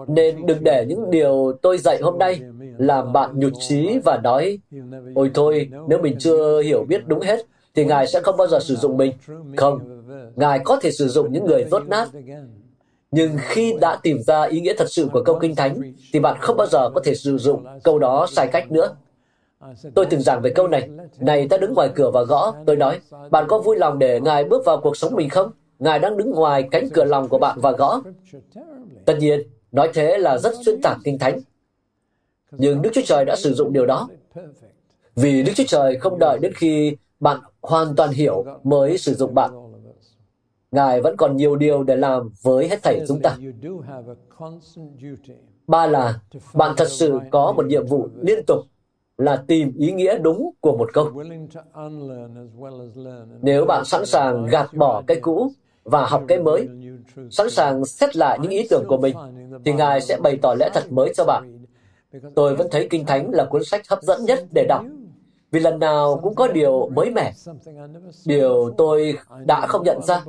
Nên 0.09 0.47
đừng 0.47 0.65
để 0.65 0.85
những 0.89 1.11
điều 1.11 1.53
tôi 1.63 1.79
dạy 1.79 1.99
hôm 2.03 2.19
nay 2.19 2.41
làm 2.79 3.13
bạn 3.13 3.39
nhụt 3.39 3.53
chí 3.69 3.99
và 4.05 4.21
nói 4.23 4.59
Ôi 5.15 5.31
thôi, 5.35 5.71
nếu 5.89 6.03
mình 6.03 6.17
chưa 6.19 6.63
hiểu 6.63 6.85
biết 6.89 7.07
đúng 7.07 7.21
hết, 7.21 7.41
thì 7.75 7.85
Ngài 7.85 8.07
sẽ 8.07 8.21
không 8.21 8.37
bao 8.37 8.47
giờ 8.47 8.59
sử 8.61 8.77
dụng 8.77 8.97
mình. 8.97 9.13
Không, 9.57 10.03
Ngài 10.37 10.59
có 10.59 10.79
thể 10.83 10.91
sử 10.91 11.09
dụng 11.09 11.33
những 11.33 11.45
người 11.45 11.65
tốt 11.71 11.83
nát 11.89 12.09
nhưng 13.13 13.37
khi 13.41 13.75
đã 13.81 13.99
tìm 14.03 14.23
ra 14.23 14.43
ý 14.43 14.61
nghĩa 14.61 14.75
thật 14.79 14.91
sự 14.91 15.09
của 15.13 15.23
câu 15.25 15.39
Kinh 15.39 15.55
Thánh, 15.55 15.93
thì 16.13 16.21
bạn 16.21 16.37
không 16.41 16.57
bao 16.57 16.67
giờ 16.67 16.91
có 16.95 17.01
thể 17.05 17.15
sử 17.15 17.39
dụng 17.39 17.65
câu 17.85 17.99
đó 17.99 18.27
sai 18.31 18.49
cách 18.53 18.73
nữa. 18.73 18.97
Tôi 19.95 20.07
từng 20.07 20.21
giảng 20.21 20.41
về 20.43 20.51
câu 20.51 20.69
này. 20.69 20.89
Này, 21.19 21.49
ta 21.49 21.57
đứng 21.57 21.75
ngoài 21.75 21.91
cửa 21.95 22.11
và 22.11 22.23
gõ. 22.23 22.55
Tôi 22.67 22.77
nói, 22.77 23.01
bạn 23.31 23.45
có 23.49 23.59
vui 23.59 23.77
lòng 23.77 23.99
để 23.99 24.21
Ngài 24.21 24.45
bước 24.45 24.65
vào 24.65 24.81
cuộc 24.81 24.97
sống 24.97 25.15
mình 25.15 25.29
không? 25.29 25.51
Ngài 25.79 25.99
đang 25.99 26.17
đứng 26.17 26.31
ngoài 26.31 26.69
cánh 26.71 26.91
cửa 26.91 27.05
lòng 27.05 27.29
của 27.29 27.39
bạn 27.39 27.59
và 27.61 27.73
gõ. 27.73 28.03
Tất 29.05 29.17
nhiên, 29.19 29.43
nói 29.73 29.91
thế 29.95 30.19
là 30.19 30.39
rất 30.39 30.53
xuyên 30.65 30.81
tạc 30.83 30.99
Kinh 31.05 31.19
Thánh. 31.19 31.41
Nhưng 32.51 32.83
Đức 32.83 32.91
Chúa 32.93 33.03
Trời 33.05 33.25
đã 33.25 33.37
sử 33.37 33.55
dụng 33.55 33.73
điều 33.73 33.87
đó. 33.87 34.09
Vì 35.17 35.43
Đức 35.43 35.53
Chúa 35.57 35.65
Trời 35.69 35.97
không 35.97 36.19
đợi 36.19 36.39
đến 36.43 36.53
khi 36.55 36.97
bạn 37.21 37.41
hoàn 37.61 37.97
toàn 37.97 38.11
hiểu 38.11 38.45
mới 38.63 38.99
sử 38.99 39.15
dụng 39.15 39.35
bạn. 39.35 39.51
Ngài 40.73 41.01
vẫn 41.01 41.17
còn 41.17 41.37
nhiều 41.37 41.57
điều 41.57 41.83
để 41.83 41.97
làm 41.97 42.31
với 42.43 42.69
hết 42.69 42.83
thảy 42.83 43.01
chúng 43.09 43.21
ta. 43.23 43.37
Ba 45.67 45.87
là 45.87 46.21
bạn 46.55 46.75
thật 46.77 46.89
sự 46.89 47.19
có 47.31 47.53
một 47.53 47.67
nhiệm 47.67 47.87
vụ 47.87 48.09
liên 48.21 48.39
tục 48.47 48.59
là 49.19 49.45
tìm 49.47 49.73
ý 49.79 49.93
nghĩa 49.93 50.19
đúng 50.19 50.51
của 50.61 50.77
một 50.77 50.91
câu. 50.93 51.11
Nếu 53.43 53.65
bạn 53.65 53.85
sẵn 53.85 54.07
sàng 54.07 54.47
gạt 54.47 54.75
bỏ 54.75 55.03
cái 55.07 55.21
cũ 55.21 55.53
và 55.85 56.07
học 56.07 56.25
cái 56.29 56.39
mới, 56.39 56.69
sẵn 57.31 57.51
sàng 57.51 57.85
xét 57.85 58.17
lại 58.17 58.39
những 58.43 58.51
ý 58.51 58.67
tưởng 58.71 58.85
của 58.89 58.97
mình, 58.97 59.17
thì 59.65 59.73
Ngài 59.73 60.01
sẽ 60.01 60.19
bày 60.23 60.39
tỏ 60.43 60.55
lẽ 60.59 60.71
thật 60.75 60.93
mới 60.93 61.13
cho 61.15 61.25
bạn. 61.25 61.65
Tôi 62.35 62.57
vẫn 62.57 62.69
thấy 62.71 62.87
Kinh 62.91 63.07
Thánh 63.07 63.31
là 63.33 63.45
cuốn 63.45 63.65
sách 63.65 63.83
hấp 63.89 64.03
dẫn 64.03 64.25
nhất 64.25 64.45
để 64.51 64.67
đọc 64.69 64.85
vì 65.53 65.61
lần 65.61 65.79
nào 65.79 66.21
cũng 66.23 66.35
có 66.35 66.49
điều 66.49 66.89
mới 66.95 67.11
mẻ, 67.11 67.33
điều 68.25 68.75
tôi 68.79 69.19
đã 69.47 69.67
không 69.67 69.83
nhận 69.85 70.01
ra, 70.03 70.25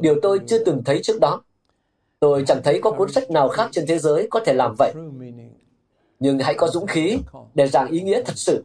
điều 0.00 0.14
tôi 0.22 0.40
chưa 0.46 0.64
từng 0.64 0.82
thấy 0.84 1.00
trước 1.02 1.20
đó. 1.20 1.42
Tôi 2.20 2.44
chẳng 2.46 2.60
thấy 2.64 2.80
có 2.82 2.90
cuốn 2.90 3.12
sách 3.12 3.30
nào 3.30 3.48
khác 3.48 3.68
trên 3.72 3.86
thế 3.86 3.98
giới 3.98 4.28
có 4.30 4.40
thể 4.44 4.54
làm 4.54 4.74
vậy. 4.78 4.92
Nhưng 6.20 6.38
hãy 6.38 6.54
có 6.54 6.68
dũng 6.68 6.86
khí 6.86 7.18
để 7.54 7.66
giảng 7.66 7.90
ý 7.90 8.02
nghĩa 8.02 8.22
thật 8.22 8.36
sự, 8.36 8.64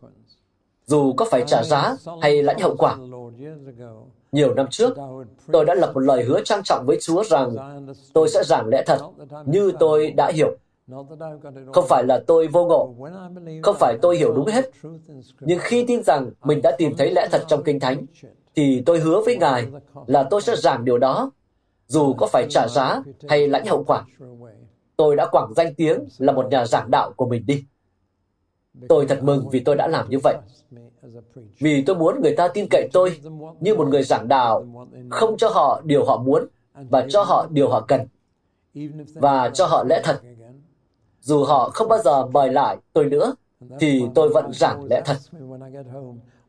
dù 0.86 1.14
có 1.14 1.26
phải 1.26 1.44
trả 1.48 1.64
giá 1.64 1.96
hay 2.22 2.44
lãnh 2.44 2.60
hậu 2.60 2.76
quả. 2.76 2.98
Nhiều 4.32 4.54
năm 4.54 4.68
trước, 4.72 4.98
tôi 5.52 5.66
đã 5.66 5.76
lập 5.76 5.92
một 5.94 6.00
lời 6.00 6.24
hứa 6.24 6.42
trang 6.46 6.62
trọng 6.64 6.86
với 6.88 6.98
Chúa 7.02 7.24
rằng 7.24 7.56
tôi 8.14 8.30
sẽ 8.30 8.44
giảng 8.44 8.68
lẽ 8.68 8.84
thật 8.86 9.00
như 9.46 9.72
tôi 9.80 10.12
đã 10.12 10.32
hiểu 10.34 10.58
không 11.74 11.86
phải 11.90 12.04
là 12.04 12.24
tôi 12.28 12.48
vô 12.48 12.66
ngộ, 12.66 12.96
không 13.64 13.76
phải 13.80 13.98
tôi 14.02 14.18
hiểu 14.18 14.34
đúng 14.34 14.46
hết. 14.46 14.70
Nhưng 15.40 15.60
khi 15.62 15.86
tin 15.88 16.04
rằng 16.04 16.30
mình 16.44 16.62
đã 16.64 16.72
tìm 16.78 16.94
thấy 16.98 17.12
lẽ 17.12 17.28
thật 17.32 17.44
trong 17.48 17.64
Kinh 17.64 17.80
Thánh, 17.80 18.06
thì 18.56 18.84
tôi 18.86 19.00
hứa 19.00 19.22
với 19.26 19.38
Ngài 19.38 19.68
là 20.08 20.24
tôi 20.24 20.42
sẽ 20.42 20.56
giảng 20.56 20.86
điều 20.86 20.98
đó, 20.98 21.32
dù 21.88 22.14
có 22.14 22.28
phải 22.28 22.48
trả 22.50 22.68
giá 22.68 23.04
hay 23.30 23.48
lãnh 23.48 23.66
hậu 23.66 23.84
quả. 23.84 24.04
Tôi 24.98 25.16
đã 25.16 25.28
quảng 25.32 25.54
danh 25.56 25.74
tiếng 25.76 26.00
là 26.18 26.34
một 26.34 26.46
nhà 26.52 26.66
giảng 26.66 26.92
đạo 26.92 27.12
của 27.16 27.26
mình 27.26 27.46
đi. 27.48 27.64
Tôi 28.90 29.06
thật 29.06 29.24
mừng 29.24 29.50
vì 29.50 29.60
tôi 29.60 29.76
đã 29.76 29.88
làm 29.88 30.10
như 30.10 30.18
vậy. 30.24 30.38
Vì 31.60 31.82
tôi 31.82 31.96
muốn 31.96 32.22
người 32.22 32.36
ta 32.36 32.48
tin 32.48 32.68
cậy 32.70 32.90
tôi 32.94 33.20
như 33.60 33.76
một 33.76 33.88
người 33.88 34.04
giảng 34.04 34.28
đạo, 34.28 34.66
không 35.10 35.38
cho 35.38 35.50
họ 35.50 35.82
điều 35.84 36.06
họ 36.06 36.18
muốn 36.18 36.48
và 36.74 37.06
cho 37.10 37.24
họ 37.24 37.48
điều 37.50 37.70
họ 37.70 37.86
cần 37.88 38.02
và 39.14 39.50
cho 39.50 39.66
họ 39.66 39.84
lẽ 39.90 40.02
thật 40.04 40.22
dù 41.22 41.44
họ 41.44 41.70
không 41.74 41.88
bao 41.88 42.00
giờ 42.00 42.26
mời 42.26 42.50
lại 42.50 42.78
tôi 42.94 43.06
nữa, 43.06 43.34
thì 43.80 44.04
tôi 44.16 44.30
vẫn 44.30 44.52
giảng 44.54 44.86
lẽ 44.90 45.02
thật. 45.06 45.18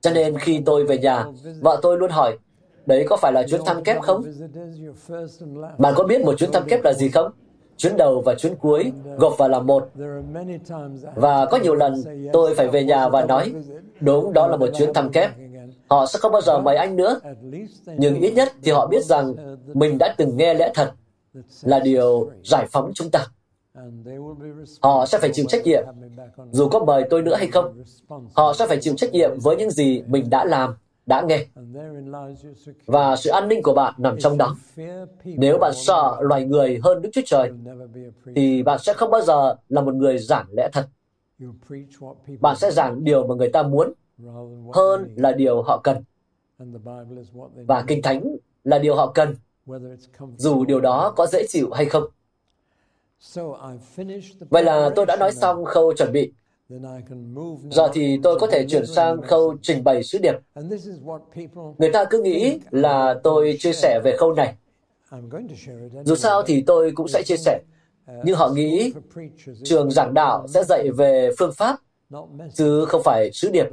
Cho 0.00 0.10
nên 0.10 0.38
khi 0.38 0.62
tôi 0.66 0.84
về 0.84 0.98
nhà, 0.98 1.26
vợ 1.60 1.78
tôi 1.82 1.98
luôn 1.98 2.10
hỏi, 2.10 2.38
đấy 2.86 3.06
có 3.08 3.16
phải 3.16 3.32
là 3.32 3.42
chuyến 3.42 3.60
thăm 3.66 3.84
kép 3.84 4.02
không? 4.02 4.24
Bạn 5.78 5.94
có 5.96 6.04
biết 6.04 6.20
một 6.20 6.38
chuyến 6.38 6.52
thăm 6.52 6.62
kép 6.68 6.84
là 6.84 6.92
gì 6.92 7.08
không? 7.08 7.32
Chuyến 7.76 7.96
đầu 7.96 8.22
và 8.26 8.34
chuyến 8.34 8.56
cuối 8.56 8.92
gộp 9.18 9.38
vào 9.38 9.48
là 9.48 9.60
một. 9.60 9.88
Và 11.14 11.46
có 11.46 11.58
nhiều 11.62 11.74
lần 11.74 11.94
tôi 12.32 12.54
phải 12.54 12.68
về 12.68 12.84
nhà 12.84 13.08
và 13.08 13.24
nói, 13.24 13.52
đúng 14.00 14.32
đó 14.32 14.46
là 14.46 14.56
một 14.56 14.68
chuyến 14.78 14.92
thăm 14.94 15.12
kép. 15.12 15.30
Họ 15.88 16.06
sẽ 16.06 16.18
không 16.18 16.32
bao 16.32 16.42
giờ 16.42 16.58
mời 16.58 16.76
anh 16.76 16.96
nữa. 16.96 17.20
Nhưng 17.98 18.20
ít 18.20 18.30
nhất 18.30 18.52
thì 18.62 18.72
họ 18.72 18.86
biết 18.86 19.04
rằng 19.04 19.34
mình 19.66 19.98
đã 19.98 20.14
từng 20.18 20.36
nghe 20.36 20.54
lẽ 20.54 20.72
thật 20.74 20.92
là 21.62 21.78
điều 21.78 22.30
giải 22.44 22.66
phóng 22.72 22.90
chúng 22.94 23.10
ta. 23.10 23.26
Họ 24.82 25.06
sẽ 25.06 25.18
phải 25.18 25.30
chịu 25.32 25.44
trách 25.48 25.62
nhiệm, 25.64 25.84
dù 26.50 26.68
có 26.68 26.84
mời 26.84 27.04
tôi 27.10 27.22
nữa 27.22 27.34
hay 27.34 27.46
không. 27.46 27.82
Họ 28.34 28.52
sẽ 28.52 28.66
phải 28.66 28.78
chịu 28.80 28.94
trách 28.96 29.12
nhiệm 29.12 29.30
với 29.42 29.56
những 29.56 29.70
gì 29.70 30.02
mình 30.06 30.30
đã 30.30 30.44
làm, 30.44 30.74
đã 31.06 31.22
nghe. 31.22 31.46
Và 32.86 33.16
sự 33.16 33.30
an 33.30 33.48
ninh 33.48 33.62
của 33.62 33.74
bạn 33.74 33.94
nằm 33.98 34.18
trong 34.18 34.38
đó. 34.38 34.56
Nếu 35.24 35.58
bạn 35.58 35.72
sợ 35.74 36.16
loài 36.20 36.44
người 36.44 36.80
hơn 36.82 37.02
Đức 37.02 37.10
Chúa 37.12 37.22
Trời, 37.26 37.50
thì 38.36 38.62
bạn 38.62 38.78
sẽ 38.78 38.92
không 38.92 39.10
bao 39.10 39.22
giờ 39.22 39.54
là 39.68 39.80
một 39.80 39.94
người 39.94 40.18
giảng 40.18 40.46
lẽ 40.56 40.68
thật. 40.72 40.88
Bạn 42.40 42.56
sẽ 42.56 42.70
giảng 42.70 43.04
điều 43.04 43.26
mà 43.26 43.34
người 43.34 43.50
ta 43.50 43.62
muốn 43.62 43.92
hơn 44.74 45.14
là 45.16 45.32
điều 45.32 45.62
họ 45.62 45.80
cần. 45.84 45.96
Và 47.54 47.84
Kinh 47.86 48.02
Thánh 48.02 48.36
là 48.64 48.78
điều 48.78 48.94
họ 48.94 49.12
cần, 49.14 49.36
dù 50.36 50.64
điều 50.64 50.80
đó 50.80 51.12
có 51.16 51.26
dễ 51.26 51.46
chịu 51.48 51.70
hay 51.72 51.86
không. 51.86 52.04
Vậy 54.50 54.64
là 54.64 54.90
tôi 54.96 55.06
đã 55.06 55.16
nói 55.16 55.32
xong 55.32 55.64
khâu 55.64 55.92
chuẩn 55.92 56.12
bị. 56.12 56.32
Giờ 57.70 57.88
thì 57.92 58.20
tôi 58.22 58.38
có 58.38 58.46
thể 58.46 58.66
chuyển 58.68 58.86
sang 58.86 59.22
khâu 59.22 59.56
trình 59.62 59.84
bày 59.84 60.02
sứ 60.02 60.18
điệp. 60.18 60.34
Người 61.78 61.90
ta 61.92 62.04
cứ 62.04 62.22
nghĩ 62.22 62.58
là 62.70 63.20
tôi 63.22 63.56
chia 63.58 63.72
sẻ 63.72 64.00
về 64.04 64.16
khâu 64.16 64.32
này. 64.32 64.54
Dù 66.04 66.14
sao 66.14 66.42
thì 66.42 66.62
tôi 66.66 66.92
cũng 66.94 67.08
sẽ 67.08 67.22
chia 67.22 67.36
sẻ. 67.36 67.60
Nhưng 68.24 68.36
họ 68.36 68.48
nghĩ 68.50 68.92
trường 69.64 69.90
giảng 69.90 70.14
đạo 70.14 70.46
sẽ 70.48 70.64
dạy 70.64 70.90
về 70.90 71.30
phương 71.38 71.52
pháp, 71.52 71.76
chứ 72.54 72.84
không 72.84 73.02
phải 73.04 73.30
sứ 73.32 73.50
điệp. 73.50 73.66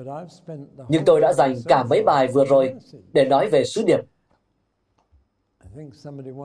Nhưng 0.89 1.05
tôi 1.05 1.21
đã 1.21 1.33
dành 1.33 1.55
cả 1.65 1.83
mấy 1.83 2.03
bài 2.03 2.27
vừa 2.27 2.45
rồi 2.45 2.73
để 3.13 3.25
nói 3.25 3.49
về 3.49 3.63
sứ 3.63 3.83
điệp. 3.83 3.99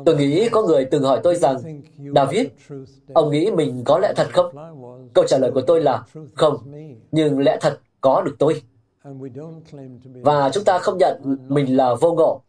Tôi 0.07 0.17
nghĩ 0.17 0.49
có 0.49 0.63
người 0.63 0.85
từng 0.85 1.03
hỏi 1.03 1.21
tôi 1.23 1.37
rằng, 1.37 1.57
David, 2.15 2.47
ông 3.15 3.31
nghĩ 3.31 3.51
mình 3.51 3.83
có 3.85 3.99
lẽ 3.99 4.13
thật 4.17 4.27
không? 4.33 4.57
Câu 5.15 5.25
trả 5.29 5.39
lời 5.39 5.51
của 5.55 5.63
tôi 5.67 5.81
là, 5.81 6.05
không, 6.35 6.57
nhưng 7.11 7.39
lẽ 7.39 7.59
thật 7.61 7.79
có 8.01 8.23
được 8.23 8.37
tôi. 8.39 8.63
Và 10.23 10.51
chúng 10.53 10.65
ta 10.65 10.79
không 10.79 10.99
nhận 10.99 11.37
mình 11.49 11.77
là 11.77 11.95
vô 11.95 12.13
ngộ. 12.13 12.43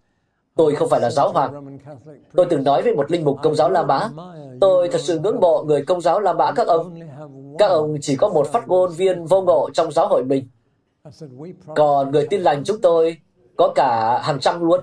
Tôi 0.55 0.75
không 0.75 0.89
phải 0.89 0.99
là 0.99 1.09
giáo 1.09 1.31
hoàng. 1.31 1.77
Tôi 2.33 2.45
từng 2.49 2.63
nói 2.63 2.81
với 2.81 2.95
một 2.95 3.11
linh 3.11 3.23
mục 3.23 3.37
công 3.43 3.55
giáo 3.55 3.69
La 3.69 3.83
Mã, 3.83 4.09
tôi 4.61 4.89
thật 4.89 5.01
sự 5.01 5.19
ngưỡng 5.19 5.39
mộ 5.39 5.63
người 5.63 5.85
công 5.85 6.01
giáo 6.01 6.19
La 6.19 6.33
Mã 6.33 6.51
các 6.51 6.67
ông. 6.67 6.99
Các 7.59 7.67
ông 7.67 7.97
chỉ 8.01 8.15
có 8.15 8.29
một 8.29 8.47
phát 8.47 8.67
ngôn 8.67 8.91
viên 8.91 9.25
vô 9.25 9.41
ngộ 9.41 9.69
trong 9.73 9.91
giáo 9.91 10.07
hội 10.07 10.23
mình. 10.23 10.47
Còn 11.75 12.11
người 12.11 12.27
tin 12.29 12.41
lành 12.41 12.63
chúng 12.63 12.81
tôi 12.81 13.17
có 13.55 13.71
cả 13.75 14.21
hàng 14.23 14.39
trăm 14.39 14.67
luôn. 14.67 14.79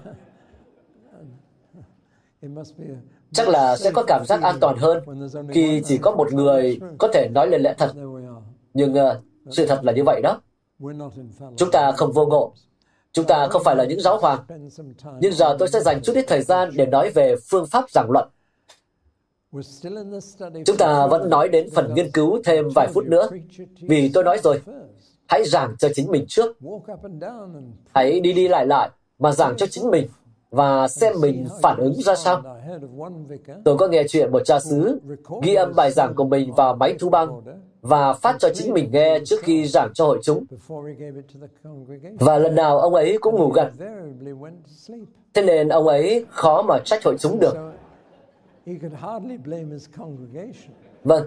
Chắc 3.32 3.48
là 3.48 3.76
sẽ 3.76 3.90
có 3.90 4.04
cảm 4.06 4.24
giác 4.24 4.42
an 4.42 4.56
toàn 4.60 4.76
hơn 4.76 5.04
khi 5.52 5.82
chỉ 5.84 5.98
có 5.98 6.10
một 6.10 6.32
người 6.32 6.78
có 6.98 7.08
thể 7.14 7.28
nói 7.34 7.48
lên 7.48 7.62
lẽ 7.62 7.74
thật. 7.78 7.92
Nhưng 8.74 8.92
uh, 8.92 9.16
sự 9.50 9.66
thật 9.66 9.80
là 9.82 9.92
như 9.92 10.02
vậy 10.06 10.20
đó. 10.22 10.40
Chúng 11.56 11.70
ta 11.72 11.92
không 11.92 12.12
vô 12.12 12.26
ngộ. 12.26 12.52
Chúng 13.12 13.26
ta 13.26 13.48
không 13.50 13.62
phải 13.64 13.76
là 13.76 13.84
những 13.84 14.00
giáo 14.00 14.18
hoàng. 14.18 14.44
Nhưng 15.20 15.32
giờ 15.32 15.56
tôi 15.58 15.68
sẽ 15.68 15.80
dành 15.80 16.00
chút 16.02 16.12
ít 16.16 16.24
thời 16.28 16.42
gian 16.42 16.70
để 16.74 16.86
nói 16.86 17.10
về 17.10 17.36
phương 17.50 17.66
pháp 17.66 17.90
giảng 17.90 18.10
luận. 18.10 18.28
Chúng 20.66 20.76
ta 20.78 21.06
vẫn 21.06 21.30
nói 21.30 21.48
đến 21.48 21.68
phần 21.74 21.94
nghiên 21.94 22.10
cứu 22.10 22.42
thêm 22.44 22.68
vài 22.74 22.88
phút 22.94 23.04
nữa, 23.06 23.28
vì 23.80 24.10
tôi 24.14 24.24
nói 24.24 24.38
rồi, 24.42 24.62
hãy 25.26 25.44
giảng 25.44 25.76
cho 25.78 25.88
chính 25.94 26.10
mình 26.10 26.24
trước. 26.28 26.56
Hãy 27.94 28.20
đi 28.20 28.32
đi 28.32 28.48
lại 28.48 28.66
lại 28.66 28.90
mà 29.18 29.32
giảng 29.32 29.56
cho 29.56 29.66
chính 29.66 29.90
mình 29.90 30.08
và 30.50 30.88
xem 30.88 31.14
mình 31.20 31.46
phản 31.62 31.78
ứng 31.78 31.94
ra 31.94 32.14
sao. 32.14 32.42
Tôi 33.64 33.76
có 33.78 33.88
nghe 33.88 34.04
chuyện 34.08 34.32
một 34.32 34.42
cha 34.44 34.60
xứ 34.60 35.00
ghi 35.42 35.54
âm 35.54 35.72
bài 35.76 35.90
giảng 35.90 36.14
của 36.14 36.24
mình 36.24 36.52
vào 36.52 36.76
máy 36.76 36.94
thu 36.98 37.08
băng 37.08 37.40
và 37.80 38.12
phát 38.12 38.36
cho 38.38 38.48
chính 38.54 38.72
mình 38.72 38.90
nghe 38.92 39.18
trước 39.24 39.40
khi 39.42 39.66
giảng 39.66 39.90
cho 39.94 40.06
hội 40.06 40.20
chúng. 40.22 40.44
Và 42.18 42.38
lần 42.38 42.54
nào 42.54 42.80
ông 42.80 42.94
ấy 42.94 43.18
cũng 43.20 43.34
ngủ 43.34 43.50
gật. 43.50 43.70
Thế 45.34 45.42
nên 45.42 45.68
ông 45.68 45.86
ấy 45.86 46.26
khó 46.30 46.62
mà 46.62 46.78
trách 46.84 47.04
hội 47.04 47.16
chúng 47.18 47.38
được. 47.40 47.56
Vâng, 51.04 51.26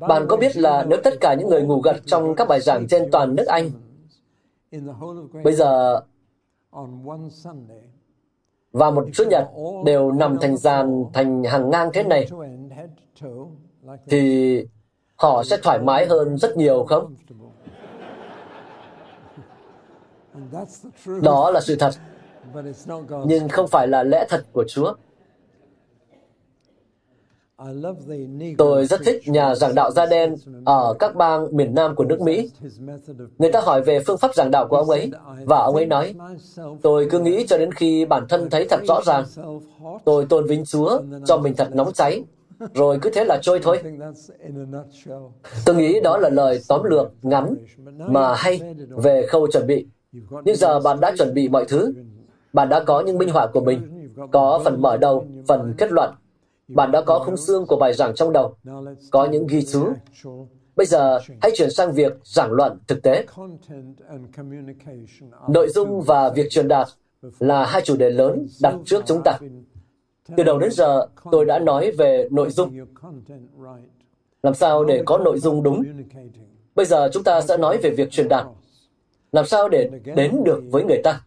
bạn 0.00 0.26
có 0.28 0.36
biết 0.36 0.56
là 0.56 0.84
nếu 0.88 0.98
tất 1.04 1.14
cả 1.20 1.34
những 1.34 1.48
người 1.48 1.62
ngủ 1.62 1.80
gật 1.80 1.96
trong 2.06 2.34
các 2.34 2.48
bài 2.48 2.60
giảng 2.60 2.86
trên 2.88 3.10
toàn 3.10 3.34
nước 3.34 3.46
Anh, 3.46 3.70
bây 5.44 5.52
giờ 5.52 6.00
và 8.74 8.90
một 8.90 9.04
chữ 9.14 9.24
Nhật 9.30 9.48
đều 9.84 10.12
nằm 10.12 10.38
thành 10.40 10.56
dàn 10.56 11.04
thành 11.12 11.44
hàng 11.44 11.70
ngang 11.70 11.90
thế 11.92 12.02
này, 12.02 12.28
thì 14.06 14.66
họ 15.16 15.42
sẽ 15.44 15.56
thoải 15.62 15.78
mái 15.78 16.06
hơn 16.06 16.38
rất 16.38 16.56
nhiều 16.56 16.84
không? 16.84 17.14
Đó 21.22 21.50
là 21.50 21.60
sự 21.60 21.76
thật, 21.76 21.90
nhưng 23.26 23.48
không 23.48 23.68
phải 23.68 23.88
là 23.88 24.02
lẽ 24.02 24.26
thật 24.28 24.44
của 24.52 24.64
Chúa. 24.68 24.94
Tôi 28.58 28.86
rất 28.86 29.00
thích 29.04 29.22
nhà 29.26 29.54
giảng 29.54 29.74
đạo 29.74 29.90
da 29.90 30.06
đen 30.06 30.34
ở 30.64 30.94
các 30.98 31.16
bang 31.16 31.56
miền 31.56 31.74
Nam 31.74 31.94
của 31.94 32.04
nước 32.04 32.20
Mỹ. 32.20 32.50
Người 33.38 33.52
ta 33.52 33.60
hỏi 33.60 33.82
về 33.82 34.00
phương 34.06 34.18
pháp 34.18 34.34
giảng 34.34 34.50
đạo 34.50 34.68
của 34.68 34.76
ông 34.76 34.90
ấy, 34.90 35.10
và 35.44 35.58
ông 35.58 35.74
ấy 35.74 35.86
nói, 35.86 36.14
tôi 36.82 37.08
cứ 37.10 37.20
nghĩ 37.20 37.46
cho 37.46 37.58
đến 37.58 37.72
khi 37.72 38.04
bản 38.04 38.26
thân 38.28 38.50
thấy 38.50 38.66
thật 38.70 38.80
rõ 38.88 39.00
ràng, 39.06 39.24
tôi 40.04 40.26
tôn 40.28 40.46
vinh 40.46 40.64
Chúa, 40.64 41.00
cho 41.26 41.36
mình 41.38 41.54
thật 41.56 41.68
nóng 41.74 41.92
cháy, 41.92 42.24
rồi 42.74 42.98
cứ 43.02 43.10
thế 43.14 43.24
là 43.24 43.38
trôi 43.42 43.60
thôi. 43.62 43.78
Tôi 45.66 45.76
nghĩ 45.76 46.00
đó 46.00 46.18
là 46.18 46.28
lời 46.28 46.60
tóm 46.68 46.82
lược 46.84 47.12
ngắn 47.22 47.54
mà 47.98 48.34
hay 48.34 48.60
về 48.90 49.26
khâu 49.26 49.46
chuẩn 49.52 49.66
bị. 49.66 49.86
Nhưng 50.44 50.56
giờ 50.56 50.80
bạn 50.80 51.00
đã 51.00 51.12
chuẩn 51.18 51.34
bị 51.34 51.48
mọi 51.48 51.64
thứ. 51.68 51.92
Bạn 52.52 52.68
đã 52.68 52.84
có 52.84 53.00
những 53.00 53.18
minh 53.18 53.28
họa 53.28 53.46
của 53.46 53.60
mình, 53.60 54.10
có 54.32 54.60
phần 54.64 54.82
mở 54.82 54.96
đầu, 54.96 55.26
phần 55.48 55.74
kết 55.78 55.92
luận, 55.92 56.14
bạn 56.68 56.90
đã 56.90 57.02
có 57.02 57.18
khung 57.18 57.36
xương 57.36 57.66
của 57.66 57.76
bài 57.76 57.94
giảng 57.94 58.14
trong 58.14 58.32
đầu, 58.32 58.56
có 59.10 59.24
những 59.24 59.46
ghi 59.46 59.64
chú. 59.64 59.84
Bây 60.76 60.86
giờ, 60.86 61.18
hãy 61.42 61.52
chuyển 61.54 61.70
sang 61.70 61.92
việc 61.92 62.12
giảng 62.24 62.52
luận 62.52 62.78
thực 62.86 63.02
tế. 63.02 63.26
Nội 65.48 65.68
dung 65.68 66.00
và 66.00 66.30
việc 66.30 66.46
truyền 66.50 66.68
đạt 66.68 66.86
là 67.38 67.66
hai 67.66 67.82
chủ 67.82 67.96
đề 67.96 68.10
lớn 68.10 68.48
đặt 68.62 68.74
trước 68.84 69.02
chúng 69.06 69.22
ta. 69.24 69.38
Từ 70.36 70.42
đầu 70.42 70.58
đến 70.58 70.70
giờ, 70.70 71.06
tôi 71.30 71.44
đã 71.44 71.58
nói 71.58 71.90
về 71.90 72.28
nội 72.30 72.50
dung. 72.50 72.70
Làm 74.42 74.54
sao 74.54 74.84
để 74.84 75.02
có 75.06 75.18
nội 75.18 75.38
dung 75.38 75.62
đúng? 75.62 75.82
Bây 76.74 76.86
giờ 76.86 77.08
chúng 77.12 77.24
ta 77.24 77.40
sẽ 77.40 77.56
nói 77.56 77.78
về 77.78 77.90
việc 77.90 78.10
truyền 78.10 78.28
đạt. 78.28 78.46
Làm 79.32 79.46
sao 79.46 79.68
để 79.68 79.90
đến 80.16 80.36
được 80.44 80.62
với 80.70 80.84
người 80.84 81.00
ta? 81.04 81.20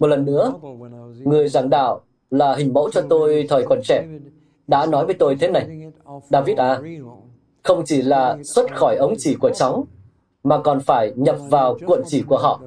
Một 0.00 0.06
lần 0.06 0.24
nữa, 0.24 0.52
người 1.24 1.48
giảng 1.48 1.70
đạo 1.70 2.00
là 2.30 2.54
hình 2.54 2.72
mẫu 2.72 2.90
cho 2.90 3.02
tôi 3.10 3.46
thời 3.48 3.64
còn 3.68 3.80
trẻ 3.84 4.06
đã 4.70 4.86
nói 4.86 5.06
với 5.06 5.14
tôi 5.14 5.36
thế 5.40 5.50
này, 5.50 5.90
David 6.30 6.58
à, 6.58 6.80
không 7.62 7.82
chỉ 7.84 8.02
là 8.02 8.38
xuất 8.44 8.74
khỏi 8.74 8.96
ống 8.96 9.14
chỉ 9.18 9.34
của 9.34 9.50
cháu, 9.54 9.86
mà 10.42 10.58
còn 10.62 10.80
phải 10.80 11.12
nhập 11.16 11.36
vào 11.50 11.78
cuộn 11.86 12.02
chỉ 12.06 12.22
của 12.22 12.38
họ. 12.38 12.60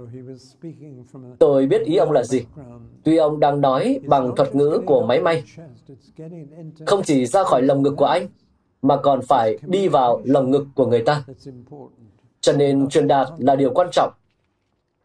Tôi 1.40 1.66
biết 1.66 1.82
ý 1.86 1.96
ông 1.96 2.12
là 2.12 2.24
gì. 2.24 2.46
Tuy 3.04 3.18
ông 3.18 3.40
đang 3.40 3.62
nói 3.62 4.00
bằng 4.08 4.36
thuật 4.36 4.56
ngữ 4.56 4.82
của 4.86 5.06
máy 5.06 5.22
may, 5.22 5.44
không 6.86 7.04
chỉ 7.04 7.26
ra 7.26 7.44
khỏi 7.44 7.62
lồng 7.62 7.82
ngực 7.82 7.94
của 7.98 8.06
anh, 8.06 8.28
mà 8.82 8.98
còn 8.98 9.22
phải 9.22 9.58
đi 9.68 9.88
vào 9.88 10.22
lồng 10.26 10.52
ngực 10.52 10.66
của 10.76 10.86
người 10.86 11.04
ta. 11.06 11.24
Cho 12.42 12.54
nên 12.54 12.90
truyền 12.90 13.08
đạt 13.08 13.28
là 13.38 13.56
điều 13.56 13.72
quan 13.74 13.88
trọng, 13.92 14.14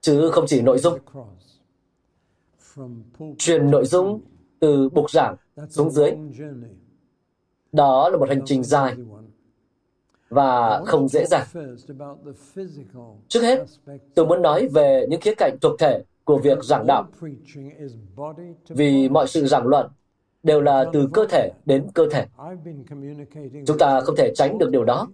chứ 0.01 0.31
không 0.31 0.45
chỉ 0.47 0.61
nội 0.61 0.79
dung. 0.79 0.99
Truyền 3.39 3.71
nội 3.71 3.87
dung 3.87 4.21
từ 4.61 4.89
bục 4.89 5.11
giảng 5.11 5.37
xuống 5.71 5.91
dưới 5.91 6.11
đó 7.73 8.09
là 8.09 8.17
một 8.17 8.29
hành 8.29 8.43
trình 8.45 8.65
dài 8.65 8.95
và 10.29 10.83
không 10.87 11.09
dễ 11.09 11.25
dàng. 11.27 11.47
Trước 13.29 13.41
hết, 13.43 13.65
tôi 14.15 14.27
muốn 14.27 14.43
nói 14.43 14.69
về 14.69 15.07
những 15.09 15.21
khía 15.21 15.35
cạnh 15.35 15.57
thuộc 15.61 15.79
thể 15.79 16.03
của 16.25 16.39
việc 16.39 16.65
giảng 16.65 16.87
đạo. 16.87 17.05
Vì 18.69 19.09
mọi 19.09 19.29
sự 19.29 19.47
giảng 19.47 19.67
luận 19.67 19.87
đều 20.43 20.61
là 20.61 20.85
từ 20.93 21.09
cơ 21.15 21.27
thể 21.31 21.51
đến 21.67 21.87
cơ 21.95 22.09
thể. 22.11 22.27
Chúng 23.67 23.79
ta 23.79 24.01
không 24.01 24.17
thể 24.17 24.33
tránh 24.35 24.59
được 24.59 24.71
điều 24.71 24.85
đó. 24.85 25.09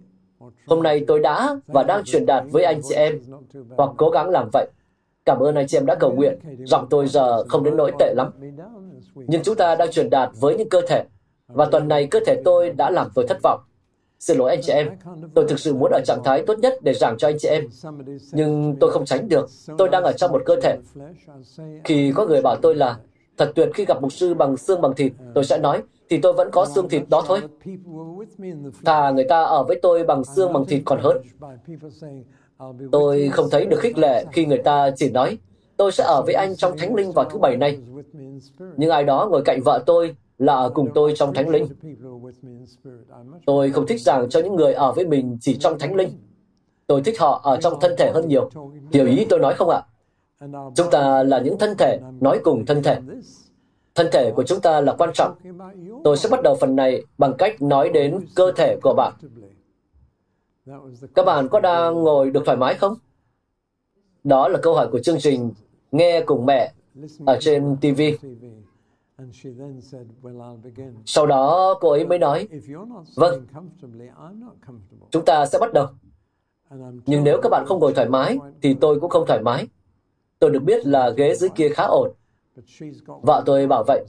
Hôm 0.67 0.83
nay 0.83 1.03
tôi 1.07 1.19
đã 1.19 1.55
và 1.67 1.83
đang 1.83 2.03
truyền 2.03 2.25
đạt 2.25 2.43
với 2.51 2.63
anh 2.63 2.81
chị 2.89 2.95
em, 2.95 3.19
hoặc 3.77 3.89
cố 3.97 4.09
gắng 4.09 4.29
làm 4.29 4.49
vậy. 4.53 4.67
Cảm 5.25 5.39
ơn 5.39 5.55
anh 5.55 5.67
chị 5.67 5.77
em 5.77 5.85
đã 5.85 5.95
cầu 5.95 6.13
nguyện. 6.13 6.39
Giọng 6.65 6.87
tôi 6.89 7.07
giờ 7.07 7.43
không 7.43 7.63
đến 7.63 7.77
nỗi 7.77 7.91
tệ 7.99 8.13
lắm. 8.17 8.31
Nhưng 9.15 9.43
chúng 9.43 9.55
ta 9.55 9.75
đang 9.75 9.91
truyền 9.91 10.09
đạt 10.09 10.29
với 10.39 10.57
những 10.57 10.69
cơ 10.69 10.81
thể 10.87 11.03
và 11.47 11.65
tuần 11.65 11.87
này 11.87 12.07
cơ 12.11 12.19
thể 12.25 12.41
tôi 12.45 12.69
đã 12.69 12.89
làm 12.89 13.07
tôi 13.15 13.25
thất 13.27 13.37
vọng. 13.43 13.59
Xin 14.19 14.37
lỗi 14.37 14.49
anh 14.49 14.61
chị 14.61 14.73
em, 14.73 14.89
tôi 15.33 15.45
thực 15.49 15.59
sự 15.59 15.73
muốn 15.73 15.91
ở 15.91 16.01
trạng 16.05 16.23
thái 16.23 16.43
tốt 16.47 16.59
nhất 16.59 16.73
để 16.81 16.93
giảng 16.93 17.17
cho 17.17 17.27
anh 17.27 17.37
chị 17.39 17.47
em. 17.47 17.63
Nhưng 18.31 18.75
tôi 18.79 18.91
không 18.91 19.05
tránh 19.05 19.29
được, 19.29 19.49
tôi 19.77 19.89
đang 19.89 20.03
ở 20.03 20.11
trong 20.11 20.31
một 20.31 20.41
cơ 20.45 20.55
thể. 20.61 20.77
Khi 21.83 22.11
có 22.15 22.25
người 22.25 22.41
bảo 22.41 22.55
tôi 22.55 22.75
là, 22.75 22.97
Thật 23.37 23.51
tuyệt 23.55 23.69
khi 23.73 23.85
gặp 23.85 24.01
mục 24.01 24.11
sư 24.11 24.33
bằng 24.33 24.57
xương 24.57 24.81
bằng 24.81 24.95
thịt, 24.95 25.13
tôi 25.33 25.43
sẽ 25.43 25.57
nói, 25.57 25.83
thì 26.09 26.17
tôi 26.17 26.33
vẫn 26.33 26.49
có 26.51 26.65
xương 26.75 26.89
thịt 26.89 27.03
đó 27.09 27.23
thôi. 27.27 27.41
Thà 28.85 29.11
người 29.11 29.25
ta 29.29 29.43
ở 29.43 29.63
với 29.63 29.79
tôi 29.81 30.03
bằng 30.03 30.23
xương 30.23 30.53
bằng 30.53 30.65
thịt 30.65 30.81
còn 30.85 30.99
hơn. 31.01 31.17
Tôi 32.91 33.29
không 33.29 33.49
thấy 33.51 33.65
được 33.65 33.79
khích 33.79 33.97
lệ 33.97 34.25
khi 34.31 34.45
người 34.45 34.57
ta 34.57 34.91
chỉ 34.95 35.09
nói, 35.09 35.37
tôi 35.77 35.91
sẽ 35.91 36.03
ở 36.03 36.21
với 36.25 36.33
anh 36.33 36.55
trong 36.55 36.77
thánh 36.77 36.95
linh 36.95 37.11
vào 37.11 37.25
thứ 37.25 37.39
bảy 37.39 37.57
này. 37.57 37.79
Nhưng 38.77 38.89
ai 38.89 39.03
đó 39.03 39.27
ngồi 39.31 39.41
cạnh 39.45 39.61
vợ 39.65 39.83
tôi 39.85 40.15
là 40.37 40.53
ở 40.53 40.69
cùng 40.69 40.89
tôi 40.93 41.13
trong 41.15 41.33
thánh 41.33 41.49
linh. 41.49 41.67
Tôi 43.45 43.71
không 43.71 43.87
thích 43.87 44.01
giảng 44.01 44.29
cho 44.29 44.39
những 44.39 44.55
người 44.55 44.73
ở 44.73 44.91
với 44.91 45.05
mình 45.05 45.37
chỉ 45.41 45.57
trong 45.57 45.79
thánh 45.79 45.95
linh. 45.95 46.09
Tôi 46.87 47.01
thích 47.01 47.19
họ 47.19 47.41
ở 47.43 47.61
trong 47.61 47.79
thân 47.81 47.95
thể 47.97 48.11
hơn 48.13 48.27
nhiều. 48.27 48.49
Hiểu 48.91 49.05
ý 49.05 49.25
tôi 49.29 49.39
nói 49.39 49.53
không 49.53 49.69
ạ? 49.69 49.81
Chúng 50.75 50.89
ta 50.91 51.23
là 51.23 51.39
những 51.39 51.57
thân 51.57 51.77
thể, 51.77 51.99
nói 52.19 52.39
cùng 52.43 52.65
thân 52.65 52.83
thể. 52.83 52.99
Thân 53.95 54.07
thể 54.11 54.31
của 54.35 54.43
chúng 54.43 54.61
ta 54.61 54.81
là 54.81 54.93
quan 54.93 55.09
trọng. 55.13 55.35
Tôi 56.03 56.17
sẽ 56.17 56.29
bắt 56.29 56.41
đầu 56.43 56.55
phần 56.55 56.75
này 56.75 57.03
bằng 57.17 57.33
cách 57.37 57.61
nói 57.61 57.89
đến 57.89 58.25
cơ 58.35 58.51
thể 58.51 58.77
của 58.81 58.93
bạn. 58.97 59.13
Các 61.15 61.25
bạn 61.25 61.47
có 61.49 61.59
đang 61.59 61.93
ngồi 61.93 62.31
được 62.31 62.41
thoải 62.45 62.57
mái 62.57 62.75
không? 62.75 62.93
Đó 64.23 64.47
là 64.47 64.59
câu 64.61 64.73
hỏi 64.75 64.87
của 64.91 64.99
chương 64.99 65.19
trình 65.19 65.51
Nghe 65.91 66.21
cùng 66.25 66.45
mẹ 66.45 66.73
ở 67.25 67.37
trên 67.41 67.75
TV. 67.81 68.01
Sau 71.05 71.25
đó 71.25 71.77
cô 71.81 71.89
ấy 71.91 72.05
mới 72.05 72.19
nói, 72.19 72.47
vâng, 73.15 73.47
chúng 75.11 75.25
ta 75.25 75.45
sẽ 75.45 75.59
bắt 75.59 75.73
đầu. 75.73 75.87
Nhưng 77.05 77.23
nếu 77.23 77.39
các 77.43 77.49
bạn 77.49 77.65
không 77.67 77.79
ngồi 77.79 77.93
thoải 77.93 78.09
mái, 78.09 78.37
thì 78.61 78.75
tôi 78.81 78.99
cũng 78.99 79.09
không 79.09 79.25
thoải 79.27 79.41
mái. 79.41 79.67
Tôi 80.39 80.51
được 80.51 80.59
biết 80.63 80.85
là 80.87 81.09
ghế 81.09 81.35
dưới 81.35 81.49
kia 81.55 81.69
khá 81.69 81.83
ổn. 81.83 82.11
Vợ 83.21 83.43
tôi 83.45 83.67
bảo 83.67 83.83
vậy. 83.87 84.05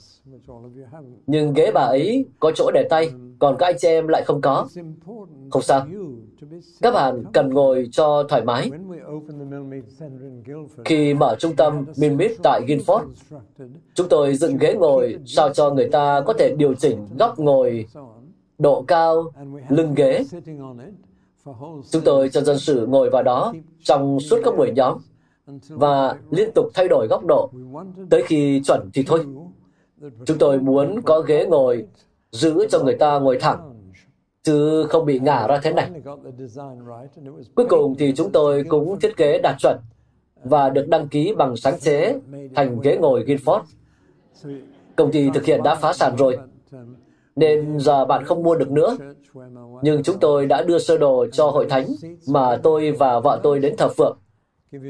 Nhưng 1.26 1.52
ghế 1.54 1.70
bà 1.74 1.80
ấy 1.80 2.26
có 2.40 2.52
chỗ 2.54 2.70
để 2.74 2.86
tay, 2.90 3.10
còn 3.38 3.56
các 3.58 3.66
anh 3.66 3.76
chị 3.78 3.88
em 3.88 4.08
lại 4.08 4.22
không 4.22 4.40
có. 4.40 4.68
Không 5.50 5.62
sao. 5.62 5.86
Các 6.82 6.90
bạn 6.90 7.24
cần 7.32 7.50
ngồi 7.50 7.88
cho 7.92 8.22
thoải 8.28 8.44
mái. 8.44 8.70
Khi 10.84 11.14
mở 11.14 11.36
trung 11.38 11.56
tâm 11.56 11.84
Minmit 11.96 12.32
tại 12.42 12.62
Guildford, 12.66 13.06
chúng 13.94 14.08
tôi 14.08 14.34
dựng 14.34 14.56
ghế 14.60 14.74
ngồi 14.74 15.16
sao 15.26 15.52
cho 15.52 15.70
người 15.70 15.88
ta 15.88 16.22
có 16.26 16.32
thể 16.32 16.54
điều 16.58 16.74
chỉnh 16.74 17.06
góc 17.18 17.38
ngồi, 17.38 17.86
độ 18.58 18.84
cao, 18.88 19.24
lưng 19.68 19.94
ghế. 19.94 20.24
Chúng 21.90 22.02
tôi 22.04 22.28
cho 22.28 22.40
dân 22.40 22.58
sự 22.58 22.86
ngồi 22.86 23.10
vào 23.10 23.22
đó 23.22 23.54
trong 23.82 24.20
suốt 24.20 24.40
các 24.44 24.56
buổi 24.56 24.72
nhóm 24.76 24.98
và 25.68 26.16
liên 26.30 26.50
tục 26.54 26.66
thay 26.74 26.88
đổi 26.88 27.06
góc 27.10 27.24
độ 27.24 27.50
tới 28.10 28.22
khi 28.26 28.62
chuẩn 28.64 28.90
thì 28.94 29.04
thôi. 29.06 29.20
Chúng 30.26 30.38
tôi 30.38 30.58
muốn 30.58 31.02
có 31.02 31.20
ghế 31.20 31.46
ngồi 31.46 31.86
giữ 32.30 32.66
cho 32.70 32.82
người 32.82 32.96
ta 32.96 33.18
ngồi 33.18 33.38
thẳng 33.40 33.72
chứ 34.42 34.86
không 34.88 35.06
bị 35.06 35.18
ngả 35.18 35.46
ra 35.46 35.60
thế 35.62 35.72
này. 35.72 35.90
Cuối 37.54 37.66
cùng 37.68 37.94
thì 37.98 38.12
chúng 38.16 38.32
tôi 38.32 38.64
cũng 38.68 39.00
thiết 39.00 39.16
kế 39.16 39.38
đạt 39.42 39.56
chuẩn 39.58 39.78
và 40.44 40.70
được 40.70 40.88
đăng 40.88 41.08
ký 41.08 41.34
bằng 41.38 41.56
sáng 41.56 41.80
chế 41.80 42.20
thành 42.54 42.80
ghế 42.80 42.96
ngồi 42.96 43.24
Guildford. 43.24 43.60
Công 44.96 45.12
ty 45.12 45.30
thực 45.34 45.44
hiện 45.44 45.62
đã 45.62 45.74
phá 45.74 45.92
sản 45.92 46.16
rồi, 46.16 46.38
nên 47.36 47.78
giờ 47.78 48.04
bạn 48.04 48.24
không 48.24 48.42
mua 48.42 48.54
được 48.54 48.70
nữa. 48.70 48.96
Nhưng 49.82 50.02
chúng 50.02 50.18
tôi 50.18 50.46
đã 50.46 50.62
đưa 50.62 50.78
sơ 50.78 50.98
đồ 50.98 51.26
cho 51.32 51.50
hội 51.50 51.66
thánh 51.70 51.86
mà 52.28 52.56
tôi 52.62 52.92
và 52.92 53.20
vợ 53.20 53.40
tôi 53.42 53.58
đến 53.58 53.74
thờ 53.78 53.88
phượng. 53.88 54.18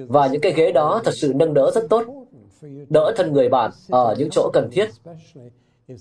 Và 0.09 0.27
những 0.27 0.41
cái 0.41 0.53
ghế 0.53 0.72
đó 0.72 1.01
thật 1.05 1.14
sự 1.14 1.33
nâng 1.37 1.55
đỡ 1.55 1.70
rất 1.74 1.87
tốt, 1.91 2.05
đỡ 2.89 3.12
thân 3.16 3.33
người 3.33 3.49
bạn 3.49 3.70
ở 3.91 4.14
những 4.18 4.31
chỗ 4.31 4.51
cần 4.53 4.68
thiết. 4.72 4.91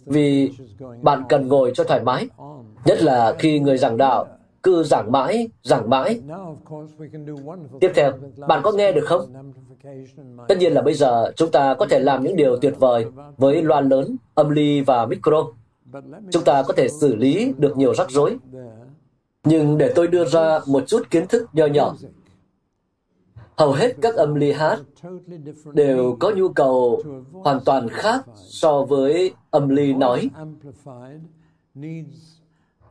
Vì 0.06 0.52
bạn 1.02 1.24
cần 1.30 1.48
ngồi 1.48 1.72
cho 1.76 1.84
thoải 1.84 2.04
mái, 2.04 2.28
nhất 2.86 3.02
là 3.02 3.36
khi 3.40 3.60
người 3.60 3.78
giảng 3.78 3.98
đạo 3.98 4.26
cứ 4.64 4.84
giảng 4.84 5.12
mãi, 5.12 5.48
giảng 5.64 5.90
mãi. 5.90 6.22
Tiếp 7.80 7.92
theo, 7.96 8.12
bạn 8.48 8.62
có 8.64 8.72
nghe 8.72 8.92
được 8.92 9.06
không? 9.06 9.34
Tất 10.48 10.58
nhiên 10.58 10.74
là 10.74 10.82
bây 10.82 10.94
giờ 10.94 11.32
chúng 11.36 11.52
ta 11.52 11.74
có 11.74 11.86
thể 11.90 12.00
làm 12.00 12.24
những 12.24 12.36
điều 12.36 12.58
tuyệt 12.58 12.74
vời 12.80 13.06
với 13.38 13.62
loa 13.62 13.82
lớn, 13.82 14.16
âm 14.34 14.50
ly 14.50 14.82
và 14.82 15.06
micro. 15.06 15.46
Chúng 16.32 16.44
ta 16.44 16.64
có 16.64 16.74
thể 16.74 16.88
xử 16.90 17.16
lý 17.16 17.54
được 17.58 17.78
nhiều 17.78 17.96
rắc 17.96 18.12
rối. 18.12 18.38
Nhưng 19.44 19.78
để 19.78 19.92
tôi 19.96 20.08
đưa 20.08 20.26
ra 20.26 20.60
một 20.68 20.84
chút 20.88 21.02
kiến 21.10 21.28
thức 21.28 21.46
nho 21.54 21.66
nhỏ. 21.66 21.96
Hầu 23.58 23.72
hết 23.72 23.96
các 24.02 24.16
âm 24.16 24.36
ly 24.36 24.52
hát 24.52 24.80
đều 25.74 26.18
có 26.20 26.32
nhu 26.36 26.50
cầu 26.50 27.04
hoàn 27.32 27.60
toàn 27.66 27.90
khác 27.90 28.26
so 28.36 28.84
với 28.84 29.34
âm 29.52 29.70
ly 29.70 29.94
nói. 29.94 30.30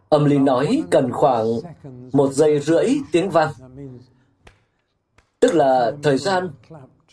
Âm 0.08 0.24
ly 0.24 0.38
nói 0.38 0.82
cần 0.90 1.12
khoảng 1.12 1.46
một 2.12 2.32
giây 2.32 2.60
rưỡi 2.60 2.86
tiếng 3.12 3.30
vang, 3.30 3.52
tức 5.40 5.54
là 5.54 5.92
thời 6.02 6.18
gian 6.18 6.48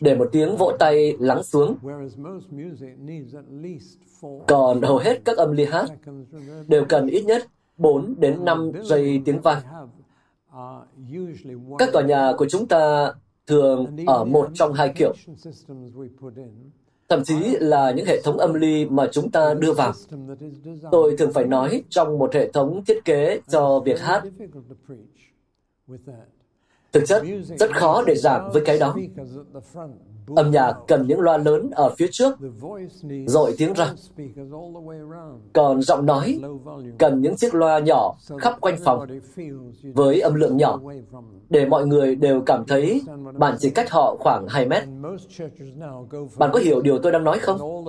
để 0.02 0.16
một 0.16 0.30
tiếng 0.32 0.58
vỗ 0.58 0.72
tay 0.80 1.16
lắng 1.20 1.44
xuống. 1.44 1.78
Còn 4.48 4.82
hầu 4.82 4.98
hết 4.98 5.22
các 5.26 5.38
âm 5.38 5.52
ly 5.52 5.66
hát 5.66 5.86
đều 6.68 6.86
cần 6.90 7.08
ít 7.08 7.22
nhất 7.22 7.48
4 7.78 8.16
đến 8.18 8.46
5 8.46 8.72
giây 8.84 9.22
tiếng 9.26 9.42
vang. 9.42 9.62
Các 11.78 11.90
tòa 11.94 12.04
nhà 12.04 12.34
của 12.38 12.46
chúng 12.50 12.68
ta 12.68 13.14
thường 13.52 13.98
ở 14.08 14.24
một 14.24 14.50
trong 14.54 14.74
hai 14.74 14.94
kiểu. 14.96 15.14
Thậm 17.10 17.24
chí 17.24 17.36
là 17.60 17.92
những 17.92 18.06
hệ 18.06 18.22
thống 18.22 18.38
âm 18.38 18.54
ly 18.54 18.86
mà 18.86 19.08
chúng 19.12 19.32
ta 19.32 19.54
đưa 19.54 19.74
vào. 19.74 19.94
Tôi 20.92 21.16
thường 21.18 21.34
phải 21.34 21.46
nói 21.46 21.84
trong 21.90 22.20
một 22.20 22.34
hệ 22.34 22.52
thống 22.52 22.84
thiết 22.86 23.06
kế 23.06 23.40
cho 23.48 23.80
việc 23.80 24.00
hát. 24.00 24.24
Thực 26.92 27.04
chất, 27.08 27.24
rất 27.60 27.76
khó 27.76 28.04
để 28.08 28.16
giảng 28.16 28.50
với 28.54 28.64
cái 28.66 28.80
đó. 28.80 28.96
Âm 30.36 30.52
nhạc 30.52 30.74
cần 30.88 31.08
những 31.08 31.20
loa 31.20 31.38
lớn 31.38 31.70
ở 31.72 31.94
phía 31.98 32.08
trước, 32.12 32.36
dội 33.26 33.56
tiếng 33.58 33.74
ra. 33.74 33.94
Còn 35.54 35.82
giọng 35.82 36.06
nói 36.06 36.40
cần 37.00 37.22
những 37.22 37.36
chiếc 37.36 37.56
loa 37.56 37.80
nhỏ 37.80 38.16
khắp 38.38 38.62
quanh 38.62 38.76
phòng, 38.84 39.08
với 39.94 40.22
âm 40.22 40.36
lượng 40.36 40.58
nhỏ, 40.58 40.80
để 41.50 41.66
mọi 41.66 41.86
người 41.86 42.16
đều 42.16 42.42
cảm 42.46 42.64
thấy 42.68 43.02
bạn 43.34 43.56
chỉ 43.60 43.70
cách 43.70 43.92
họ 43.92 44.16
khoảng 44.20 44.48
2 44.48 44.66
mét. 44.66 44.84
Bạn 46.38 46.50
có 46.54 46.60
hiểu 46.60 46.82
điều 46.82 47.00
tôi 47.00 47.12
đang 47.12 47.24
nói 47.24 47.40
không? 47.40 47.86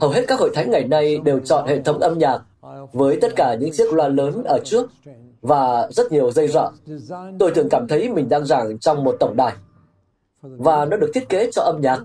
Hầu 0.00 0.10
hết 0.10 0.24
các 0.28 0.40
hội 0.40 0.50
thánh 0.54 0.70
ngày 0.70 0.84
nay 0.84 1.18
đều 1.24 1.40
chọn 1.40 1.68
hệ 1.68 1.82
thống 1.82 1.98
âm 1.98 2.18
nhạc 2.18 2.42
với 2.92 3.18
tất 3.20 3.32
cả 3.36 3.54
những 3.60 3.70
chiếc 3.72 3.92
loa 3.92 4.08
lớn 4.08 4.42
ở 4.44 4.58
trước 4.64 4.90
và 5.42 5.88
rất 5.90 6.12
nhiều 6.12 6.30
dây 6.30 6.48
rợ. 6.48 6.70
Tôi 7.38 7.50
thường 7.54 7.68
cảm 7.68 7.88
thấy 7.88 8.08
mình 8.08 8.28
đang 8.28 8.44
giảng 8.44 8.78
trong 8.78 9.04
một 9.04 9.16
tổng 9.20 9.36
đài. 9.36 9.52
Và 10.42 10.84
nó 10.84 10.96
được 10.96 11.10
thiết 11.14 11.28
kế 11.28 11.50
cho 11.52 11.62
âm 11.62 11.80
nhạc. 11.80 11.98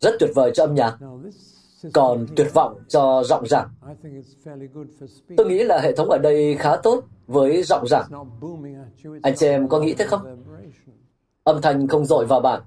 Rất 0.00 0.14
tuyệt 0.20 0.30
vời 0.34 0.50
cho 0.54 0.64
âm 0.64 0.74
nhạc. 0.74 0.98
Còn 1.92 2.26
tuyệt 2.36 2.54
vọng 2.54 2.78
cho 2.88 3.22
giọng 3.24 3.46
giảng. 3.46 3.68
Tôi 5.36 5.46
nghĩ 5.46 5.64
là 5.64 5.80
hệ 5.80 5.96
thống 5.96 6.10
ở 6.10 6.18
đây 6.18 6.56
khá 6.58 6.76
tốt 6.76 7.04
với 7.26 7.62
giọng 7.62 7.86
giảng. 7.88 8.10
Anh 9.22 9.34
chị 9.36 9.46
em 9.46 9.68
có 9.68 9.80
nghĩ 9.80 9.94
thế 9.94 10.06
không? 10.06 10.44
Âm 11.44 11.62
thanh 11.62 11.88
không 11.88 12.04
dội 12.04 12.26
vào 12.26 12.40
bạn, 12.40 12.62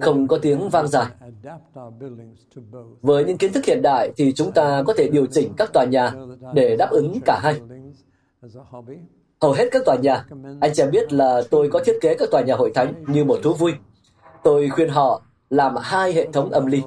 không 0.00 0.28
có 0.28 0.38
tiếng 0.38 0.68
vang 0.68 0.88
dài. 0.88 1.06
Với 3.00 3.24
những 3.24 3.38
kiến 3.38 3.52
thức 3.52 3.64
hiện 3.64 3.80
đại 3.82 4.12
thì 4.16 4.32
chúng 4.32 4.52
ta 4.52 4.82
có 4.86 4.94
thể 4.96 5.08
điều 5.08 5.26
chỉnh 5.26 5.52
các 5.56 5.72
tòa 5.72 5.84
nhà 5.84 6.12
để 6.54 6.76
đáp 6.76 6.90
ứng 6.90 7.18
cả 7.24 7.40
hai. 7.42 7.60
Hầu 9.42 9.52
hết 9.52 9.68
các 9.70 9.82
tòa 9.84 9.96
nhà, 9.96 10.24
anh 10.60 10.74
chàng 10.74 10.90
biết 10.90 11.12
là 11.12 11.42
tôi 11.50 11.68
có 11.72 11.80
thiết 11.84 11.98
kế 12.00 12.14
các 12.14 12.28
tòa 12.30 12.42
nhà 12.42 12.54
hội 12.54 12.72
thánh 12.74 12.94
như 13.06 13.24
một 13.24 13.38
thú 13.42 13.52
vui. 13.52 13.72
Tôi 14.42 14.70
khuyên 14.70 14.88
họ 14.88 15.22
làm 15.50 15.74
hai 15.80 16.12
hệ 16.12 16.28
thống 16.32 16.50
âm 16.50 16.66
ly. 16.66 16.82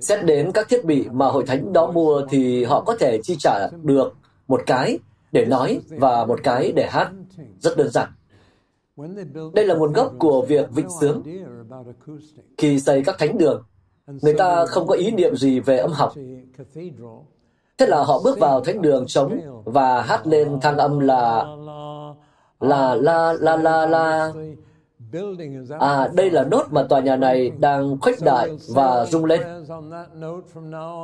Xét 0.00 0.24
đến 0.24 0.50
các 0.54 0.68
thiết 0.68 0.84
bị 0.84 1.08
mà 1.12 1.26
hội 1.26 1.44
thánh 1.46 1.72
đó 1.72 1.90
mua 1.90 2.22
thì 2.30 2.64
họ 2.64 2.80
có 2.80 2.96
thể 2.96 3.20
chi 3.22 3.36
trả 3.38 3.68
được 3.82 4.14
một 4.48 4.60
cái 4.66 4.98
để 5.32 5.44
nói 5.44 5.80
và 5.88 6.24
một 6.24 6.40
cái 6.42 6.72
để 6.72 6.86
hát. 6.90 7.10
Rất 7.58 7.76
đơn 7.76 7.88
giản. 7.88 8.08
Đây 9.54 9.66
là 9.66 9.74
nguồn 9.74 9.92
gốc 9.92 10.12
của 10.18 10.46
việc 10.48 10.70
vịnh 10.70 10.88
sướng. 11.00 11.22
Khi 12.58 12.80
xây 12.80 13.02
các 13.04 13.16
thánh 13.18 13.38
đường, 13.38 13.62
người 14.06 14.34
ta 14.34 14.66
không 14.66 14.86
có 14.86 14.94
ý 14.94 15.10
niệm 15.10 15.36
gì 15.36 15.60
về 15.60 15.76
âm 15.76 15.92
học. 15.92 16.14
Thế 17.80 17.86
là 17.86 18.02
họ 18.02 18.20
bước 18.24 18.38
vào 18.38 18.60
thánh 18.60 18.82
đường 18.82 19.06
trống 19.06 19.40
và 19.64 20.02
hát 20.02 20.26
lên 20.26 20.60
thang 20.60 20.78
âm 20.78 20.98
là 20.98 21.44
là 22.60 22.94
la 22.94 23.32
la 23.32 23.56
la 23.56 23.86
la. 23.86 24.32
À, 25.78 26.08
đây 26.14 26.30
là 26.30 26.44
nốt 26.44 26.62
mà 26.70 26.82
tòa 26.82 27.00
nhà 27.00 27.16
này 27.16 27.50
đang 27.58 28.00
khuếch 28.00 28.16
đại 28.24 28.50
và 28.74 29.06
rung 29.06 29.24
lên. 29.24 29.40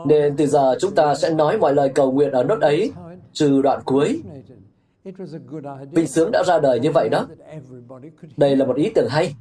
Nên 0.07 0.37
từ 0.37 0.47
giờ 0.47 0.77
chúng 0.81 0.95
ta 0.95 1.15
sẽ 1.15 1.31
nói 1.31 1.59
mọi 1.59 1.75
lời 1.75 1.89
cầu 1.95 2.13
nguyện 2.13 2.31
ở 2.31 2.43
nốt 2.43 2.61
ấy, 2.61 2.93
trừ 3.33 3.63
đoạn 3.63 3.81
cuối. 3.85 4.23
Vinh 5.91 6.07
sướng 6.07 6.31
đã 6.33 6.43
ra 6.47 6.59
đời 6.59 6.81
như 6.81 6.91
vậy 6.91 7.09
đó. 7.09 7.27
Đây 8.37 8.57
là 8.57 8.65
một 8.65 8.77
ý 8.77 8.91
tưởng 8.95 9.09
hay 9.09 9.35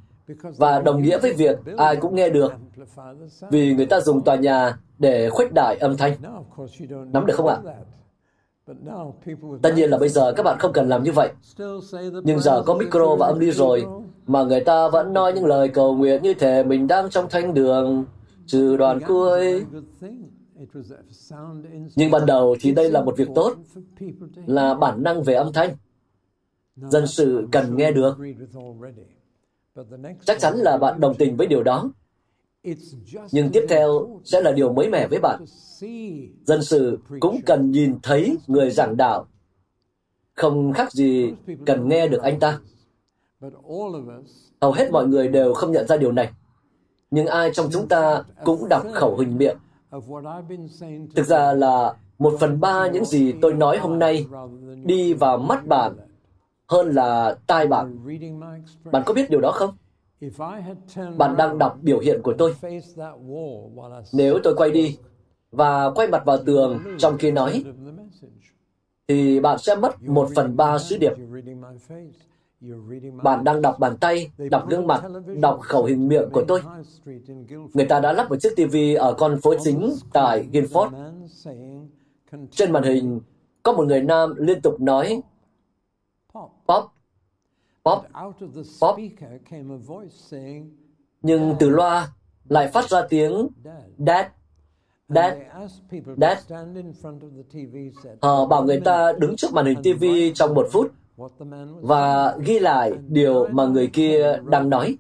và 0.57 0.80
đồng 0.80 1.01
nghĩa 1.01 1.17
với 1.19 1.34
việc 1.34 1.59
ai 1.78 1.95
cũng 1.95 2.15
nghe 2.15 2.30
được 2.30 2.53
vì 3.51 3.73
người 3.73 3.86
ta 3.86 3.99
dùng 3.99 4.23
tòa 4.23 4.36
nhà 4.36 4.78
để 4.99 5.30
khuếch 5.30 5.53
đại 5.53 5.78
âm 5.80 5.97
thanh. 5.97 6.13
Nắm 7.11 7.26
được 7.26 7.34
không 7.36 7.47
ạ? 7.47 7.57
Tất 9.61 9.73
nhiên 9.76 9.89
là 9.89 9.97
bây 9.97 10.09
giờ 10.09 10.34
các 10.34 10.43
bạn 10.43 10.59
không 10.59 10.73
cần 10.73 10.89
làm 10.89 11.03
như 11.03 11.11
vậy. 11.11 11.30
Nhưng 12.23 12.39
giờ 12.39 12.63
có 12.65 12.73
micro 12.73 13.15
và 13.15 13.28
âm 13.28 13.39
đi 13.39 13.51
rồi, 13.51 13.86
mà 14.28 14.43
người 14.43 14.59
ta 14.59 14.89
vẫn 14.89 15.13
nói 15.13 15.34
những 15.34 15.45
lời 15.45 15.67
cầu 15.67 15.95
nguyện 15.95 16.23
như 16.23 16.34
thể 16.34 16.63
mình 16.63 16.88
đang 16.88 17.09
trong 17.09 17.26
thanh 17.30 17.53
đường, 17.53 18.05
trừ 18.45 18.78
đoàn 18.78 18.99
cuối. 19.07 19.65
Nhưng 21.95 22.11
ban 22.11 22.26
đầu 22.26 22.55
thì 22.59 22.71
đây 22.71 22.91
là 22.91 23.01
một 23.01 23.17
việc 23.17 23.28
tốt, 23.36 23.53
là 24.45 24.73
bản 24.73 25.03
năng 25.03 25.23
về 25.23 25.34
âm 25.34 25.53
thanh. 25.53 25.69
Dân 26.76 27.07
sự 27.07 27.47
cần 27.51 27.78
nghe 27.78 27.91
được. 27.91 28.17
Chắc 30.26 30.39
chắn 30.39 30.55
là 30.55 30.78
bạn 30.78 30.99
đồng 30.99 31.15
tình 31.15 31.38
với 31.38 31.47
điều 31.47 31.63
đó. 31.63 31.91
Nhưng 33.32 33.51
tiếp 33.53 33.65
theo 33.69 34.19
sẽ 34.23 34.41
là 34.41 34.51
điều 34.51 34.73
mới 34.73 34.89
mẻ 34.89 35.07
với 35.07 35.19
bạn. 35.19 35.45
Dân 36.45 36.63
sự 36.63 36.99
cũng 37.19 37.39
cần 37.45 37.71
nhìn 37.71 37.99
thấy 38.03 38.38
người 38.47 38.71
giảng 38.71 38.97
đạo. 38.97 39.28
Không 40.34 40.73
khác 40.73 40.91
gì 40.91 41.34
cần 41.65 41.89
nghe 41.89 42.07
được 42.07 42.21
anh 42.21 42.39
ta. 42.39 42.59
Hầu 44.61 44.71
hết 44.71 44.91
mọi 44.91 45.07
người 45.07 45.28
đều 45.28 45.53
không 45.53 45.71
nhận 45.71 45.88
ra 45.88 45.97
điều 45.97 46.11
này. 46.11 46.32
Nhưng 47.11 47.28
ai 47.28 47.51
trong 47.53 47.69
chúng 47.71 47.88
ta 47.88 48.23
cũng 48.43 48.69
đọc 48.69 48.84
khẩu 48.93 49.17
hình 49.17 49.38
miệng. 49.38 49.57
Thực 51.15 51.28
ra 51.28 51.53
là 51.53 51.95
một 52.19 52.38
phần 52.39 52.59
ba 52.59 52.88
những 52.88 53.05
gì 53.05 53.34
tôi 53.41 53.53
nói 53.53 53.78
hôm 53.78 53.99
nay 53.99 54.26
đi 54.84 55.13
vào 55.13 55.38
mắt 55.38 55.67
bạn 55.67 55.95
hơn 56.68 56.91
là 56.91 57.38
tai 57.47 57.68
bạn. 57.68 57.97
Bạn 58.91 59.03
có 59.05 59.13
biết 59.13 59.30
điều 59.30 59.41
đó 59.41 59.51
không? 59.51 59.76
Bạn 61.18 61.36
đang 61.38 61.57
đọc 61.57 61.78
biểu 61.82 61.99
hiện 61.99 62.22
của 62.24 62.34
tôi. 62.38 62.55
Nếu 64.13 64.39
tôi 64.43 64.55
quay 64.55 64.72
đi 64.72 64.97
và 65.51 65.89
quay 65.89 66.07
mặt 66.07 66.26
vào 66.26 66.38
tường 66.38 66.80
trong 66.97 67.18
khi 67.18 67.32
nói, 67.32 67.63
thì 69.07 69.39
bạn 69.39 69.57
sẽ 69.57 69.76
mất 69.76 70.03
một 70.03 70.30
phần 70.36 70.57
ba 70.57 70.78
sứ 70.78 70.97
điệp. 70.97 71.13
Bạn 73.24 73.43
đang 73.43 73.61
đọc 73.61 73.80
bàn 73.80 73.97
tay, 73.97 74.32
đọc 74.38 74.70
gương 74.70 74.88
mặt, 74.88 75.03
đọc 75.41 75.59
khẩu 75.61 75.84
hình 75.84 76.07
miệng 76.07 76.30
của 76.32 76.43
tôi. 76.47 76.61
Người 77.74 77.86
ta 77.86 77.99
đã 77.99 78.13
lắp 78.13 78.30
một 78.30 78.36
chiếc 78.36 78.55
TV 78.55 78.76
ở 78.97 79.13
con 79.13 79.41
phố 79.41 79.53
chính 79.63 79.93
tại 80.13 80.47
Guildford. 80.51 80.89
Trên 82.51 82.72
màn 82.72 82.84
hình, 82.84 83.20
có 83.63 83.74
một 83.74 83.84
người 83.88 84.01
nam 84.01 84.34
liên 84.38 84.61
tục 84.61 84.82
nói 84.82 85.22
Pop, 86.68 86.84
pop, 87.86 88.03
pop. 88.80 88.99
Nhưng 91.22 91.55
từ 91.59 91.70
loa 91.70 92.07
lại 92.49 92.68
phát 92.68 92.89
ra 92.89 93.01
tiếng 93.09 93.47
dad, 93.97 94.26
dad, 95.09 95.34
dad. 96.18 96.51
Họ 98.22 98.45
bảo 98.45 98.63
người 98.63 98.80
ta 98.80 99.13
đứng 99.18 99.36
trước 99.36 99.53
màn 99.53 99.66
hình 99.66 99.82
TV 99.84 100.05
trong 100.36 100.53
một 100.53 100.68
phút 100.72 100.91
và 101.82 102.36
ghi 102.38 102.59
lại 102.59 102.91
điều 103.07 103.47
mà 103.47 103.66
người 103.66 103.88
kia 103.88 104.39
đang 104.45 104.70
nói. 104.70 104.97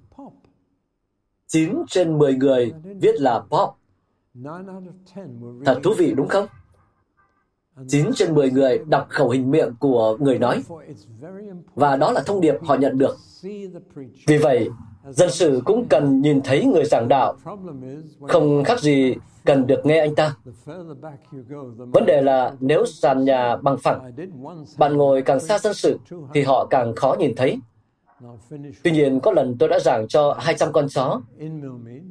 9 1.47 1.83
trên 1.87 2.17
10 2.17 2.33
người 2.33 2.73
viết 3.01 3.21
là 3.21 3.39
pop. 3.39 3.69
Thật 5.65 5.79
thú 5.83 5.93
vị 5.97 6.13
đúng 6.17 6.27
không? 6.27 6.47
9 7.87 8.11
trên 8.15 8.33
10 8.33 8.51
người 8.51 8.79
đọc 8.87 9.05
khẩu 9.09 9.29
hình 9.29 9.51
miệng 9.51 9.73
của 9.79 10.17
người 10.19 10.39
nói. 10.39 10.63
Và 11.75 11.95
đó 11.95 12.11
là 12.11 12.21
thông 12.25 12.41
điệp 12.41 12.55
họ 12.61 12.75
nhận 12.75 12.97
được. 12.97 13.17
Vì 14.27 14.37
vậy, 14.37 14.69
dân 15.09 15.31
sự 15.31 15.61
cũng 15.65 15.87
cần 15.89 16.21
nhìn 16.21 16.41
thấy 16.41 16.65
người 16.65 16.85
giảng 16.85 17.07
đạo. 17.07 17.35
Không 18.21 18.63
khác 18.63 18.79
gì 18.79 19.15
cần 19.45 19.67
được 19.67 19.85
nghe 19.85 19.99
anh 19.99 20.15
ta. 20.15 20.35
Vấn 21.93 22.05
đề 22.07 22.21
là 22.21 22.53
nếu 22.59 22.85
sàn 22.85 23.25
nhà 23.25 23.55
bằng 23.55 23.77
phẳng, 23.77 24.11
bạn 24.77 24.97
ngồi 24.97 25.21
càng 25.21 25.39
xa 25.39 25.59
dân 25.59 25.73
sự 25.73 25.99
thì 26.33 26.41
họ 26.43 26.65
càng 26.65 26.95
khó 26.95 27.15
nhìn 27.19 27.35
thấy. 27.35 27.59
Tuy 28.83 28.91
nhiên, 28.91 29.19
có 29.19 29.31
lần 29.31 29.55
tôi 29.59 29.69
đã 29.69 29.79
giảng 29.79 30.07
cho 30.07 30.35
200 30.39 30.71
con 30.73 30.87
chó 30.89 31.21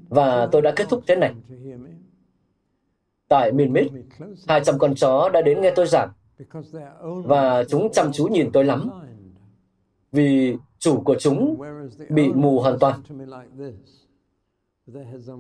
và 0.08 0.48
tôi 0.52 0.62
đã 0.62 0.72
kết 0.76 0.88
thúc 0.88 1.02
thế 1.06 1.16
này. 1.16 1.34
Tại 3.28 3.52
miền 3.52 3.72
Mít, 3.72 3.86
200 4.48 4.78
con 4.78 4.94
chó 4.94 5.28
đã 5.28 5.40
đến 5.40 5.60
nghe 5.60 5.70
tôi 5.70 5.86
giảng 5.86 6.08
và 7.24 7.64
chúng 7.64 7.92
chăm 7.92 8.12
chú 8.12 8.26
nhìn 8.26 8.50
tôi 8.52 8.64
lắm 8.64 8.90
vì 10.12 10.56
chủ 10.78 11.00
của 11.00 11.14
chúng 11.18 11.62
bị 12.08 12.32
mù 12.32 12.60
hoàn 12.60 12.78
toàn. 12.78 13.00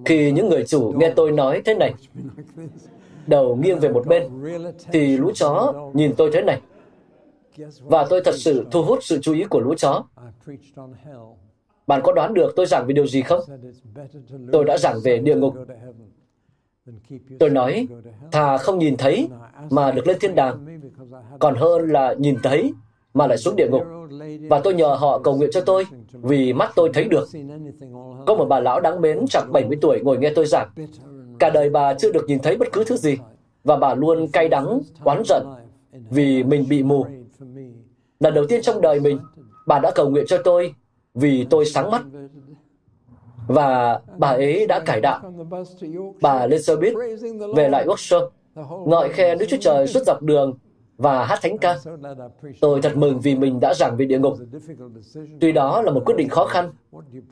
Khi 0.04 0.32
những 0.32 0.48
người 0.48 0.64
chủ 0.66 0.94
nghe 0.96 1.12
tôi 1.16 1.32
nói 1.32 1.62
thế 1.64 1.74
này, 1.74 1.94
đầu 3.26 3.56
nghiêng 3.56 3.80
về 3.80 3.88
một 3.88 4.06
bên, 4.06 4.22
thì 4.92 5.16
lũ 5.16 5.30
chó 5.34 5.74
nhìn 5.94 6.14
tôi 6.16 6.30
thế 6.32 6.42
này. 6.42 6.60
Và 7.80 8.06
tôi 8.10 8.20
thật 8.24 8.34
sự 8.34 8.66
thu 8.70 8.82
hút 8.82 8.98
sự 9.02 9.18
chú 9.22 9.34
ý 9.34 9.44
của 9.44 9.60
lũ 9.60 9.74
chó. 9.74 10.04
Bạn 11.86 12.00
có 12.04 12.12
đoán 12.12 12.34
được 12.34 12.52
tôi 12.56 12.66
giảng 12.66 12.86
về 12.86 12.92
điều 12.92 13.06
gì 13.06 13.22
không? 13.22 13.40
Tôi 14.52 14.64
đã 14.64 14.78
giảng 14.78 15.00
về 15.04 15.18
địa 15.18 15.36
ngục. 15.36 15.54
Tôi 17.38 17.50
nói, 17.50 17.88
thà 18.32 18.58
không 18.58 18.78
nhìn 18.78 18.96
thấy 18.96 19.28
mà 19.70 19.90
được 19.90 20.06
lên 20.06 20.16
thiên 20.20 20.34
đàng, 20.34 20.80
còn 21.40 21.54
hơn 21.54 21.88
là 21.88 22.14
nhìn 22.18 22.36
thấy 22.42 22.72
mà 23.14 23.26
lại 23.26 23.38
xuống 23.38 23.56
địa 23.56 23.68
ngục. 23.70 23.82
Và 24.50 24.60
tôi 24.64 24.74
nhờ 24.74 24.86
họ 24.86 25.18
cầu 25.18 25.36
nguyện 25.36 25.50
cho 25.52 25.60
tôi, 25.60 25.86
vì 26.12 26.52
mắt 26.52 26.72
tôi 26.74 26.90
thấy 26.94 27.04
được. 27.04 27.28
Có 28.26 28.34
một 28.34 28.44
bà 28.44 28.60
lão 28.60 28.80
đáng 28.80 29.00
mến 29.00 29.26
chẳng 29.30 29.52
70 29.52 29.78
tuổi 29.80 30.00
ngồi 30.04 30.18
nghe 30.18 30.32
tôi 30.34 30.46
giảng. 30.46 30.68
Cả 31.38 31.50
đời 31.50 31.70
bà 31.70 31.94
chưa 31.94 32.12
được 32.12 32.24
nhìn 32.28 32.38
thấy 32.38 32.56
bất 32.56 32.68
cứ 32.72 32.84
thứ 32.84 32.96
gì, 32.96 33.16
và 33.64 33.76
bà 33.76 33.94
luôn 33.94 34.28
cay 34.28 34.48
đắng, 34.48 34.80
oán 35.04 35.22
giận, 35.26 35.46
vì 36.10 36.42
mình 36.42 36.64
bị 36.68 36.82
mù. 36.82 37.06
Lần 38.20 38.34
đầu 38.34 38.46
tiên 38.46 38.62
trong 38.62 38.80
đời 38.80 39.00
mình, 39.00 39.18
bà 39.66 39.78
đã 39.78 39.90
cầu 39.94 40.10
nguyện 40.10 40.24
cho 40.28 40.38
tôi 40.44 40.74
vì 41.14 41.46
tôi 41.50 41.64
sáng 41.64 41.90
mắt 41.90 42.02
và 43.46 44.00
bà 44.18 44.28
ấy 44.28 44.66
đã 44.66 44.80
cải 44.80 45.00
đạo. 45.00 45.20
Bà 46.22 46.46
lên 46.46 46.62
xe 46.62 46.76
buýt, 46.76 46.94
về 47.56 47.68
lại 47.68 47.84
Yorkshire, 47.84 48.26
ngợi 48.86 49.08
khen 49.08 49.38
Đức 49.38 49.46
Chúa 49.48 49.56
Trời 49.60 49.86
suốt 49.86 50.00
dọc 50.06 50.22
đường 50.22 50.54
và 50.98 51.24
hát 51.24 51.38
thánh 51.42 51.58
ca. 51.58 51.76
Tôi 52.60 52.82
thật 52.82 52.96
mừng 52.96 53.20
vì 53.20 53.34
mình 53.34 53.60
đã 53.60 53.74
giảng 53.74 53.96
về 53.96 54.04
địa 54.04 54.18
ngục. 54.18 54.34
Tuy 55.40 55.52
đó 55.52 55.82
là 55.82 55.90
một 55.90 56.02
quyết 56.06 56.14
định 56.18 56.28
khó 56.28 56.46
khăn, 56.46 56.72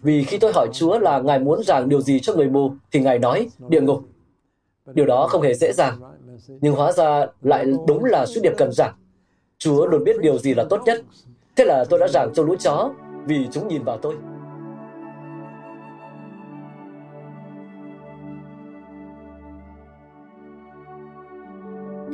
vì 0.03 0.25
khi 0.25 0.39
tôi 0.39 0.53
hỏi 0.55 0.69
Chúa 0.73 0.99
là 0.99 1.21
Ngài 1.21 1.39
muốn 1.39 1.63
giảng 1.63 1.89
điều 1.89 2.01
gì 2.01 2.21
cho 2.21 2.35
người 2.35 2.49
mù, 2.49 2.71
thì 2.93 3.01
Ngài 3.01 3.19
nói 3.19 3.49
địa 3.69 3.81
ngục. 3.81 4.03
Điều 4.95 5.07
đó 5.07 5.27
không 5.29 5.43
hề 5.43 5.55
dễ 5.55 5.73
dàng, 5.73 6.01
nhưng 6.61 6.75
hóa 6.75 6.93
ra 6.93 7.27
lại 7.43 7.67
đúng 7.87 8.05
là 8.05 8.27
sứ 8.27 8.41
điệp 8.41 8.53
cần 8.59 8.73
giảng. 8.73 8.95
Chúa 9.59 9.87
luôn 9.87 10.05
biết 10.05 10.21
điều 10.21 10.39
gì 10.39 10.55
là 10.55 10.65
tốt 10.71 10.81
nhất. 10.85 11.03
Thế 11.57 11.65
là 11.65 11.85
tôi 11.91 12.01
đã 12.01 12.09
giảng 12.09 12.31
cho 12.35 12.43
lũ 12.43 12.55
chó 12.59 12.91
vì 13.27 13.49
chúng 13.53 13.69
nhìn 13.69 13.83
vào 13.83 13.99
tôi. 13.99 14.15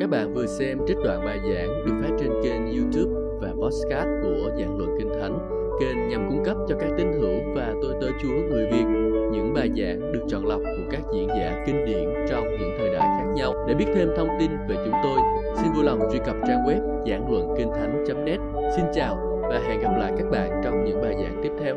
Các 0.01 0.11
bạn 0.11 0.35
vừa 0.35 0.47
xem 0.47 0.79
trích 0.87 0.97
đoạn 1.05 1.25
bài 1.25 1.39
giảng 1.43 1.85
được 1.87 1.93
phát 2.03 2.17
trên 2.19 2.31
kênh 2.43 2.77
YouTube 2.77 3.13
và 3.41 3.49
podcast 3.63 4.09
của 4.23 4.51
Giảng 4.59 4.79
Luận 4.79 4.91
Kinh 4.99 5.09
Thánh, 5.21 5.39
kênh 5.81 6.09
nhằm 6.09 6.29
cung 6.29 6.45
cấp 6.45 6.57
cho 6.69 6.77
các 6.81 6.91
tín 6.99 7.13
hữu 7.13 7.55
và 7.55 7.75
tôi 7.83 7.95
tớ 8.01 8.07
Chúa 8.23 8.35
người 8.51 8.67
Việt 8.73 8.85
những 9.33 9.53
bài 9.55 9.71
giảng 9.77 10.13
được 10.13 10.21
chọn 10.29 10.47
lọc 10.47 10.61
của 10.61 10.91
các 10.91 11.01
diễn 11.15 11.29
giả 11.29 11.65
kinh 11.67 11.85
điển 11.87 12.09
trong 12.29 12.45
những 12.45 12.71
thời 12.79 12.89
đại 12.89 13.09
khác 13.19 13.33
nhau. 13.35 13.55
Để 13.69 13.75
biết 13.75 13.87
thêm 13.95 14.09
thông 14.17 14.29
tin 14.41 14.51
về 14.69 14.77
chúng 14.85 14.95
tôi, 15.03 15.19
xin 15.57 15.73
vui 15.73 15.85
lòng 15.85 16.01
truy 16.13 16.19
cập 16.27 16.37
trang 16.47 16.65
web 16.67 16.81
giảng 17.07 17.31
luận 17.31 17.55
kinh 17.59 17.71
thánh.net. 17.71 18.39
Xin 18.77 18.85
chào 18.95 19.41
và 19.43 19.61
hẹn 19.69 19.81
gặp 19.81 19.93
lại 19.99 20.13
các 20.19 20.31
bạn 20.31 20.61
trong 20.65 20.85
những 20.85 21.03
bài 21.03 21.15
giảng 21.23 21.41
tiếp 21.43 21.53
theo. 21.61 21.77